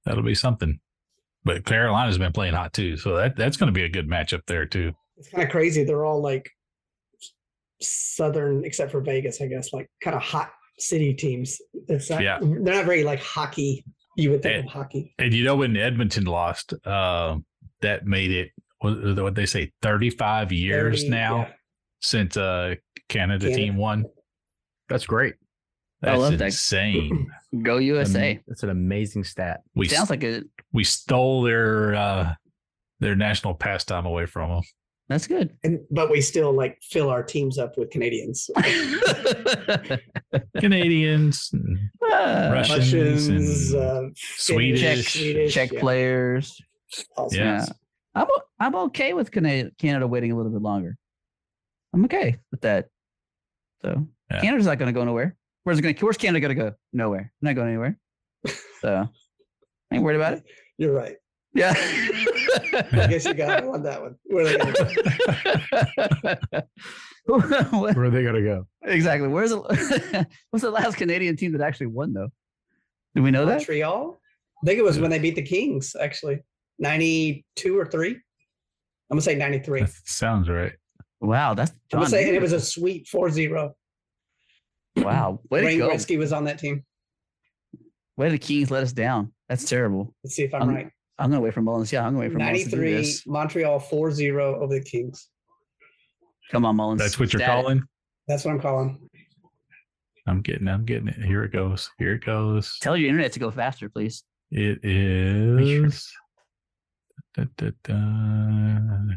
[0.06, 0.80] that'll be something.
[1.46, 4.42] But Carolina's been playing hot too, so that that's going to be a good matchup
[4.48, 4.92] there too.
[5.18, 5.84] It's kind of crazy.
[5.86, 6.50] They're all like
[7.82, 11.62] southern, except for Vegas, I guess, like kind of hot city teams.
[11.88, 12.40] It's not, Yeah.
[12.42, 13.86] they're not very like hockey.
[14.16, 15.14] You would think Eh, of hockey.
[15.20, 17.38] And you know when Edmonton lost, uh,
[17.82, 21.52] that made it what what they say thirty five years 30, now yeah.
[22.02, 22.76] since uh
[23.10, 23.56] Canada, Canada.
[23.56, 24.06] team won.
[24.90, 25.36] That's great.
[26.04, 26.46] I That's love that.
[26.46, 27.28] insane.
[27.64, 28.40] Go USA.
[28.48, 29.62] That's an amazing stat.
[29.76, 30.44] we Sounds like a
[30.74, 32.34] we stole their uh
[33.00, 34.64] their national pastime away from them.
[35.10, 35.56] That's good.
[35.64, 38.50] And but we still like fill our teams up with Canadians.
[40.60, 44.82] Canadians, and Ah, Russians Russians, and uh, Swedish.
[44.82, 46.62] Finnish, Swedish, Czech yeah, players.
[47.18, 47.60] all Yeah.
[47.62, 47.80] sorts.
[48.16, 50.98] I'm o- I'm okay with Canada Canada waiting a little bit longer.
[51.94, 52.88] I'm okay with that.
[53.82, 54.42] So Yeah.
[54.42, 55.36] Canada's not going to go nowhere.
[55.64, 55.96] Where's it going?
[55.98, 56.76] Where's Canada going to go?
[56.94, 57.32] Nowhere.
[57.42, 57.98] Not going anywhere.
[58.82, 59.08] So
[59.92, 60.44] I ain't worried about it.
[60.78, 61.16] You're right.
[61.54, 61.74] Yeah.
[62.56, 64.16] I guess you got it on that one.
[64.26, 64.74] Where are they gonna
[66.52, 66.62] go?
[67.80, 68.68] Where are they gonna go?
[68.84, 69.28] exactly.
[69.28, 72.30] Where's the, what's the last Canadian team that actually won though?
[73.16, 73.58] Do we know that?
[73.58, 74.20] Montreal?
[74.62, 76.40] I think it was when they beat the Kings, actually.
[76.80, 78.10] 92 or 3.
[78.12, 78.20] I'm
[79.10, 79.82] gonna say 93.
[79.82, 80.74] That sounds right.
[81.22, 83.72] Wow, that's I'm gonna say and it was a sweet 4-0.
[84.98, 85.40] wow.
[85.50, 85.80] Way to Wayne.
[85.80, 86.84] Gretzky was on that team.
[88.18, 89.34] Way the Kings let us down.
[89.50, 90.14] That's terrible.
[90.24, 90.90] Let's see if I'm Um, right.
[91.18, 91.92] I'm gonna wait for Mullins.
[91.92, 93.32] Yeah, I'm gonna wait for Mullins 93.
[93.32, 95.30] Montreal 4 0 over the Kings.
[96.52, 97.02] Come on, Mullins.
[97.02, 97.62] That's what you're Stat it.
[97.62, 97.84] calling.
[98.28, 99.10] That's what I'm calling.
[100.28, 100.68] I'm getting.
[100.68, 101.24] I'm getting it.
[101.24, 101.90] Here it goes.
[101.98, 102.78] Here it goes.
[102.82, 104.24] Tell your internet to go faster, please.
[104.52, 106.12] It is
[107.36, 107.46] sure.
[107.46, 109.16] da, da, da,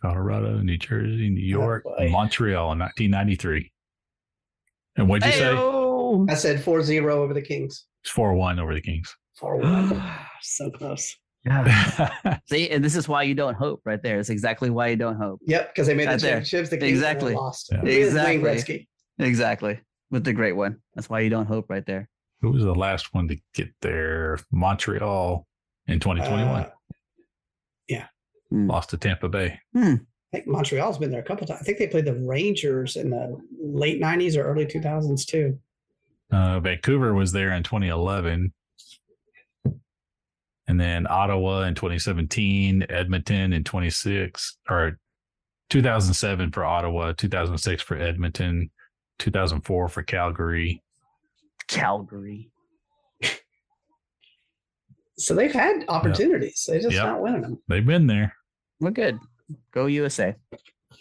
[0.00, 2.08] Colorado, New Jersey, New oh, York, boy.
[2.10, 3.72] Montreal in 1993.
[4.96, 6.32] And what'd you say?
[6.32, 7.86] I said 4 0 over the Kings.
[8.02, 9.14] It's 4 1 over the Kings.
[9.36, 10.02] 4 1.
[10.42, 11.16] so close.
[11.44, 12.38] Yeah.
[12.48, 14.18] See, and this is why you don't hope, right there.
[14.18, 15.40] It's exactly why you don't hope.
[15.46, 16.30] Yep, because they made Right the there.
[16.42, 16.70] championships.
[16.70, 17.34] The Exactly.
[17.34, 17.70] lost.
[17.72, 17.78] Yeah.
[17.78, 18.88] Look at Wayne Exactly.
[19.18, 19.80] Exactly.
[20.10, 20.78] With the great one.
[20.94, 22.08] That's why you don't hope, right there.
[22.40, 24.38] Who was the last one to get there?
[24.52, 25.46] Montreal
[25.86, 26.62] in 2021.
[26.64, 26.70] Uh,
[28.50, 29.60] Lost to Tampa Bay.
[29.76, 29.98] I
[30.32, 31.60] think Montreal's been there a couple times.
[31.60, 35.58] I think they played the Rangers in the late 90s or early 2000s too.
[36.32, 38.50] Uh, Vancouver was there in 2011.
[40.68, 44.98] And then Ottawa in 2017, Edmonton in 26, or
[45.70, 48.70] 2007 for Ottawa, 2006 for Edmonton,
[49.18, 50.82] 2004 for Calgary.
[51.66, 52.50] Calgary.
[55.20, 56.64] So they've had opportunities.
[56.68, 57.04] They're just Yep.
[57.04, 57.58] not winning them.
[57.66, 58.32] They've been there.
[58.78, 59.18] We're good.
[59.72, 60.36] Go USA.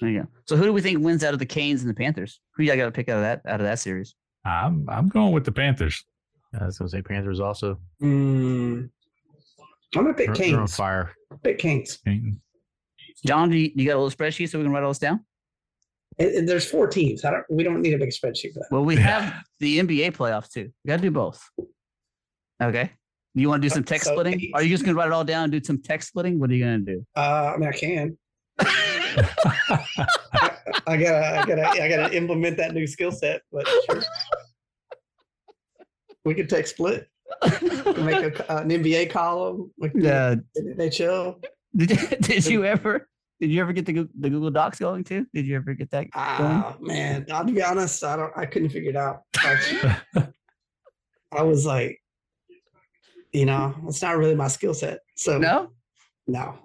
[0.02, 0.28] There you go.
[0.46, 2.40] So who do we think wins out of the Canes and the Panthers?
[2.56, 4.16] Who you got to pick out of that out of that series?
[4.44, 6.04] I'm I'm going with the Panthers.
[6.60, 7.80] I was gonna say Panthers also.
[8.02, 8.90] Mm.
[9.96, 10.76] I'm gonna pick They're, they're on Kings.
[10.76, 11.14] fire.
[11.44, 12.00] Pick Kings.
[13.26, 15.26] John, do you, you got a little spreadsheet so we can write all this down?
[16.20, 17.24] And- and there's four teams.
[17.26, 17.44] I don't.
[17.50, 18.68] We don't need a big spreadsheet for that.
[18.72, 19.02] Well, we Yeah.
[19.22, 20.72] have the NBA playoffs too.
[20.84, 21.42] We got to do both.
[22.62, 22.92] Okay.
[23.36, 24.34] You want to do some text So splitting?
[24.42, 24.52] eight.
[24.56, 26.40] Are you just going to write it all down and do some text splitting?
[26.40, 27.06] What are you going to do?
[27.16, 28.18] Uh, I mean, I can.
[30.88, 33.42] I gotta, I gotta, I gotta implement that new skill set.
[33.52, 34.02] But sure.
[36.26, 37.08] we could take split.
[37.44, 39.72] Make a, an NBA column.
[39.78, 40.36] We can do Yeah.
[40.56, 41.44] NHL.
[41.76, 43.08] Did you, did you ever
[43.40, 45.26] did you ever get the the Google Docs going too?
[45.34, 46.08] Did you ever get that?
[46.16, 47.26] Ah, man.
[47.32, 48.04] I'll be honest.
[48.04, 48.32] I don't.
[48.36, 49.22] I couldn't figure it out.
[51.32, 52.02] I, was like,
[53.34, 55.00] you know, it's not really my skill set.
[55.16, 55.72] So No.
[56.26, 56.56] no.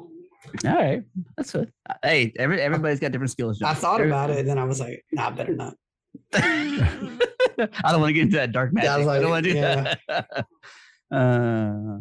[0.65, 1.03] All right,
[1.37, 1.73] that's good.
[2.03, 3.63] Hey, every everybody's got different skills.
[3.63, 5.75] I thought about it, and then I was like, nah, better not.
[7.85, 8.89] I don't want to get into that dark magic.
[8.89, 10.01] Yeah, I was I, don't want to do that.
[11.11, 11.99] uh,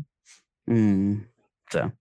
[0.69, 1.25] mm,
[1.71, 1.91] so, all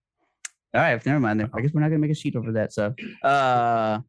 [0.73, 1.39] right, never mind.
[1.39, 2.73] Then I guess we're not gonna make a sheet over that.
[2.73, 2.93] So,
[3.23, 3.99] uh,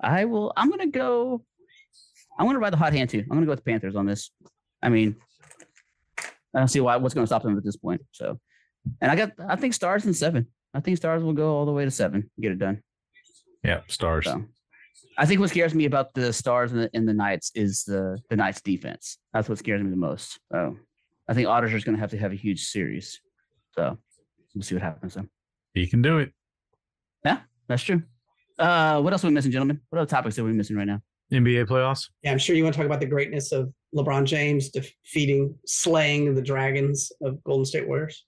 [0.00, 0.52] I will.
[0.56, 1.44] I'm gonna go.
[2.38, 3.20] I'm gonna ride the hot hand too.
[3.20, 4.30] I'm gonna go with the Panthers on this.
[4.82, 5.16] I mean,
[6.18, 8.02] I don't see why what's gonna stop them at this point.
[8.12, 8.40] So,
[9.00, 9.32] and I got.
[9.48, 10.48] I think stars in seven.
[10.74, 12.30] I think stars will go all the way to seven.
[12.40, 12.82] Get it done.
[13.62, 14.24] yeah, stars.
[14.24, 14.44] So
[15.18, 18.18] I think what scares me about the Stars and the, and the Knights is the
[18.30, 19.18] the Knights defense.
[19.32, 20.38] That's what scares me the most.
[20.50, 20.76] So
[21.28, 23.20] I think Otters is going to have to have a huge series.
[23.72, 23.98] So
[24.54, 25.14] we'll see what happens.
[25.14, 25.28] Then.
[25.74, 26.32] He can do it.
[27.24, 28.02] Yeah, that's true.
[28.58, 29.80] Uh, what else are we missing, gentlemen?
[29.90, 31.00] What other topics are we missing right now?
[31.32, 32.08] NBA playoffs.
[32.22, 36.34] Yeah, I'm sure you want to talk about the greatness of LeBron James defeating, slaying
[36.34, 38.26] the Dragons of Golden State Warriors.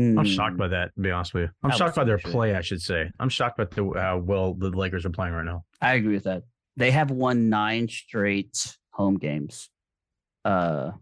[0.00, 0.22] I'm Hmm.
[0.24, 0.94] shocked by that.
[0.94, 2.54] To be honest with you, I'm I shocked by their play.
[2.54, 3.10] I should say.
[3.20, 5.64] I'm shocked by the how well the Lakers are playing right now.
[5.80, 6.44] I agree with that.
[6.76, 9.68] They have won nine straight home games,
[10.44, 10.92] uh,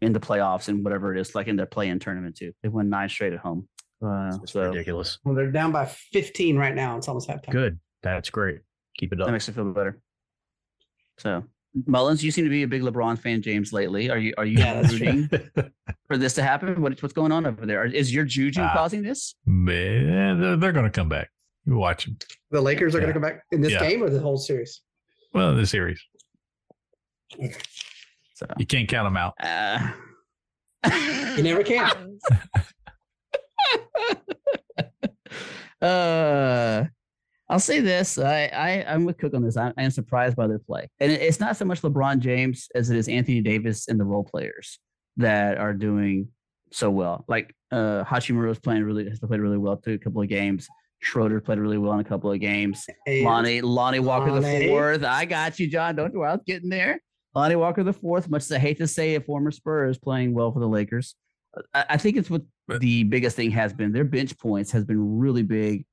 [0.00, 2.52] in the playoffs and whatever it is, like in their play-in tournament too.
[2.62, 3.68] They won nine straight at home.
[4.02, 5.18] Uh, It's so ridiculous.
[5.24, 6.96] Well, they're down by 15 right now.
[6.96, 7.50] It's almost halftime.
[7.52, 7.78] Good.
[8.02, 8.60] That's great.
[8.96, 9.26] Keep it up.
[9.26, 10.00] that makes me feel better.
[11.18, 11.44] So,
[11.86, 13.72] Mullins, you seem to be a big LeBron fan, James.
[13.72, 15.28] Lately, are you are you Yeah, rooting
[16.08, 16.80] for this to happen?
[16.82, 17.84] What, what's going on over there?
[17.84, 18.72] Is your juju Ah.
[18.72, 19.34] causing this?
[19.46, 21.30] Man, they're, they're going to come back.
[21.66, 22.16] You watch them.
[22.50, 23.88] The Lakers are going to come back in this Yeah.
[23.88, 24.82] game or the whole series?
[25.32, 26.02] Well, the series.
[28.34, 29.34] So, You can't count them out.
[29.40, 29.92] uh,
[31.36, 32.18] You never can.
[35.80, 36.84] uh,
[37.50, 39.56] I'll say this: I, I I'm with Cook on this.
[39.56, 42.68] I, I am surprised by their play, and it- it's not so much LeBron James
[42.74, 44.78] as it is Anthony Davis and the role players
[45.18, 46.28] that are doing
[46.72, 47.24] so well.
[47.28, 50.68] Like uh, Hachimura is playing really has played really well through a couple of games.
[51.02, 52.86] Schroeder played really well in a couple of games.
[53.06, 55.02] And Lonnie Lonnie Walker the fourth.
[55.02, 55.96] I got you, John.
[55.96, 57.00] Don't worry, I was getting there.
[57.34, 58.28] Lonnie Walker the fourth.
[58.28, 61.14] Much as I hate to say, a former Spur is playing well for the Lakers.
[61.74, 63.92] I, I think it's what But- the biggest thing has been.
[63.92, 65.84] Their bench points has been really big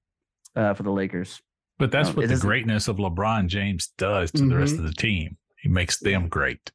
[0.55, 1.41] uh, for the Lakers.
[1.79, 4.79] But that's No, what the doesn't- greatness of LeBron James does to the rest Mhm.
[4.79, 5.37] of the team.
[5.61, 6.71] He makes them great.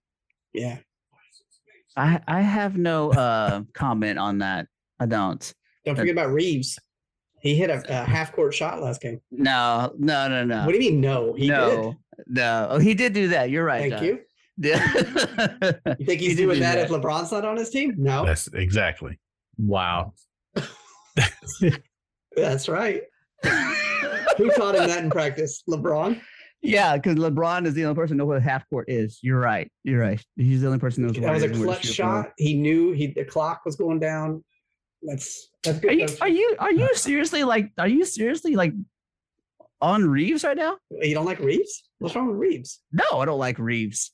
[0.52, 0.78] yeah.
[1.96, 4.66] I I have no uh, comment on that.
[4.98, 5.54] I don't.
[5.84, 6.78] Don't forget about Reaves.
[7.42, 9.20] He hit a, a half court shot last game.
[9.30, 10.64] No, no, no, no.
[10.64, 11.34] What do you mean, no?
[11.34, 11.96] He no,
[12.28, 12.68] no.
[12.70, 13.50] Oh, he did do that.
[13.50, 13.90] You're right.
[13.90, 14.04] Thank John.
[14.04, 14.20] you.
[15.98, 16.84] You think he's He doing do that, that.
[16.84, 17.94] if LeBron's not on his team?
[17.98, 19.18] No, That's exactly.
[19.58, 20.14] Wow.
[22.36, 23.02] that's right.
[24.38, 25.62] Who taught him that in practice?
[25.68, 26.20] LeBron.
[26.62, 29.18] yeah, because LeBron is the only person who knows what a half court is.
[29.22, 29.70] You're right.
[29.84, 30.22] You're right.
[30.36, 31.86] He's the only person who knows what That was a is and where to clutch
[31.86, 32.22] shoot from.
[32.24, 32.32] shot.
[32.38, 34.44] He knew he the clock was going down.
[35.02, 35.90] That's that's good.
[35.90, 38.72] Are you are you are you seriously like are you seriously like
[39.80, 40.76] on Reaves right now?
[40.90, 41.88] You don't like Reaves?
[41.98, 42.80] What's wrong with Reaves?
[42.92, 44.12] No, I don't like Reaves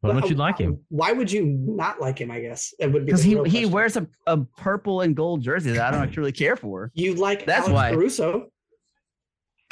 [0.00, 0.78] Why don't you Well, like him?
[0.88, 2.30] Why would you not like him?
[2.30, 5.72] I guess it would be because he he wears a, a purple and gold jersey
[5.72, 6.90] that I don't actually care for.
[6.94, 7.92] You like That's Alex why.
[7.92, 8.46] Caruso,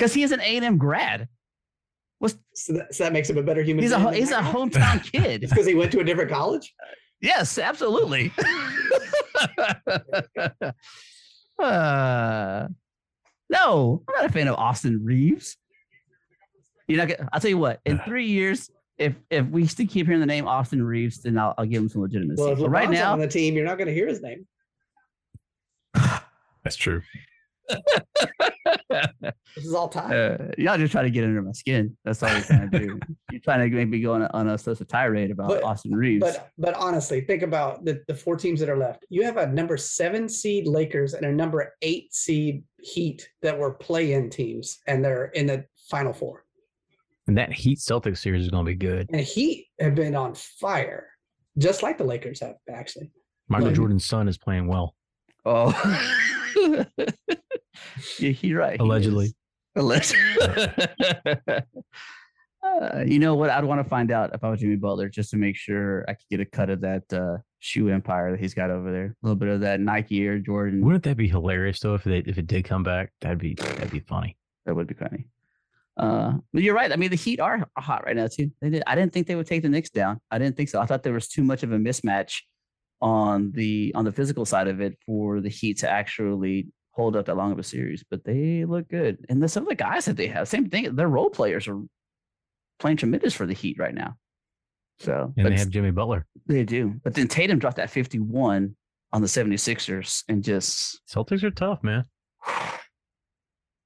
[0.01, 1.29] Because he is an A and M grad.
[2.21, 3.83] What's so that, so that makes him a better human.
[3.83, 5.43] he's a being ho- than he's a hometown kid.
[5.43, 6.75] It's because he went to a different college.
[7.21, 8.33] Yes, absolutely.
[11.59, 12.69] uh,
[13.51, 15.59] no, I'm not a fan of Austin Reaves.
[16.89, 17.09] You're not.
[17.09, 17.81] Gonna, I'll tell you what.
[17.85, 21.53] In three years, if if we still keep hearing the name Austin Reaves, then I'll,
[21.59, 22.41] I'll give him some legitimacy.
[22.41, 24.47] Well, if But right now, on the team, you're not going to hear his name.
[26.65, 27.03] That's true.
[29.57, 30.11] This is all time.
[30.13, 31.97] uh, y'all just trying to get under my skin.
[32.05, 32.99] That's all you're trying to do.
[33.33, 35.65] you're trying to make me go on a, on a, such a tirade about But-
[35.65, 36.21] Austin Reaves.
[36.25, 39.05] But but honestly, think about the, the four teams that are left.
[39.09, 43.73] You have a number seven seed Lakers and a number eight seed Heat that were
[43.75, 46.45] play-in teams, and they're in the final four.
[47.27, 49.07] And that Heat Celtics series is going to be good.
[49.13, 51.09] And Heat have been on fire,
[51.59, 53.11] just like the Lakers have actually.
[53.49, 54.95] Michael Like- Jordan's son is playing well.
[55.45, 55.73] oh,
[58.19, 58.81] yeah, you're right.
[58.81, 59.27] Allegedly.
[59.27, 59.35] is.
[59.77, 60.17] Allegedly.
[62.63, 63.49] Uh, you know what?
[63.49, 66.13] I'd want to find out if I was Jimmy Butler just to make sure I
[66.13, 69.07] could get a cut of that uh, shoe empire that he's got over there.
[69.07, 70.85] A little bit of that Nike Air Jordan.
[70.85, 73.13] Wouldn't that be hilarious though if they if it did come back?
[73.23, 74.37] That'd be that'd be funny.
[74.67, 75.27] That would be funny.
[75.97, 76.93] Uh, but you're right.
[76.93, 78.51] I mean, the Heat are hot right now too.
[78.61, 78.83] They did.
[78.87, 80.21] I didn't think they would take the Knicks down.
[80.31, 80.81] I didn't think so.
[80.81, 82.43] I thought there was too much of a mismatch
[83.01, 86.69] on the on the physical side of it for the Heat to actually
[87.01, 88.05] hold up that long of a series.
[88.11, 90.95] But they look good, and the, some of the guys that they have, same thing.
[90.95, 91.81] Their role players are
[92.79, 94.15] playing tremendous for the Heat right now.
[95.01, 96.27] So, And but they have Jimmy Butler.
[96.47, 97.01] they do.
[97.03, 98.77] But then Tatum dropped that 51
[99.13, 102.05] on the 76ers and just Celtics are tough, man.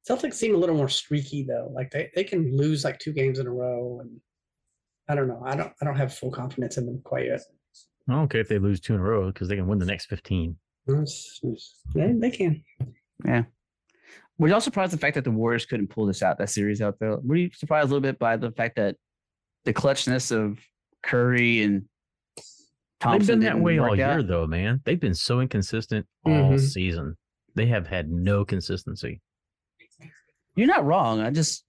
[0.09, 1.71] Celtics seem a little more streaky though.
[1.73, 4.11] Like they, they can lose like two games in a row, and
[5.09, 5.43] I don't know.
[5.47, 7.41] I don't I don't have full confidence in them quite yet.
[8.09, 9.87] I don't care if they lose two in a row because they can win the
[9.87, 10.59] next fifteen.
[10.87, 12.63] It's- it's- They, they can.
[13.25, 13.45] Yeah.
[14.39, 16.97] Were y'all surprised the fact that the Warriors couldn't pull this out, that series out
[16.99, 17.17] there?
[17.19, 18.97] Were you surprised a little bit by the fact that
[19.65, 20.59] the clutchness of
[21.05, 21.85] Curry and
[23.01, 24.27] Thompson They've been that way all year out?
[24.27, 24.81] though, man.
[24.85, 26.61] They've been so inconsistent all Mhm.
[26.61, 27.17] season.
[27.55, 29.21] They have had no consistency.
[30.57, 31.21] You're not wrong.
[31.21, 31.65] I just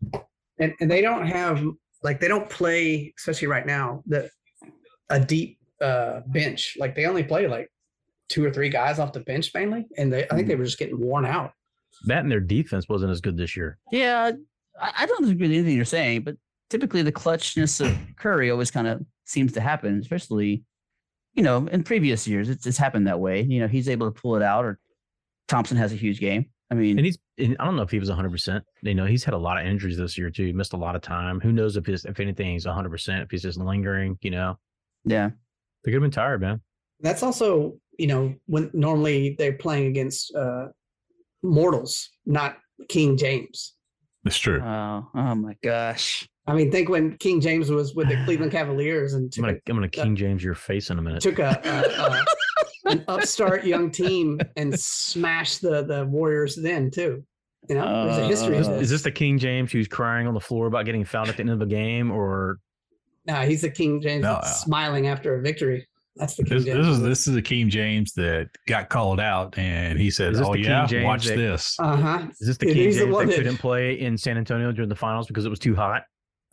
[0.59, 1.63] and and they don't have
[2.03, 4.29] like they don't play especially right now the
[5.09, 7.69] a deep uh bench like they only play like
[8.29, 10.49] two or three guys off the bench mainly and they i think hmm.
[10.49, 11.51] they were just getting worn out
[12.05, 13.77] That and their defense wasn't as good this year.
[13.91, 14.31] yeah,
[14.81, 16.35] I, I don't disagree with anything you're saying, but
[16.69, 20.63] typically the clutchness of Curry always kind of seems to happen, especially
[21.33, 22.49] you know in previous years.
[22.49, 23.43] It's it's happened that way.
[23.43, 24.79] You know, he's able to pull it out, or
[25.47, 26.47] Thompson has a huge game.
[26.71, 28.61] I mean, And he's and I don't know if he was 100%.
[28.81, 30.45] You know, he's had a lot of injuries this year too.
[30.45, 31.39] He missed a lot of time.
[31.39, 34.57] Who knows if his if anything he's 100%, if he's just lingering, you know.
[35.05, 35.29] yeah.
[35.83, 36.61] They could have been tired, man.
[36.99, 40.67] that's also you know when normally they're playing against uh
[41.43, 42.57] mortals not
[42.89, 43.75] king james
[44.23, 44.61] That's true.
[44.61, 46.27] Oh, oh my gosh.
[46.47, 49.69] i mean think when king james was with the cleveland cavaliers and I'm gonna a,
[49.69, 51.21] I'm gonna King James your face in a minute.
[51.21, 52.25] took a, a, a
[52.91, 57.23] an upstart young team and smashed the the warriors then too
[57.69, 58.81] you know there's a history of Uh, this.
[58.83, 61.41] Is this the King James who's crying on the floor about getting fouled at the
[61.41, 62.59] end of the game, or
[63.25, 65.87] No, he's the King James No, uh, smiling after a victory.
[66.17, 66.77] That's the King This, James.
[66.77, 70.53] this is this is the King James that got called out, and he said, "Oh
[70.53, 72.27] yeah, James watch that- this." Uh huh.
[72.39, 74.71] is this the Yeah, King he's the James that that- couldn't play in San Antonio
[74.71, 76.03] during the finals because it was too hot?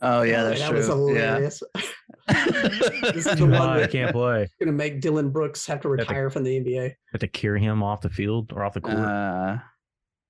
[0.01, 0.77] Oh yeah, that's that true.
[0.79, 1.63] was hilarious.
[2.27, 4.47] This is the Too one hot, I can't play.
[4.59, 6.93] going to make Dillon Brooks have to to- retire from the NBA.
[7.11, 8.97] Have to carry him off the field or off the court.
[8.97, 9.57] uh,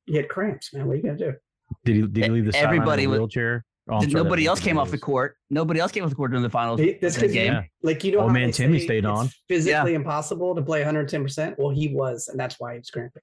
[0.05, 0.87] He had cramps, man.
[0.87, 1.37] What are you going to do?
[1.85, 2.01] did he?
[2.03, 3.65] Did he leave the sideline in everybody a was- wheelchair?
[3.89, 5.35] Oh, sorry, nobody else came off the court.
[5.49, 6.79] Nobody else came off the court during the finals.
[6.79, 7.51] He- that's that 'cause game.
[7.53, 7.63] Yeah.
[7.81, 9.27] Like, you know, Old how man Timmy stayed on.
[9.49, 11.55] Physically impossible to play 110%.
[11.57, 13.21] Well, he was, and that's why he was cramping.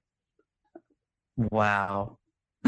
[1.37, 2.17] Wow.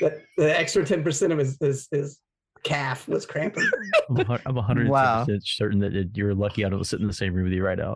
[0.00, 2.20] The, the extra 10% of his, his, his
[2.62, 3.68] calf was cramping.
[4.08, 5.26] I'm a hun- I'm 100 Wow.
[5.40, 7.76] certain that that you're lucky I don't sit in the same room with you right
[7.76, 7.94] now.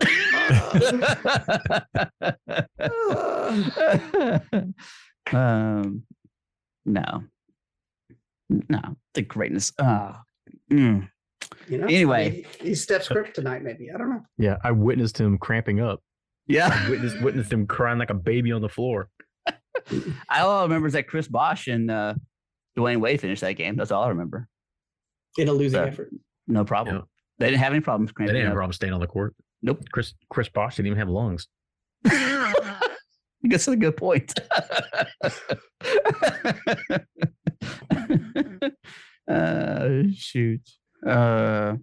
[5.32, 6.02] um,
[6.84, 7.22] no,
[8.68, 8.80] no,
[9.14, 9.72] the greatness.
[9.78, 10.14] Uh,
[10.70, 11.08] mm.
[11.68, 11.86] You know.
[11.86, 12.44] Anyway.
[12.60, 13.62] he, he steps script tonight.
[13.62, 14.22] Maybe I don't know.
[14.38, 16.00] Yeah, I witnessed him cramping up.
[16.46, 16.68] Yeah.
[16.72, 19.08] I witnessed witnessed him crying like a baby on the floor.
[19.46, 19.54] I
[20.40, 22.14] all I remember is that Chris Bosh and uh,
[22.76, 23.76] Dwyane Wade finished that game.
[23.76, 24.48] That's all I remember.
[25.38, 25.86] In a losing Yeah.
[25.86, 26.10] effort.
[26.46, 26.96] No problem.
[26.96, 27.02] Yeah.
[27.38, 28.58] They didn't have any problems They cramping didn't have a up.
[28.58, 29.34] problem staying on the court.
[29.62, 29.82] Nope.
[29.92, 31.46] Chris Chris Bosh didn't even have lungs.
[32.04, 32.52] I
[33.48, 34.34] guess that's a good point.
[39.32, 40.60] Uh, shoot.
[41.06, 41.76] Uh,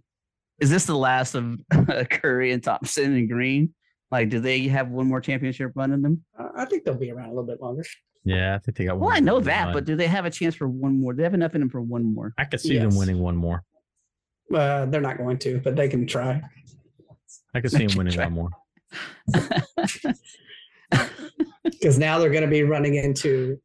[0.60, 1.60] is this the last of
[2.10, 3.74] Curry and Thompson and Green?
[4.12, 6.24] Like, do they have one more championship run in them?
[6.38, 7.84] Uh, I think they'll be around a little bit longer.
[8.26, 9.08] Yeah, I think they got one.
[9.08, 9.74] Well, I know more that, run.
[9.74, 11.14] but do they have a chance for one more?
[11.14, 12.34] Do they have enough in them for one more?
[12.38, 13.64] I could see them winning one more.
[14.54, 16.42] Uh, they're not going to, but they can try.
[17.54, 18.50] I could see them winning one more.
[21.64, 23.58] Because now they're going to be running into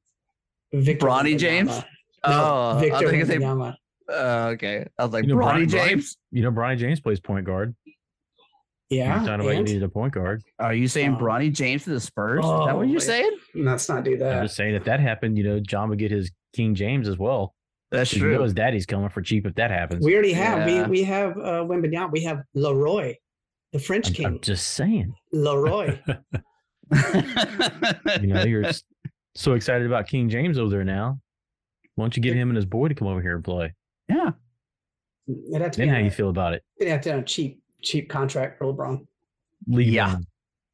[0.73, 1.39] Victor Bronny Wembanyama.
[1.39, 1.83] James?
[2.29, 3.75] No, Oh, I Victor was say- Wembanyama.
[4.07, 4.87] Uh, okay.
[4.99, 6.17] I was like, You know, Bronny Brian- Brian- James.
[6.31, 7.75] You know, Bronny James plays point guard.
[8.91, 9.17] Yeah.
[9.17, 9.67] You're talking about you and?
[9.67, 10.43] needed a point guard.
[10.59, 11.23] Are you saying Oh.
[11.25, 12.45] Bronny James to the Spurs?
[12.45, 13.03] Is that Oh, what you're wait.
[13.03, 13.39] saying?
[13.55, 14.37] Let's not do that.
[14.39, 17.19] I'm just saying if that happened, you know, John would get his King James as
[17.19, 17.55] well.
[17.91, 20.05] That's 'Cause You know his daddy's coming for cheap if that happens.
[20.05, 20.69] We already have.
[20.69, 20.85] Yeah.
[20.85, 22.11] We we have uh, Wembanyama.
[22.13, 23.15] We have Leroy,
[23.73, 24.27] the French I'm, king.
[24.27, 25.15] I'm just saying.
[25.33, 25.99] Leroy.
[28.21, 28.83] You know, you're s-
[29.35, 31.19] so excited about King James over there now.
[31.95, 33.75] Why don't you get him and his boy to come over here and play?
[34.09, 34.31] yeah.
[35.27, 36.63] It'd have to be Then how on you feel about it?
[36.79, 39.07] it'd have to be on a cheap cheap contract for LeBron.
[39.67, 40.05] League Yeah.
[40.07, 40.27] minimum.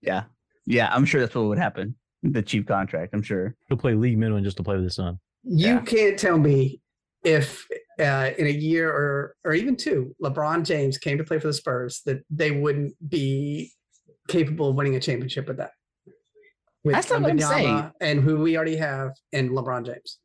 [0.03, 0.25] Yeah.
[0.67, 0.89] Yeah.
[0.93, 1.95] I'm sure that's what would happen.
[2.25, 3.55] The cheap contract, I'm sure.
[3.69, 5.21] He'll play league minimum just to play with his son.
[5.45, 5.81] You Yeah.
[5.83, 6.81] can't tell me
[7.25, 7.67] if
[8.01, 11.53] uh, in a year or or even two, LeBron James came to play for the
[11.53, 13.71] Spurs that they wouldn't be
[14.27, 15.73] capable of winning a championship with that.
[16.83, 17.93] With That's not what I'm saying.
[18.01, 20.19] And who we already have and LeBron James.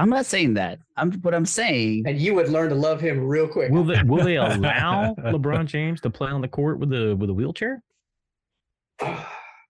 [0.00, 0.78] I'm not saying that.
[0.96, 2.04] I'm what I'm saying.
[2.06, 3.70] And you would learn to love him real quick.
[3.70, 7.28] Will they will they allow LeBron James to play on the court with a with
[7.30, 7.82] a wheelchair?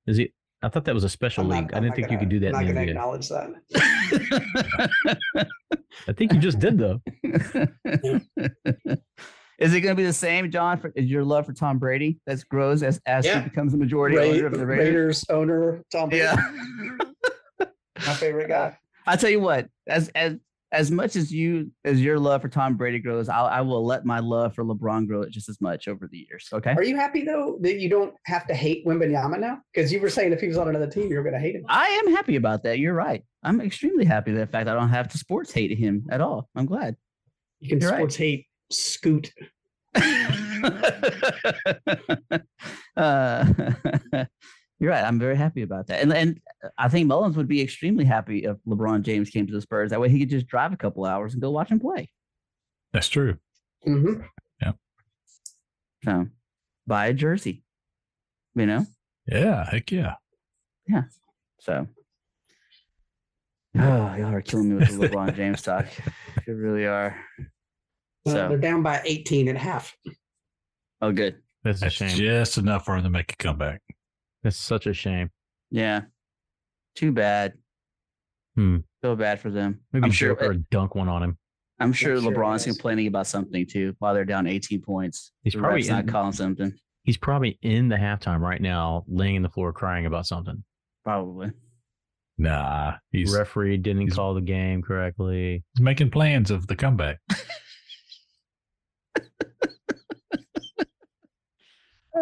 [0.06, 0.32] Is he?
[0.62, 1.72] I thought that was a special not- league.
[1.72, 2.92] I I'm didn't think gonna- you could do that I'm in not the going to
[2.92, 2.96] NBA.
[2.96, 3.28] acknowledge
[5.34, 5.48] that.
[6.08, 7.00] I think you just did though.
[9.58, 10.78] Is it going to be the same, John?
[10.78, 13.42] For, is your love for Tom Brady that grows as as Yeah.
[13.42, 14.86] he becomes the majority Ra- owner of the Raiders?
[14.86, 16.36] Raiders owner Tom Brady, Yeah.
[18.06, 18.78] my favorite guy.
[19.11, 20.36] I tell you what, as as
[20.72, 24.04] as much as you as your love for Tom Brady grows, I I will let
[24.04, 26.48] my love for LeBron grow just as much over the years.
[26.52, 26.72] Okay.
[26.74, 29.58] Are you happy though that you don't have to hate Wembanyama now?
[29.74, 31.56] Because you were saying if he was on another team, you were going to hate
[31.56, 31.64] him.
[31.68, 32.78] I am happy about that.
[32.78, 33.24] You're right.
[33.42, 36.48] I'm extremely happy that in fact I don't have to sports hate him at all.
[36.54, 36.96] I'm glad.
[37.58, 37.98] You can You're right.
[37.98, 39.32] sports hate Scoot.
[42.96, 43.44] uh,
[44.80, 45.04] you're right.
[45.04, 46.00] I'm very happy about that.
[46.00, 46.40] And and
[46.78, 49.90] I think Mullins would be extremely happy if LeBron James came to the Spurs.
[49.90, 52.10] That way he could just drive a couple hours and go watch him play.
[52.92, 53.36] That's true.
[53.86, 54.22] Mm-hmm.
[54.60, 54.72] Yeah.
[56.04, 56.26] So
[56.86, 57.62] buy a jersey.
[58.54, 58.86] You know?
[59.26, 59.68] Yeah.
[59.70, 60.14] Heck yeah.
[60.88, 61.04] Yeah.
[61.60, 61.86] So
[63.76, 63.78] Oh,
[64.16, 65.86] y'all are killing me with the LeBron James talk.
[66.46, 67.14] You really are.
[67.38, 69.94] Uh, So they're down by 18 and a half.
[71.02, 71.36] oh good.
[71.62, 72.08] That's a That's shame.
[72.16, 73.82] just enough for him to make a comeback.
[74.43, 75.30] That's such a shame.
[75.70, 76.03] Yeah.
[76.97, 77.55] Too bad.
[78.57, 78.78] Hmm.
[79.03, 79.80] Feel bad for them.
[79.93, 81.38] Maybe I'm sure Joker dunk one on him.
[81.78, 82.76] I'm sure sure LeBron's he is.
[82.76, 85.33] complaining about something too while they're down 18 points.
[85.45, 86.72] He's The probably ref's not calling something.
[87.04, 90.62] He's probably in the halftime right now, laying in the floor crying about something.
[91.04, 91.53] Probably.
[92.37, 95.64] Nah, he's, Referee didn't he's- call the game correctly.
[95.75, 97.18] he's making plans of the comeback.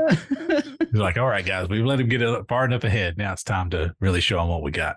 [0.09, 3.19] He's like, all right, guys, we've let him get far enough ahead.
[3.19, 4.97] Now it's time to really show him what we got.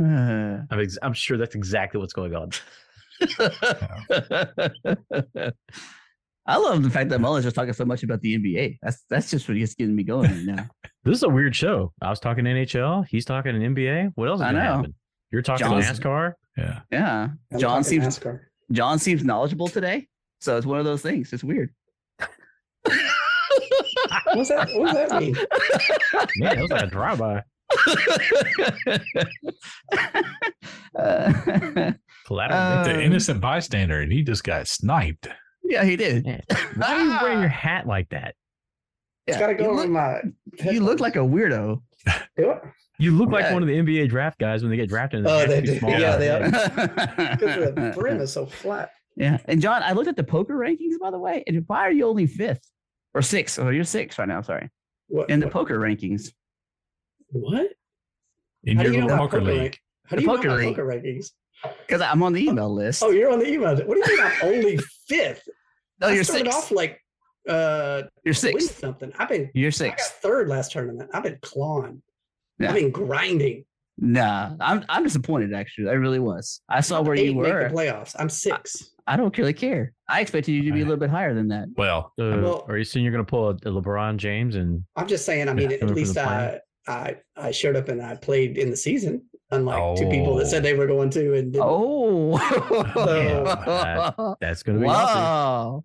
[0.00, 2.50] Uh, I'm, ex- I'm sure that's exactly what's going on.
[6.46, 8.78] I love the fact that Mullen's just talking so much about the NBA.
[8.82, 10.66] That's that's just what gets getting me going right now.
[11.02, 11.94] This is a weird show.
[12.02, 13.06] I was talking NHL.
[13.08, 14.12] He's talking NBA.
[14.16, 14.76] What else is I going to know.
[14.76, 14.94] happen?
[15.30, 16.34] You're talking John's- NASCAR.
[16.58, 16.80] Yeah.
[16.92, 17.28] Yeah.
[17.50, 18.40] I'm John seems NASCAR.
[18.70, 20.08] John seems knowledgeable today.
[20.42, 21.32] So it's one of those things.
[21.32, 21.70] It's weird.
[24.34, 24.68] What's that?
[24.74, 25.34] What does that mean?
[26.36, 27.42] Man, that was like a drive-by.
[30.98, 31.92] Uh,
[32.26, 32.58] Collateral.
[32.60, 35.28] Uh, the innocent bystander, and he just got sniped.
[35.64, 36.24] yeah, he did.
[36.26, 36.42] Man,
[36.76, 38.34] Why are you wearing your hat like that?
[39.26, 40.20] It's Yeah, got to go you on look, my.
[40.72, 41.80] you look like a weirdo.
[42.98, 43.54] You look like Yeah.
[43.54, 45.20] one of the NBA draft guys when they get drafted.
[45.20, 45.78] and Oh, they hat's do.
[45.78, 46.42] small Yeah, they are.
[47.38, 48.90] Because the brim is so flat.
[49.16, 49.38] Yeah.
[49.46, 51.42] And John, I looked at the poker rankings, by the way.
[51.46, 52.62] And why are you only fifth
[53.14, 53.58] or sixth?
[53.58, 54.40] Oh, you're six right now.
[54.42, 54.68] Sorry.
[55.08, 55.30] What?
[55.30, 55.52] In the what?
[55.52, 56.32] poker rankings.
[57.30, 57.68] what?
[58.64, 59.58] In How your you know poker poker league.
[59.60, 59.80] rank?
[60.06, 60.76] How The do you poker about league.
[60.76, 61.30] poker rankings?
[61.86, 63.02] Because I'm on the email list.
[63.02, 63.76] Oh, you're on the email.
[63.76, 64.78] What do you mean I'm only
[65.08, 65.46] fifth?
[66.00, 66.56] No, I you're started six.
[66.56, 67.00] off like
[67.48, 68.70] uh You're win six.
[68.70, 69.12] something.
[69.18, 70.08] I've been You're I six.
[70.10, 71.10] got third last tournament.
[71.12, 72.02] I've been clawing.
[72.58, 72.68] Yeah.
[72.68, 73.64] I've been grinding.
[73.98, 75.52] Nah, I'm I'm disappointed.
[75.52, 76.62] Actually, I really was.
[76.68, 77.60] I saw where you were.
[77.64, 78.16] make the playoffs.
[78.18, 78.90] I'm six.
[79.10, 79.92] I don't really care.
[80.08, 81.66] I expected you to be a little bit higher than that.
[81.76, 84.84] Well, So Well- are you saying you're going to pull a, a LeBron James and
[84.94, 85.48] I'm just saying.
[85.48, 89.24] I mean, at least I, I I showed up and I played in the season,
[89.50, 90.62] unlike two people that said oh.
[90.62, 91.66] they were going to and didn't.
[91.68, 95.18] Oh, that- that's going to be awesome?
[95.18, 95.84] wow,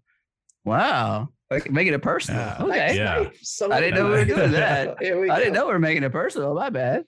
[0.64, 1.30] wow!
[1.50, 2.42] Like, Making it personal.
[2.42, 2.58] Yeah.
[2.64, 3.30] okay, Yeah.
[3.42, 4.98] So I didn't know we were doing that.
[5.02, 6.54] We I didn't know we were making it personal.
[6.54, 7.06] My bad.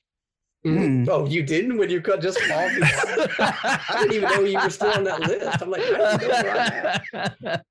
[0.66, 1.08] Mhm.
[1.10, 2.80] Oh, you didn't when you cut just called me.
[2.84, 5.62] I didn't even know you were still on that list.
[5.62, 7.62] I'm like, I didn't know where I'm.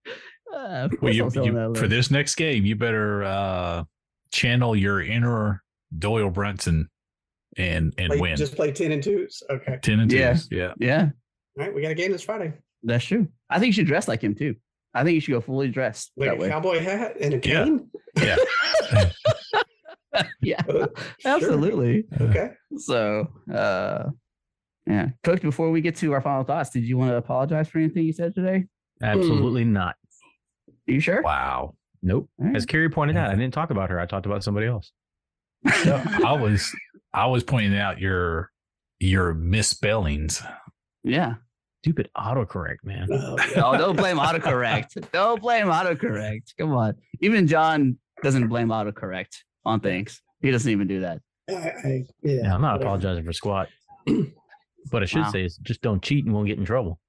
[0.54, 3.84] Uh, well you, still on you- for this next game, you better uh,
[4.32, 5.62] channel your inner
[5.98, 6.88] Doyle Brunson
[7.58, 9.42] and and Play- win Just play ten and twos.
[9.50, 9.78] Okay.
[9.82, 10.32] ten and Yeah.
[10.32, 10.48] twos.
[10.50, 10.72] Yeah.
[10.78, 11.02] Yeah,
[11.58, 12.52] All right, we got a game this Friday.
[12.82, 13.28] that's true.
[13.50, 14.54] I think you should dress like him too.
[14.94, 16.48] I think you should go fully dressed Like that a way.
[16.48, 17.64] cowboy hat and a Yeah.
[17.64, 17.90] cane.
[18.16, 18.36] Yeah.
[18.92, 19.10] Yeah,
[20.46, 20.88] Uh, sure.
[21.24, 22.04] absolutely.
[22.20, 22.50] Okay.
[22.76, 24.04] So, uh,
[24.86, 25.42] yeah, Coach.
[25.42, 28.12] Before we get to our final thoughts, did you want to apologize for anything you
[28.12, 28.64] said today?
[29.02, 29.96] Absolutely not.
[30.88, 31.22] Are you sure?
[31.22, 31.74] Wow.
[32.02, 32.28] Nope.
[32.38, 32.56] All right.
[32.56, 33.98] As Carrie pointed out, I didn't talk about her.
[33.98, 34.92] I talked about somebody else.
[35.84, 36.72] No, I was
[37.12, 38.50] I was pointing out your
[39.00, 40.42] your misspellings.
[41.02, 41.34] Yeah.
[41.82, 43.08] Stupid autocorrect, man.
[43.10, 43.62] Oh, yeah.
[43.64, 45.10] Oh, don't blame autocorrect.
[45.12, 46.54] Don't blame autocorrect.
[46.58, 46.94] Come on.
[47.20, 50.22] Even John doesn't blame autocorrect on things.
[50.40, 51.20] He doesn't even do that.
[51.50, 52.84] I, I, yeah, Yeah, I'm not whatever.
[52.84, 53.68] apologizing for squat.
[54.90, 55.32] What I should Wow.
[55.32, 57.00] say is just don't cheat and won't get in trouble.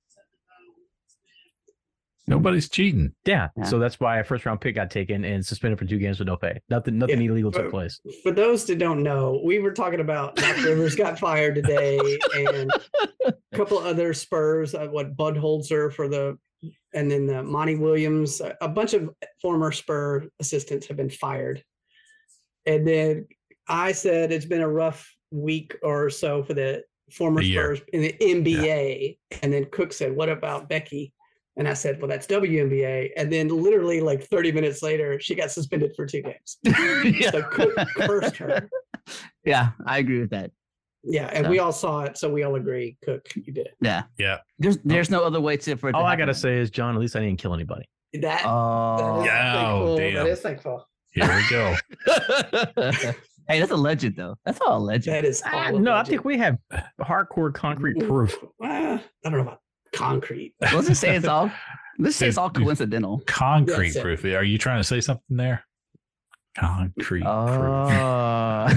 [2.30, 3.14] Nobody's cheating.
[3.24, 3.50] Yeah.
[3.56, 3.64] Yeah.
[3.66, 6.28] So that's why a first round pick got taken and suspended for two games with
[6.28, 6.60] no pay.
[6.70, 8.02] Nothing nothing Yeah, illegal took place.
[8.24, 12.00] For those that don't know, we were talking about Doc Rivers got fired today,
[12.36, 12.72] and
[13.28, 14.74] a couple other Spurs.
[14.74, 16.38] Uh, what Budenholzer for the,
[16.96, 18.42] and then the Monty Williams.
[18.42, 19.10] A, a bunch of
[19.40, 21.64] former Spur assistants have been fired.
[22.68, 23.26] And then
[23.68, 27.46] I said it's been a rough week or so for the former A.
[27.52, 29.18] Spurs in the NBA.
[29.42, 31.14] And then Cook said, "What about Becky?"
[31.56, 35.50] And I said, "Well, that's WNBA." And then literally like 30 minutes later, she got
[35.52, 36.58] suspended for two games.
[37.20, 37.32] yeah.
[37.32, 38.70] So Cook cursed her.
[39.46, 40.52] yeah, I agree with that.
[41.04, 42.98] Yeah, and we all saw it, so we all agree.
[43.06, 43.76] Cook, you did it.
[43.82, 44.04] Yeah.
[44.18, 44.40] Yeah.
[44.60, 46.96] There's there's no other way to for it to All I gotta say is, John,
[46.96, 47.88] at least I didn't kill anybody.
[48.14, 48.98] That, Oh.
[48.98, 49.88] that is Yeah, thankful.
[49.94, 50.14] oh, damn.
[50.16, 50.90] That is thankful.
[51.18, 51.76] Here we go.
[53.48, 54.36] hey, that's a legend though.
[54.46, 55.16] That's all a legend.
[55.16, 56.58] That is Ah, all no, I think we have
[57.02, 58.36] hardcore concrete proof.
[58.64, 59.62] Ah, I don't know about
[59.94, 60.54] concrete.
[60.62, 61.52] Let's just say it's all.
[62.00, 63.22] Let's say it's all coincidental.
[63.26, 64.02] Concrete That's it.
[64.04, 64.24] proof.
[64.26, 65.64] Are you trying to say something there?
[66.58, 67.26] Concrete proof.
[67.26, 67.30] Oh.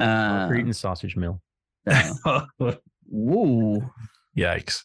[0.00, 1.40] Concrete and sausage mill.
[1.86, 2.44] uh,
[3.08, 3.88] woo.
[4.36, 4.82] Yikes.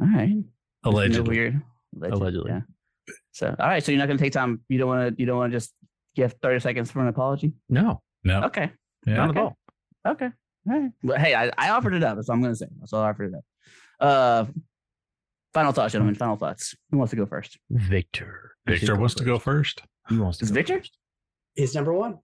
[0.00, 0.36] All right.
[0.84, 1.36] Allegedly.
[1.36, 1.62] Weird.
[1.96, 2.50] Alleged, Allegedly.
[2.50, 2.60] Yeah.
[3.36, 3.84] So, all right.
[3.84, 4.62] So you're not going to take time.
[4.70, 5.20] You don't want to.
[5.20, 5.74] You don't want to just
[6.14, 7.52] give 30 seconds for an apology.
[7.68, 8.44] No, No.
[8.44, 8.70] Okay.
[9.06, 9.16] Yeah.
[9.16, 9.38] not Okay.
[9.38, 9.58] at all.
[10.08, 10.30] Okay.
[10.70, 10.90] All right.
[11.04, 12.16] But hey, I, I offered it up.
[12.16, 12.66] That's all I'm going to say.
[12.80, 13.44] That's all I offered it up.
[14.00, 14.44] Uh,
[15.52, 16.14] final thoughts, gentlemen.
[16.14, 16.74] Final thoughts.
[16.90, 17.58] Who wants to go first?
[17.68, 18.52] Victor.
[18.66, 19.82] Victor wants to go first.
[20.08, 20.78] He wants to Is go Victor?
[20.78, 20.96] first.
[21.56, 22.18] He's number one.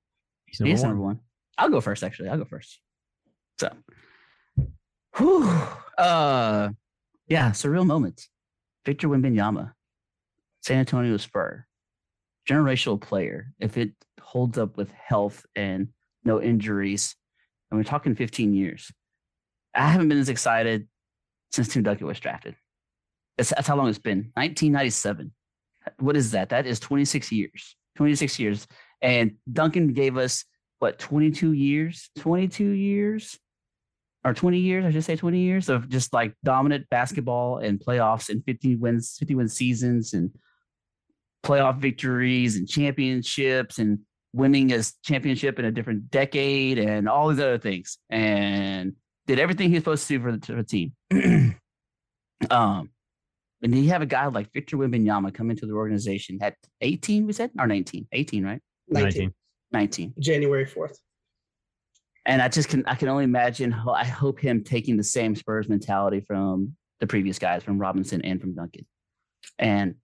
[0.47, 0.89] He's number He's one.
[0.89, 1.21] number one.
[1.59, 2.03] I'll go first.
[2.03, 2.81] Actually, I'll go first.
[3.61, 3.69] So,
[5.19, 5.47] whew,
[5.99, 6.71] uh,
[7.29, 8.27] yeah, surreal moment.
[8.87, 9.73] Victor Wembanyama,
[10.63, 11.67] San Antonio Spur,
[12.49, 13.53] generational player.
[13.59, 15.89] If it holds up with health and
[16.25, 17.15] no injuries,
[17.71, 18.91] and we're talking 15 years,
[19.75, 20.89] I haven't been as excited
[21.51, 22.55] since Tim Duncan was drafted.
[23.37, 24.31] That's, that's how long it's been.
[24.35, 25.33] 1997.
[25.99, 26.51] What is that?
[26.51, 27.77] That is 26 years.
[27.97, 28.67] 26 years.
[29.01, 30.45] And Duncan gave us
[30.83, 33.39] what 22 years 22 years
[34.25, 38.29] or 20 years i should say 20 years of just like dominant basketball and playoffs
[38.31, 40.33] and 50 wins 50 win seasons and
[41.43, 43.99] playoff victories and championships and
[44.33, 48.95] winning a championship in a different decade and all these other things and
[49.27, 50.93] did everything he was supposed to do for the, for the team
[52.51, 52.91] um
[53.63, 57.27] and then you have a guy like Victor Wembanyama come into the organization at 18,
[57.29, 58.61] we said, or 19, 18, right?
[58.89, 59.33] 19,
[59.73, 60.13] 19.
[60.13, 60.97] 19 January 4th.
[62.27, 63.71] and I just can I can only imagine.
[63.71, 68.21] ho- I hope him taking the same Spurs mentality from the previous guys, from Robinson
[68.23, 68.85] and from Duncan,
[69.59, 69.95] and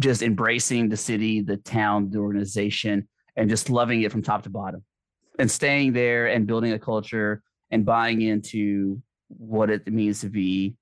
[0.00, 4.50] just embracing the city, the town, the organization, and just loving it from top to
[4.50, 4.84] bottom,
[5.38, 10.74] and staying there and building a culture and buying into what it means to be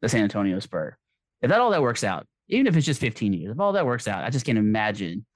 [0.00, 0.96] the San Antonio Spur.
[1.40, 3.86] If that all that works out, even if it's just 15 years, if all that
[3.86, 5.26] works out, I just can't imagine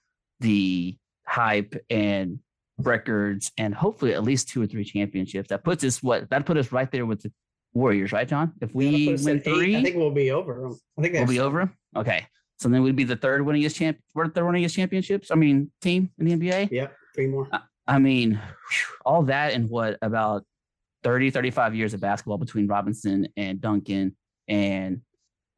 [0.41, 2.39] the hype and
[2.79, 5.49] records and hopefully at least two or three championships.
[5.49, 7.33] That puts us what that put us right there with the
[7.77, 8.53] Warriors, right, John?
[8.63, 9.55] If we let's put us win at eight.
[9.55, 10.81] three, I think we'll be over them.
[10.99, 11.71] I think we'll be over?
[11.95, 12.27] Okay.
[12.59, 15.31] So then we'd be the third winningest champ, we're the third winningest championships.
[15.31, 16.71] I mean, team in the NBA.
[16.71, 17.49] Yeah, three more.
[17.87, 20.45] I mean, whew, all that and what about
[21.05, 24.17] 30, 35 years of basketball between Robinson and Duncan
[24.49, 25.03] and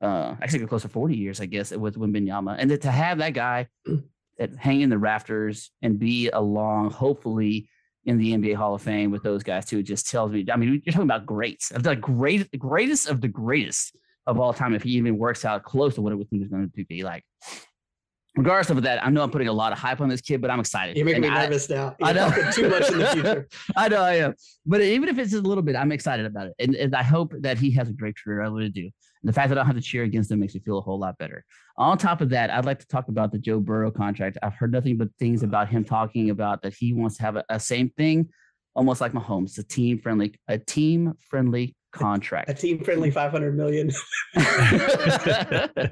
[0.01, 2.57] uh actually close to 40 years, I guess, with Wembanyama.
[2.59, 3.69] And to have that guy
[4.59, 7.69] hang in the rafters and be along, hopefully
[8.05, 10.47] in the NBA Hall of Fame with those guys too, just tells me.
[10.53, 13.97] I mean, you're talking about greats of the great, greatest of the greatest
[14.29, 14.75] of all time.
[14.75, 17.03] If he even works out close to what it would think he's going to be
[17.03, 17.25] like.
[18.37, 20.49] Regardless of that, I know I'm putting a lot of hype on this kid, but
[20.51, 20.97] I'm excited.
[20.97, 21.97] You're making And me I- nervous now.
[22.01, 23.49] I You're know too much in the future.
[23.77, 24.35] I know I am,
[24.65, 27.03] but even if it's just a little bit, I'm excited about it, and, and I
[27.03, 28.43] hope that he has a great career.
[28.43, 28.83] I really do.
[28.83, 30.83] And the fact that I don't have to cheer against him makes me feel a
[30.83, 31.45] whole lot better.
[31.79, 34.39] On top of that, I'd like to talk about the Joe Burrow contract.
[34.43, 37.45] I've heard nothing but things about him talking about that he wants to have a,
[37.49, 38.29] a same thing,
[38.77, 41.75] almost like Mahomes, a team friendly, a team friendly
[42.49, 43.91] A team friendly 500 million.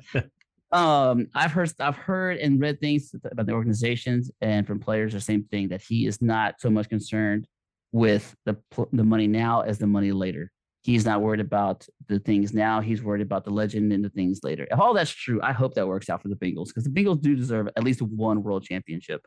[0.73, 5.20] um, I've heard, I've heard and read things about the organizations and from players the
[5.20, 7.47] same thing that he is not so much concerned
[7.93, 8.56] with the
[8.93, 10.51] the money now as the money later.
[10.82, 12.81] He's not worried about the things now.
[12.81, 14.68] He's worried about the legend and the things later.
[14.70, 17.20] If all that's true, I hope that works out for the Bengals because the Bengals
[17.20, 19.23] do deserve at least one world championship.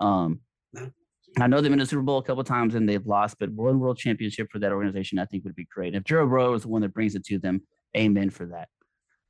[0.00, 0.40] Um,
[1.38, 3.50] I know they've been to the Super Bowl a couple times and they've lost, but
[3.50, 5.94] one world championship for that organization I think would be great.
[5.94, 7.62] If Joe Burrow is the one that brings it to them,
[7.96, 8.68] amen for that.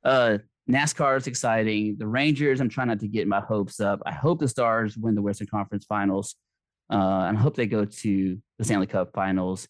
[0.03, 0.37] Uh,
[0.69, 1.97] NASCAR is exciting.
[1.97, 4.01] The Rangers, I'm trying not to get my hopes up.
[4.05, 6.35] I hope the Stars win the Western Conference Finals,
[6.91, 9.67] uh, and I hope they go to the Stanley Cup Finals.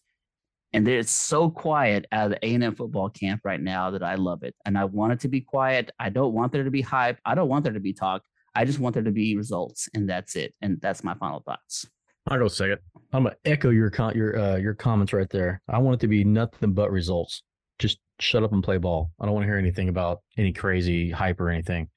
[0.74, 4.42] And it's so quiet out of the A&M football camp right now that I love
[4.42, 4.54] it.
[4.64, 5.90] And I want it to be quiet.
[5.98, 7.18] I don't want there to be hype.
[7.26, 8.22] I don't want there to be talk.
[8.54, 10.54] I just want there to be results, and that's it.
[10.62, 11.86] And that's my final thoughts.
[12.28, 12.78] I'll go second.
[13.12, 15.60] I'm gonna echo your con- your uh, your comments right there.
[15.68, 17.42] I want it to be nothing but results.
[17.78, 19.10] Just shut up and play ball.
[19.20, 21.88] I don't want to hear anything about any crazy hype or anything.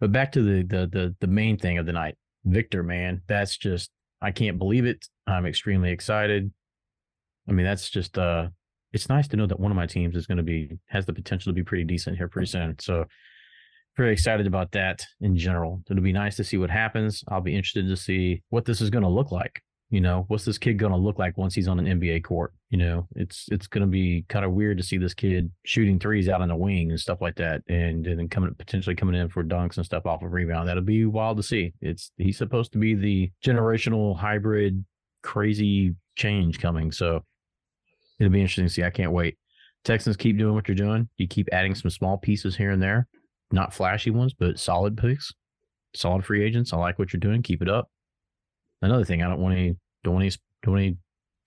[0.00, 2.82] But back to the the the the main thing of the night, Victor.
[2.82, 3.90] Man, that's just
[4.22, 5.06] I can't believe it.
[5.26, 6.50] I'm extremely excited.
[7.48, 8.48] I mean, that's just uh,
[8.92, 11.12] it's nice to know that one of my teams is going to be has the
[11.12, 12.76] potential to be pretty decent here pretty soon.
[12.80, 13.04] So
[13.96, 15.82] very excited about that in general.
[15.90, 17.24] It'll be nice to see what happens.
[17.28, 19.62] I'll be interested to see what this is going to look like.
[19.90, 22.52] You know, what's this kid going to look like once he's on an NBA court?
[22.68, 25.98] You know, it's it's going to be kind of weird to see this kid shooting
[25.98, 29.16] threes out on the wing and stuff like that, and, and then coming potentially coming
[29.16, 30.68] in for dunks and stuff off of rebound.
[30.68, 31.72] That'll be wild to see.
[31.80, 34.84] It's he's supposed to be the generational hybrid,
[35.24, 36.92] crazy change coming.
[36.92, 37.24] So
[38.20, 38.84] it'll be interesting to see.
[38.84, 39.38] I can't wait.
[39.84, 41.08] Texans keep doing what you're doing.
[41.16, 43.08] You keep adding some small pieces here and there
[43.52, 45.32] not flashy ones, but solid picks,
[45.94, 46.72] solid free agents.
[46.72, 47.42] I like what you're doing.
[47.42, 47.88] Keep it up.
[48.82, 50.96] Another thing, I don't want any, don't want any, don't want any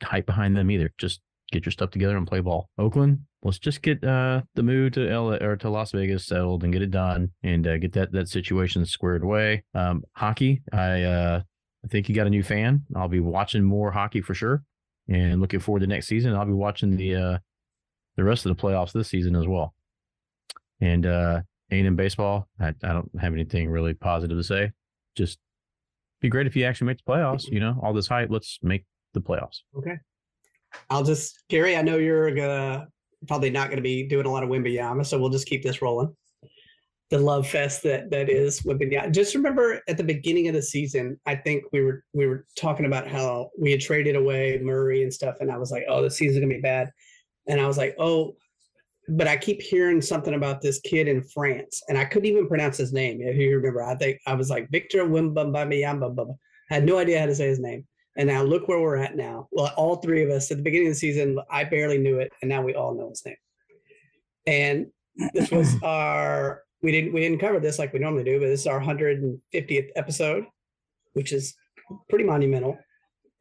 [0.03, 0.91] hype behind them either.
[0.97, 1.21] Just
[1.51, 2.69] get your stuff together and play ball.
[2.77, 6.73] Oakland, let's just get uh, the move to LA or to Las Vegas settled and
[6.73, 9.63] get it done and uh, get that that situation squared away.
[9.73, 11.41] Um, hockey, I uh,
[11.83, 12.83] I think you got a new fan.
[12.95, 14.63] I'll be watching more hockey for sure,
[15.07, 16.35] and looking forward to next season.
[16.35, 17.37] I'll be watching the uh,
[18.17, 19.73] the rest of the playoffs this season as well.
[20.81, 21.05] And
[21.79, 22.47] in baseball.
[22.59, 24.71] I, I don't have anything really positive to say.
[25.15, 25.39] Just
[26.21, 27.47] be great if you actually make the playoffs.
[27.47, 28.29] You know, all this hype.
[28.31, 29.59] Let's make the playoffs.
[29.77, 29.97] Okay.
[30.89, 32.87] I'll just, Gary, I know you're gonna
[33.27, 36.15] probably not gonna be doing a lot of Wimbyama, so we'll just keep this rolling.
[37.09, 39.11] The love fest that that is Wimbyama.
[39.11, 42.85] Just remember at the beginning of the season, I think we were we were talking
[42.85, 46.09] about how we had traded away Murray and stuff, and I was like, oh, the
[46.09, 46.89] season's gonna be bad.
[47.47, 48.35] And I was like, oh,
[49.07, 52.77] but I keep hearing something about this kid in France, and I couldn't even pronounce
[52.77, 53.21] his name.
[53.21, 56.35] If you remember, I think I was like Victor Wimbambamba.
[56.71, 57.85] I had no idea how to say his name.
[58.15, 59.47] And now look where we're at now.
[59.51, 62.31] Well, all three of us at the beginning of the season, I barely knew it,
[62.41, 63.35] and now we all know his name.
[64.45, 64.87] And
[65.33, 68.61] this was our we didn't we didn't cover this like we normally do, but this
[68.61, 70.45] is our 150th episode,
[71.13, 71.55] which is
[72.09, 72.77] pretty monumental.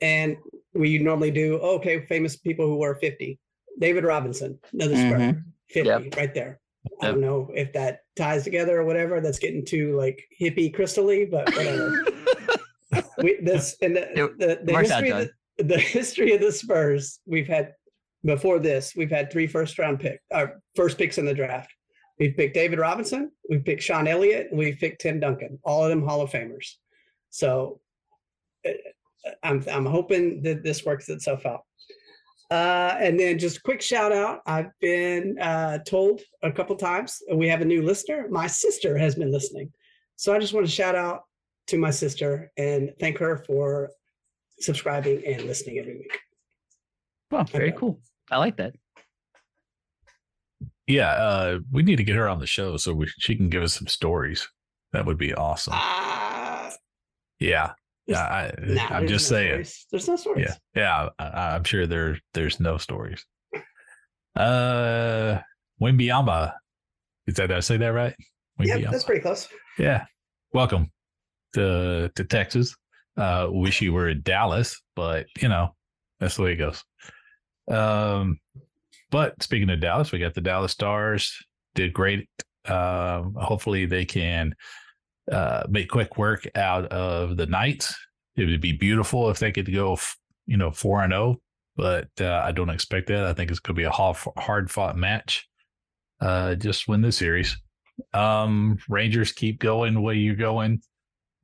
[0.01, 0.37] And
[0.75, 3.39] we normally do okay, famous people who were 50.
[3.79, 5.45] David Robinson, another Mhm.
[5.73, 6.17] 50 Yep.
[6.17, 6.61] right there.
[7.01, 9.21] I don't know if that ties together or whatever.
[9.21, 12.05] That's getting too like hippie crystally, but whatever.
[13.19, 17.21] we, this and the, It the, the history of the, the history of the Spurs,
[17.27, 17.75] we've had
[18.25, 21.73] before this, we've had three first round pick, our first picks in the draft.
[22.19, 25.91] We've picked David Robinson, we've picked Sean Elliott, and we've picked Tim Duncan, all of
[25.91, 26.75] them Hall of Famers.
[27.31, 27.81] So
[28.67, 28.71] uh,
[29.43, 31.63] I'm I'm hoping that this works itself out.
[32.53, 34.41] Uh, and then just a quick shout out.
[34.45, 38.27] I've been uh, told a couple times we have a new listener.
[38.29, 39.73] My sister has been listening.
[40.17, 41.23] So I just want to shout out
[41.69, 43.89] to my sister and thank her for
[44.61, 46.19] subscribing and listening every week.
[47.31, 47.79] Well, very Okay.
[47.79, 48.01] cool.
[48.31, 48.75] I like that.
[50.87, 53.63] Yeah, uh, we need to get her on the show so we, she can give
[53.63, 54.47] us some stories.
[54.93, 55.73] That would be awesome.
[55.73, 56.79] Yeah, there's-
[57.41, 57.73] yeah.
[58.11, 59.51] I, nah, I'm just no saying.
[59.51, 59.87] stories.
[59.91, 60.49] There's no stories.
[60.75, 61.25] Yeah, yeah.
[61.25, 63.25] I, I'm sure there there's no stories.
[64.35, 65.39] Uh,
[65.81, 66.55] Wimbiamba.
[67.27, 68.15] Is that did I say that right?
[68.59, 69.49] Yeah, that's pretty close.
[69.79, 70.05] Yeah.
[70.53, 70.91] Welcome
[71.55, 72.75] to to Texas.
[73.17, 75.75] Uh wish you were in Dallas, but you know,
[76.19, 76.83] that's the way it goes.
[77.71, 78.39] Um
[79.11, 81.37] but speaking of Dallas, we got the Dallas Stars
[81.75, 82.29] did great.
[82.67, 84.55] Um hopefully they can
[85.31, 87.95] uh make quick work out of the Knights.
[88.37, 90.17] It would be beautiful if they could go f-
[90.47, 91.37] you know 4 and 0,
[91.77, 93.25] but uh, I don't expect that.
[93.25, 93.91] I think it's going to be a
[94.41, 95.49] hard fought match.
[96.21, 97.57] Uh just win the series
[98.15, 100.81] um rangers keep going the way you're going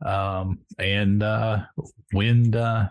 [0.05, 1.59] um and uh
[2.13, 2.89] win uh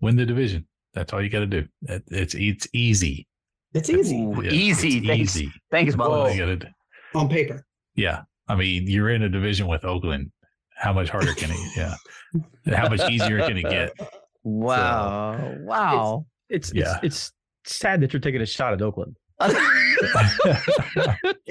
[0.00, 3.26] win the division that's all you got to do it, it's it's easy
[3.74, 4.98] It's easy Ooh, Yeah, easy.
[4.98, 5.36] it's Thanks.
[5.36, 6.34] easy Thanks, That's all Bubba.
[6.34, 6.70] you gotta
[7.14, 7.64] on paper.
[7.96, 10.30] yeah i mean you're in a division with oakland
[10.76, 11.94] how much harder can it yeah
[12.76, 13.92] how much easier can it get
[14.42, 15.54] Wow.
[15.60, 16.24] Wow.
[16.48, 16.98] It's Yeah.
[17.02, 17.30] it's
[17.64, 19.16] it's sad that you're taking a shot at Oakland.
[19.40, 19.56] Just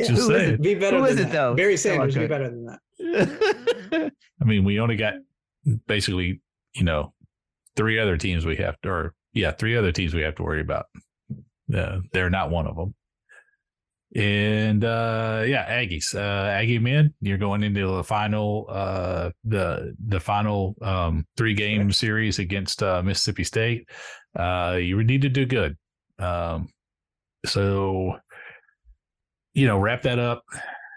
[0.09, 0.53] who is saying.
[0.55, 0.61] it?
[0.61, 1.31] Be better Who than is it, that.
[1.31, 1.53] though?
[1.55, 4.11] Barry Come on, Sanders be better than that.
[4.41, 5.13] i mean we only got
[5.87, 6.41] basically
[6.73, 7.13] you know
[7.75, 10.61] three other teams we have to or yeah three other teams we have to worry
[10.61, 10.85] about
[11.75, 12.93] uh, they're not one of them
[14.15, 20.19] and uh yeah aggies uh aggie men you're going into the final uh the the
[20.19, 23.87] final um three game series against uh mississippi state.
[24.37, 25.77] Uh you need to do good.
[26.17, 26.69] Um
[27.45, 28.17] so
[29.53, 30.43] you know wrap that up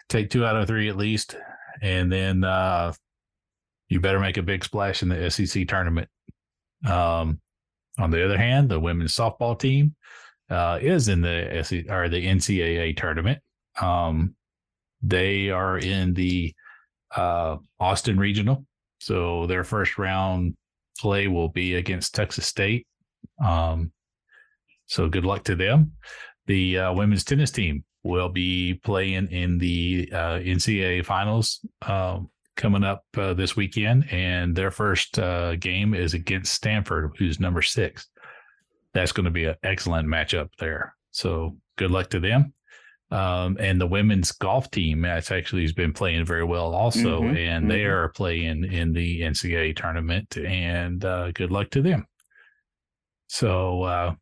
[0.09, 1.37] take two out of three at least
[1.83, 2.93] and then uh
[3.91, 6.09] you better make a big splash in the sec tournament.
[6.87, 7.41] Um
[7.99, 9.95] on the other hand the women's softball team
[10.53, 13.41] uh, is in the or the NCAA tournament.
[13.81, 14.35] Um,
[15.01, 16.55] they are in the
[17.17, 18.67] uh, Austin Regional,
[19.01, 20.55] so their first round
[20.99, 22.87] play will be against Texas State.
[23.45, 23.93] Um,
[24.87, 25.93] so good luck to them.
[26.47, 32.85] The uh, women's tennis team will be playing in the uh, NCAA finals um, coming
[32.85, 38.09] up uh, this weekend, and their first uh, game is against Stanford, who's number six
[38.95, 40.95] that's going to be an excellent matchup there.
[41.11, 42.55] So good luck to them.
[43.11, 47.37] Um, and the women's golf team that's actually has been playing very well also, Mhm,
[47.37, 47.91] and they mhm.
[47.91, 50.39] are playing in the NCAA tournament.
[50.39, 52.07] And uh, good luck to them.
[53.27, 54.15] So uh,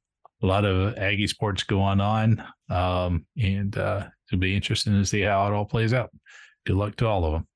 [0.43, 5.21] a lot of Aggie sports going on, um, and uh, it'll be interesting to see
[5.21, 6.11] how it all plays out.
[6.67, 7.47] Good luck to all of them.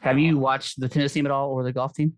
[0.00, 2.16] Have you watched the tennis team at all or the golf team?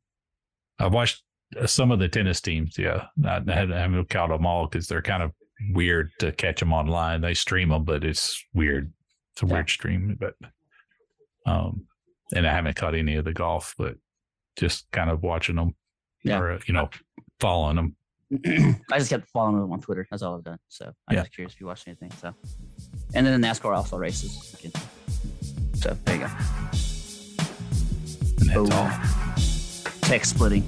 [0.78, 1.22] I've watched
[1.66, 2.76] some of the tennis teams.
[2.78, 5.32] Yeah, I I haven't, counted them all because they're kind of
[5.72, 7.20] weird to catch them online.
[7.20, 8.92] They stream them, but it's weird.
[9.32, 9.52] It's a Yeah.
[9.54, 10.34] weird stream, but
[11.46, 11.86] um,
[12.34, 13.96] and I haven't caught any of the golf, but
[14.56, 15.74] just kind of watching them
[16.22, 16.38] Yeah.
[16.38, 16.88] or uh, you know
[17.40, 17.96] following them.
[18.92, 20.06] I just kept following them on Twitter.
[20.10, 20.58] That's all I've done.
[20.68, 21.22] So I'm Yeah.
[21.22, 22.12] just curious if you watched anything.
[22.12, 22.32] So,
[23.14, 24.54] and then the NASCAR also races.
[24.58, 24.72] again.
[25.74, 26.26] So there you go.
[28.38, 28.70] And that's Oh.
[28.70, 30.00] all.
[30.02, 30.64] Tech splitting.